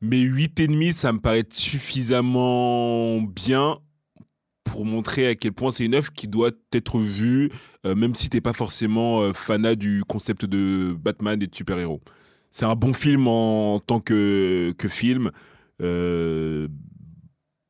[0.00, 3.78] Mais 8,5, ça me paraît suffisamment bien
[4.70, 7.50] pour montrer à quel point c'est une œuvre qui doit être vue,
[7.86, 12.00] euh, même si t'es pas forcément euh, fanat du concept de Batman et de super-héros.
[12.50, 15.30] C'est un bon film en tant que, que film.
[15.82, 16.68] Euh,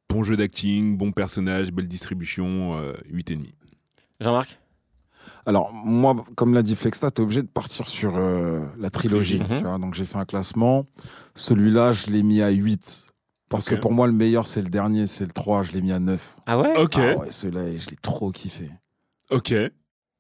[0.09, 3.53] bon jeu d'acting, bon personnage, belle distribution, euh, 8,5.
[4.20, 4.59] Jean-Marc?
[5.47, 9.41] Alors, moi, comme l'a dit Flexta, t'es obligé de partir sur euh, la trilogie.
[9.41, 9.57] Mhm.
[9.57, 9.79] tu vois.
[9.79, 10.87] donc, j'ai fait un classement.
[11.35, 13.07] Celui-là, je l'ai mis à 8.
[13.49, 15.62] Parce que pour moi, le meilleur, c'est le dernier, c'est le 3.
[15.62, 16.37] Je l'ai mis à 9.
[16.47, 18.69] Ah ouais Ok, Ah ouais, celui-là, je l'ai trop kiffé.
[19.31, 19.55] ok.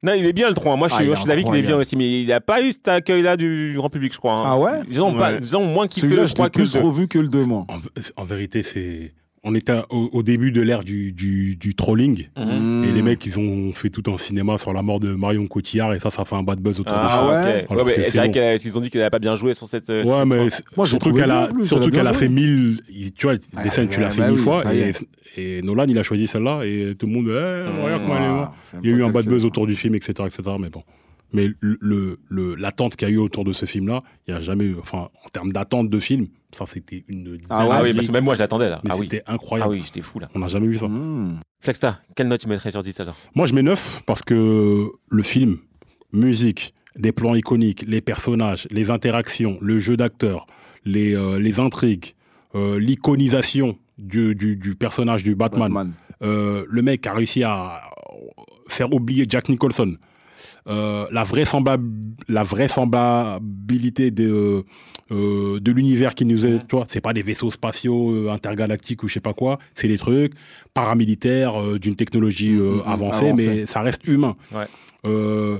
[0.04, 0.76] Non, il est bien le 3.
[0.76, 2.62] Moi, je Ah, suis, je suis d'avis qu'il est bien aussi, mais il n'a pas
[2.62, 4.32] eu cet accueil-là du grand public, je crois.
[4.34, 4.42] hein.
[4.46, 5.38] Ah ouais Ils ont, pas, Ouais.
[5.42, 6.80] ils ont moins kiffé je 3 l'ai que le plus 2.
[6.80, 7.66] revu que le 2, moi.
[7.68, 7.78] En,
[8.22, 9.12] en vérité, c'est.
[9.44, 12.26] On était au, au début de l'ère du, du, du trolling.
[12.36, 12.84] Mhm.
[12.88, 15.94] Et les mecs, ils ont fait tout un cinéma sur la mort de Marion Cotillard.
[15.94, 17.26] Et ça, ça fait un bad buzz autour de Ah, ça.
[17.26, 17.32] ouais
[17.84, 18.58] Ouais, c'est vrai bon.
[18.58, 19.88] qu'ils ont dit qu'elle n'avait pas bien joué sur cette.
[19.90, 22.80] euh, Ouais, mais Moi, surtout qu'elle a, surtout qu'elle a fait mille.
[22.90, 24.62] il- Tu vois, Ah, les scènes, tu l'as bah fait oui, mille fois.
[25.36, 26.62] Et, Nolan, il a choisi celle-là.
[26.64, 28.52] Et tout le monde, eh, regarde comment elle est morte.
[28.72, 30.42] j'aime Il y a eu un bad buzz autour du film, etc., etc.
[30.60, 30.82] Mais bon.
[31.32, 34.42] Mais le, le- l'attente qu'il y a eu autour de ce film-là, il n'y a
[34.42, 34.76] jamais eu.
[34.80, 37.38] Enfin, en termes d'attente de film, ça, c'était une.
[37.50, 38.80] Ah ouais, Ah oui, parce que même moi, je l'attendais là.
[38.84, 39.08] Mais Ah oui.
[39.10, 39.72] c'était Ah incroyable.
[39.72, 40.28] oui, j'étais fou là.
[40.34, 40.88] On n'a jamais vu ça.
[40.88, 41.40] Mmh.
[41.60, 43.16] Flexta, quelle note tu mettrais sur 10 alors?
[43.34, 45.58] Moi, je mets 9 parce que le film,
[46.12, 50.46] musique, les plans iconiques, les personnages, les interactions, le jeu d'acteurs,
[50.84, 52.14] les, euh, les intrigues,
[52.54, 55.92] euh, l'iconisation du, du, du personnage du Batman, Batman.
[56.22, 57.82] euh, le mec a réussi à
[58.68, 59.96] faire oublier Jack Nicholson.
[60.68, 61.24] Euh, la,
[62.28, 64.64] la vraisemblabilité de,
[65.10, 69.02] euh, de l'univers qui nous est, tu vois, c'est pas des vaisseaux spatiaux euh, intergalactiques
[69.02, 70.32] ou je sais pas quoi, c'est des trucs
[70.74, 73.46] paramilitaires euh, d'une technologie euh, Mhm, avancée, avancée.
[73.60, 74.36] mais ça reste humain.
[74.52, 74.66] Ouais.
[75.06, 75.58] Euh,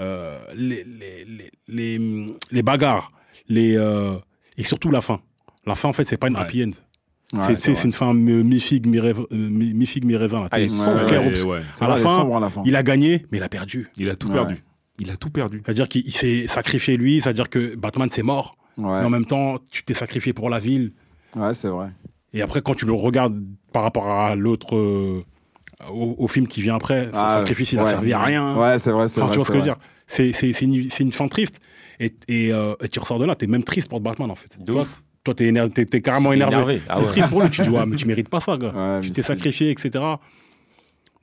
[0.00, 3.10] euh, les, les, les, les, les bagarres,
[3.48, 4.16] les, euh,
[4.58, 5.20] et surtout la fin.
[5.66, 6.42] La fin, en fait, c'est pas une Ouais.
[6.42, 6.70] happy end.
[7.32, 7.84] Ouais, c'est, vrai.
[7.84, 9.24] une fin mi- mi-figue, mi-raisin.
[9.32, 10.48] euh, mi- mi-figue, là.
[10.50, 10.58] Ah, à
[11.88, 12.62] la vrai, fin, sombre à la fin.
[12.66, 13.90] Il a gagné, mais il a perdu.
[13.96, 14.62] Il a tout perdu.
[14.98, 15.62] Il a tout perdu.
[15.64, 19.58] C'est-à-dire qu'il il s'est sacrifié lui, c'est-à-dire que Batman c'est mort, mais en même temps
[19.70, 20.92] tu t'es sacrifié pour la ville.
[21.36, 21.88] ouais c'est vrai.
[22.34, 23.40] Et après quand tu le regardes
[23.72, 25.22] par rapport à l'autre, euh,
[25.90, 27.90] au, au film qui vient après, ce Ah, sacrifice il a ouais.
[27.90, 28.56] servi à rien.
[28.56, 29.32] Ouais, c'est vrai, c'est Enfin, vrai.
[29.34, 29.76] tu vois ce que je veux vrai.
[29.76, 31.60] dire C'est une, une fin triste.
[31.98, 34.50] Et, et, euh, et tu ressors de là, t'es même triste pour Batman en fait.
[34.62, 35.02] De ouf.
[35.24, 36.54] Toi t'es éner- carrément énervé.
[36.54, 36.82] Énervé.
[36.88, 37.06] Ah ouais.
[37.06, 38.72] triste pour lui, tu dis ouais, mais tu mérites pas ça, gars.
[38.74, 40.04] Ouais, tu t'es sacrifié, etc.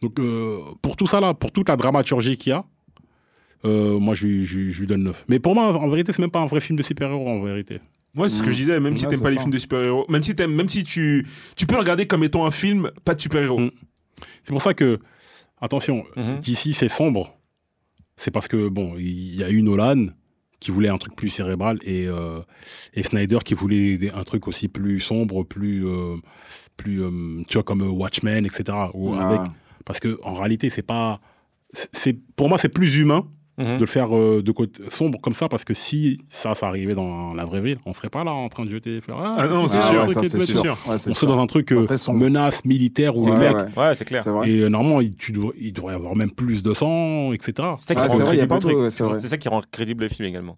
[0.02, 2.64] Donc euh, pour tout ça là, pour toute la dramaturgie qu'il y a,
[3.66, 5.26] euh, moi je, lui- je lui- je lui donne 9.
[5.28, 7.80] Mais pour moi, en vérité, c'est même pas un vrai film de super-héros en vérité.
[8.16, 10.06] Moi, c'est ce que je disais, même si Ouais, t'aimes pas les films de super-héros,
[10.10, 13.14] même si t'aimes, même si tu, tu peux le regarder comme étant un film, pas
[13.14, 13.60] de super-héros.
[13.60, 13.72] Mm.
[14.44, 15.00] C'est pour ça que,
[15.62, 16.40] attention, Mhm.
[16.40, 17.38] d'ici c'est sombre.
[18.18, 20.06] C'est parce que, bon, il y a eu Nolan
[20.60, 22.42] qui voulait un truc plus cérébral et, euh,
[22.94, 26.18] et Snyder qui voulait un truc aussi plus sombre, plus, euh,
[26.78, 28.78] plus euh, tu vois, comme Watchmen, etc.
[28.94, 29.28] Ou Ah.
[29.28, 29.52] avec,
[29.86, 31.20] parce que en réalité, c'est pas.
[31.94, 33.28] c'est Pour moi, c'est plus humain
[33.60, 33.76] Mhm.
[33.76, 36.96] de le faire euh, de côté sombre comme ça parce que si ça, ça arrivait
[36.96, 39.20] dans la vraie vie, on serait pas là en train de jeter des fleurs.
[39.22, 40.78] Ah non, c'est Ah sûr, c'est sûr.
[40.88, 41.16] Ouais, c'est On sûr.
[41.16, 43.84] serait dans un truc euh, menace militaire Ouais, les mecs ouais.
[43.84, 44.24] Ouais, c'est clair.
[44.24, 44.50] C'est vrai.
[44.50, 47.52] et euh, normalement, il, tu dois- il devrait y avoir même plus de sang, etc.
[47.76, 49.20] C'est ça Ah, ouais, c'est vrai.
[49.20, 50.58] C'est ça qui rend crédible le film également.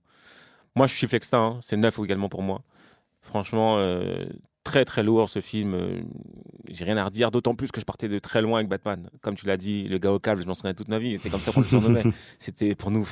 [0.75, 1.57] Moi, je suis Flexta, hein.
[1.61, 2.61] c'est neuf également pour moi.
[3.23, 4.25] Franchement, euh,
[4.63, 5.73] très très lourd ce film.
[5.73, 6.01] euh,
[6.69, 9.09] J'ai rien à redire, d'autant plus que je partais de très loin avec Batman.
[9.21, 11.17] Comme tu l'as dit, le gars au câble, je m'en souviens toute ma vie.
[11.19, 12.03] C'est comme ça qu'on le surnommait.
[12.39, 13.07] C'était pour nous,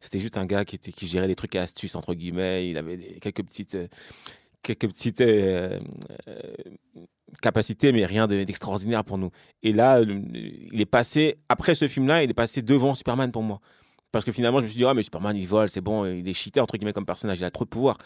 [0.00, 2.68] c'était juste un gars qui, était, qui gérait les trucs à astuces, entre guillemets.
[2.70, 3.86] Il avait des- quelques petites, euh,
[4.62, 5.78] quelques petites euh,
[7.42, 9.30] capacités, mais rien de- d'extraordinaire pour nous.
[9.62, 13.60] Et là, il est passé, après ce film-là, il est passé devant Superman pour moi.
[14.12, 16.28] Parce que finalement, je me suis dit, ah, mais Superman, il vole, c'est bon, il
[16.28, 17.96] est cheaté, entre guillemets, comme personnage, il a trop de pouvoir.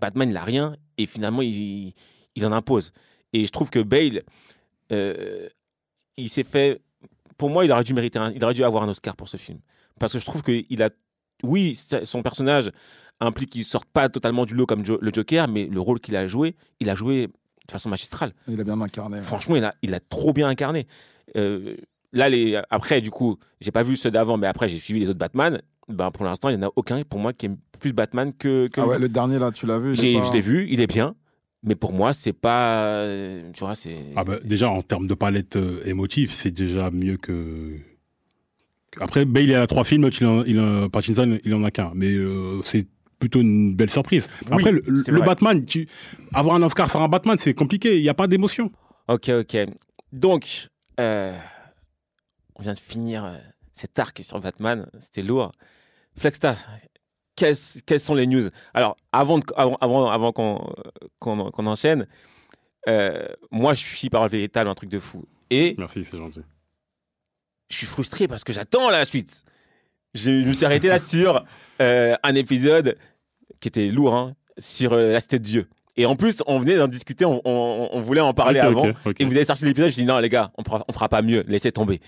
[0.00, 1.94] Batman, il a rien, et finalement, il,
[2.36, 2.92] il en impose.
[3.32, 4.22] Et je trouve que Bale,
[4.92, 5.48] euh,
[6.16, 6.80] il s'est fait.
[7.38, 9.36] Pour moi, il aurait dû mériter, un- il aurait dû avoir un Oscar pour ce
[9.36, 9.58] film.
[9.98, 10.90] Parce que je trouve qu'il a.
[11.42, 12.70] Oui, son personnage
[13.20, 15.98] implique qu'il ne sorte pas totalement du lot comme Jo- le Joker, mais le rôle
[15.98, 18.32] qu'il a joué, il a joué de façon magistrale.
[18.48, 19.20] Il a bien incarné.
[19.20, 20.86] Franchement, il a, il a trop bien incarné.
[21.36, 21.76] Euh,
[22.12, 25.08] là, les, après, du coup, j'ai pas vu ceux d'avant, mais après, j'ai suivi les
[25.08, 25.60] autres Batman.
[25.88, 28.68] Ben, pour l'instant, il y en a aucun pour moi qui aime plus Batman que.
[28.68, 30.80] que Ah ouais, le dernier là, tu l'as vu J'ai- pas- Je l'ai vu, il
[30.80, 31.14] est bien.
[31.64, 32.86] Mais pour moi, c'est pas.
[33.04, 33.96] euh, Tu vois, c'est.
[34.16, 37.76] Ah bah, déjà, en termes de palette euh, émotive, c'est déjà mieux que.
[39.00, 41.92] Après, Bale, il a trois films, il en, il en- Pattinson, il en a qu'un.
[41.94, 42.86] Mais euh, c'est
[43.18, 44.26] plutôt une belle surprise.
[44.50, 45.20] Oui, Après, le.
[45.24, 45.88] Batman, tu...
[46.34, 47.96] avoir un Oscar sur un Batman, c'est compliqué.
[47.96, 48.70] Il n'y a pas d'émotion.
[49.08, 49.56] Ok, ok.
[50.12, 50.68] Donc,
[51.00, 51.34] euh,
[52.56, 53.32] on vient de finir
[53.72, 54.86] cet arc sur Batman.
[54.98, 55.52] C'était lourd.
[56.18, 56.56] Flexta,
[57.42, 57.56] quelles,
[57.86, 58.48] quelles sont les news?
[58.74, 62.06] Alors, avant, de- avant, avant, avant qu'on enchaîne,
[62.88, 65.24] euh, moi, je suis parole véritable, un truc de fou.
[65.50, 66.40] Et Merci, c'est gentil.
[67.70, 69.44] je suis frustré parce que j'attends la suite.
[70.14, 71.44] Je me suis arrêté là sur
[71.80, 72.96] euh, un épisode
[73.60, 75.68] qui était lourd, hein, sur euh, la cité de Dieu.
[75.96, 78.86] Et en plus, on venait d'en discuter, on, on- on voulait en parler avant.
[79.18, 81.22] Et vous avez sorti l'épisode, je dis non, les gars, on fera, on fera pas
[81.22, 82.00] mieux, laissez tomber.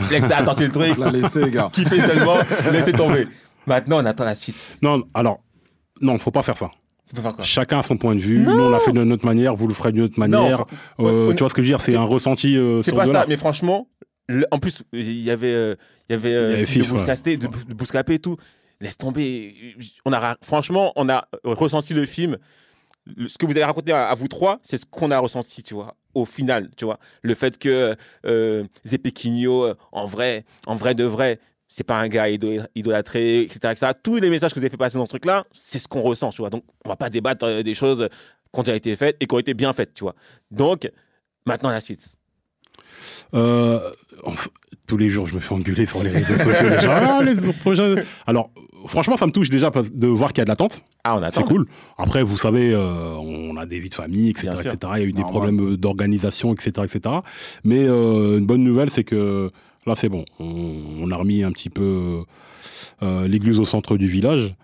[0.00, 1.70] Flex a sorti le truc, Je l'ai laissé, gars.
[1.72, 2.36] kiffez seulement,
[2.72, 3.26] laissez tomber.
[3.68, 4.76] Maintenant, on attend la suite.
[4.82, 5.40] Non, alors,
[6.00, 6.70] non, faut pas faire ça.
[7.06, 7.44] Faut pas faire quoi?
[7.44, 8.38] Chacun a son point de vue.
[8.38, 10.64] Nous, on l'a fait d'une autre manière, vous le ferez d'une autre manière.
[11.00, 11.80] Euh, tu vois ce que je veux dire?
[11.80, 13.26] C'est un ressenti euh, C'est pas de ça, là.
[13.28, 13.88] mais franchement,
[14.28, 15.74] le- en plus, il y avait, euh,
[16.08, 16.98] il y avait, euh, Il y avait Phil de Fif, ouais.
[17.00, 18.36] Bouscapé, de, de Bouscapé et tout.
[18.80, 19.74] Laisse tomber.
[20.04, 22.36] On a, ra- franchement, on a ressenti le film.
[23.26, 25.72] Ce que vous avez raconté à, à vous trois, c'est ce qu'on a ressenti, tu
[25.74, 26.98] vois, au final, tu vois.
[27.22, 27.96] Le fait que
[28.26, 33.42] euh, Zepequinho, euh, en vrai, en vrai de vrai, c'est pas un gars idol- idolâtré,
[33.42, 33.92] etc., etc.
[34.02, 36.30] Tous les messages que vous avez fait passer dans ce truc-là, c'est ce qu'on ressent,
[36.30, 36.50] tu vois.
[36.50, 38.08] Donc, on va pas débattre euh, des choses
[38.52, 40.14] qui ont déjà été faites et qui ont été bien faites, tu vois.
[40.50, 40.90] Donc,
[41.46, 42.02] maintenant la suite.
[43.34, 43.90] Euh,
[44.24, 44.50] enfin,
[44.86, 46.68] tous les jours, je me fais engueuler sur les réseaux sociaux.
[46.68, 48.02] les gens, ah, les projets.
[48.26, 48.50] Alors,
[48.86, 50.82] franchement, ça me touche déjà de voir qu'il y a de l'attente.
[51.04, 51.40] Ah, on attend.
[51.42, 51.66] C'est cool.
[51.98, 54.76] Après, vous savez, euh, on a des vies de famille, etc., etc.
[54.96, 57.16] Il y a eu des problèmes d'organisation, etc., etc.
[57.64, 59.50] Mais euh, une bonne nouvelle, c'est que
[59.88, 60.24] là, c'est bon.
[60.38, 62.20] On, on a remis un petit peu
[63.02, 64.54] euh, l'église au centre du village.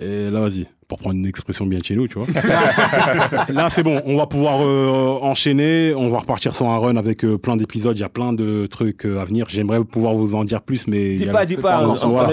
[0.00, 2.26] Et là, vas-y, pour prendre une expression bien chez nous, tu vois.
[3.48, 4.00] là, c'est bon.
[4.04, 5.92] On va pouvoir euh, enchaîner.
[5.94, 7.96] On va repartir sur un run avec euh, plein d'épisodes.
[7.98, 9.46] Il y a plein de trucs euh, à venir.
[9.48, 11.80] J'aimerais pouvoir vous en dire plus, mais il Dis y a pas, la- dis pas,
[11.80, 12.28] pas on, on Voilà.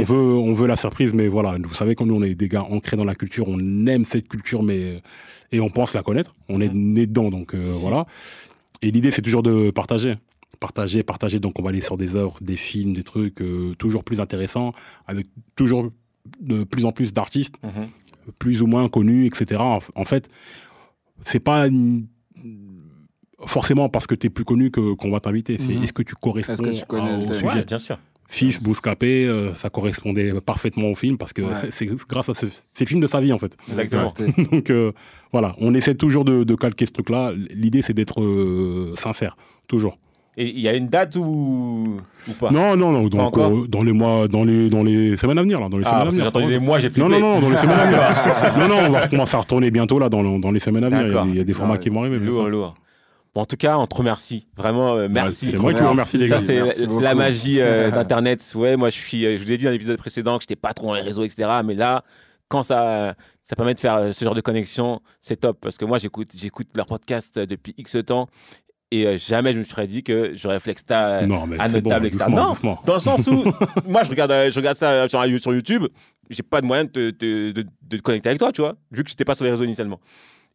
[0.00, 2.48] On veut, on veut la surprise, mais voilà, vous savez que nous, on est des
[2.48, 5.02] gars ancrés dans la culture, on aime cette culture, mais
[5.50, 6.36] et on pense la connaître.
[6.48, 8.06] On est né dedans, donc euh, voilà.
[8.80, 10.14] Et l'idée, c'est toujours de partager,
[10.60, 11.40] partager, partager.
[11.40, 14.72] Donc, on va aller sur des œuvres, des films, des trucs euh, toujours plus intéressants,
[15.06, 15.26] avec
[15.56, 15.90] toujours
[16.40, 17.86] de plus en plus d'artistes, Mhm.
[18.38, 19.56] plus ou moins connus, etc.
[19.60, 20.28] En, en fait,
[21.20, 22.06] c'est pas une-
[23.46, 25.58] forcément parce que tu es plus connu que qu'on va t'inviter.
[25.60, 25.82] C'est Mhm.
[25.84, 27.46] est-ce que tu corresponds Est-ce que tu connais à- le au sujet?
[27.46, 27.98] Ouais, bien sûr.
[28.30, 31.48] Fif, Bouscapé, euh, ça correspondait parfaitement au film parce que Ouais.
[31.72, 33.56] c'est grâce à ce, c'est le film de sa vie en fait.
[33.70, 34.12] Exactement.
[34.52, 34.92] Donc euh,
[35.32, 37.32] voilà, on essaie toujours de, de calquer ce truc-là.
[37.50, 39.36] L'idée c'est d'être euh, sincère,
[39.66, 39.98] toujours.
[40.36, 41.96] Et il y a une date ou,
[42.28, 42.50] ou pas?
[42.50, 43.08] Non, non, non.
[43.08, 45.84] Donc euh, dans les mois, dans les dans les semaines à venir là, dans les
[45.84, 46.28] Ah, semaines à que j'ai venir.
[46.28, 47.08] entendu des mois, j'ai flippé.
[47.08, 48.58] Non, non, non, dans les semaines à venir.
[48.58, 50.90] non, non, on va commencer à retourner bientôt là dans, le- dans les semaines à
[50.90, 51.24] venir.
[51.26, 52.18] Il y a, y des formats Ah, qui vont arriver.
[52.20, 52.74] Lourd, lourd.
[53.34, 54.46] Bon, en tout cas, on te remercie.
[54.56, 55.50] Vraiment, euh, merci.
[55.50, 56.38] c'est moi qui vous remercie les gars.
[56.38, 57.00] c'est Merci c'est beaucoup.
[57.02, 58.52] la magie euh, d'Internet.
[58.54, 59.26] Ouais, moi, je suis.
[59.26, 61.24] euh, Je vous l'ai dit dans l'épisode précédent que j'étais pas trop dans les réseaux,
[61.24, 61.48] etc.
[61.64, 62.04] Mais là,
[62.48, 65.58] quand ça, ça permet de faire ce genre de connexion, c'est top.
[65.60, 68.28] Parce que moi, j'écoute, j'écoute leur podcast depuis X temps.
[68.90, 70.60] Et euh, jamais je me serais dit que j'aurais
[71.22, 72.24] euh, mais à notre bon, table, etc.
[72.30, 72.80] Non, doucement.
[72.86, 73.44] dans le sens où,
[73.86, 75.84] moi, je regarde, euh, je regarde ça sur, un- sur YouTube.
[76.30, 79.04] J'ai pas de moyen de, te- de, de te connecter avec toi, tu vois, vu
[79.04, 80.00] que j'étais pas sur les réseaux initialement.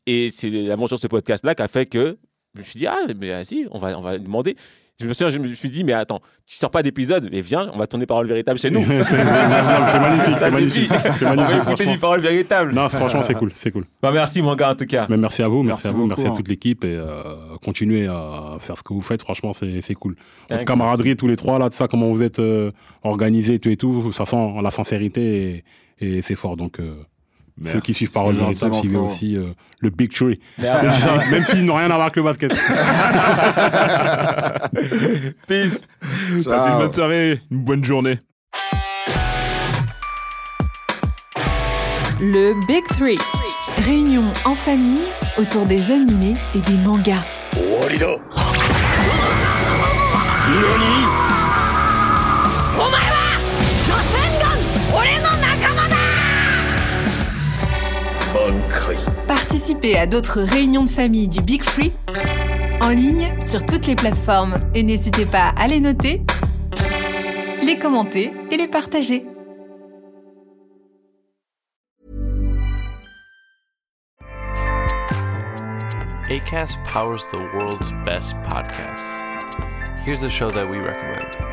[0.08, 2.18] Et c'est l'aventure de ce podcast-là qui a fait que
[2.56, 4.56] je me suis dit, ah, mais vas-y, on va, on va demander.
[5.02, 7.72] Je me, suis, je me suis dit, mais attends, tu sors pas d'épisode, mais viens,
[7.74, 8.86] on va tourner Parole Véritable chez nous.
[8.86, 10.92] c'est magnifique, c'est magnifique.
[11.24, 12.74] on va écouter du Parole Véritable.
[12.74, 13.86] Non, franchement, c'est cool, c'est cool.
[14.04, 15.08] Bah, merci, mon gars, en tout cas.
[15.10, 18.08] Mais merci à vous, merci, Merci à vous, merci à toute l'équipe et euh, continuez
[18.08, 19.24] à faire ce que vous faites.
[19.24, 20.16] Franchement, c'est cool.
[20.50, 22.72] Votre camaraderie tous les trois là, de ça, comment vous êtes euh,
[23.04, 25.64] organisés, tout et tout, ça sent la sincérité
[26.00, 26.56] et, et c'est fort.
[26.56, 26.96] Donc euh,
[27.66, 30.40] ceux qui suivent Parole Véritable, suivez aussi euh, le Big Tree.
[30.60, 30.86] Merci.
[30.86, 32.52] Même si Même s'ils n'ont rien à voir avec le basket.
[35.48, 35.88] Peace.
[36.44, 38.20] Passez une bonne soirée, une bonne journée.
[42.20, 43.18] Le Big Three.
[43.86, 45.08] Réunion en famille
[45.38, 47.24] autour des animés et des mangas.
[59.64, 61.94] Participez à d'autres réunions de famille du Big Free
[62.82, 66.22] en ligne sur toutes les plateformes et n'hésitez pas à les noter,
[67.64, 69.26] les commenter et les partager.
[76.30, 79.18] ACAST powers the world's best podcasts.
[80.06, 81.53] Here's a show that we recommend.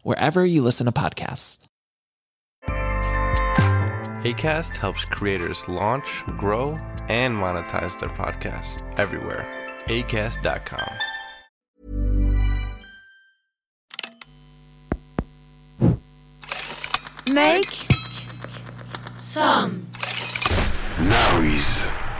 [0.03, 1.59] wherever you listen to podcasts.
[4.23, 6.77] ACAST helps creators launch, grow,
[7.09, 9.47] and monetize their podcasts everywhere.
[9.85, 10.93] ACAST.com.
[17.33, 17.71] Make
[19.15, 19.87] some
[20.99, 22.10] noise.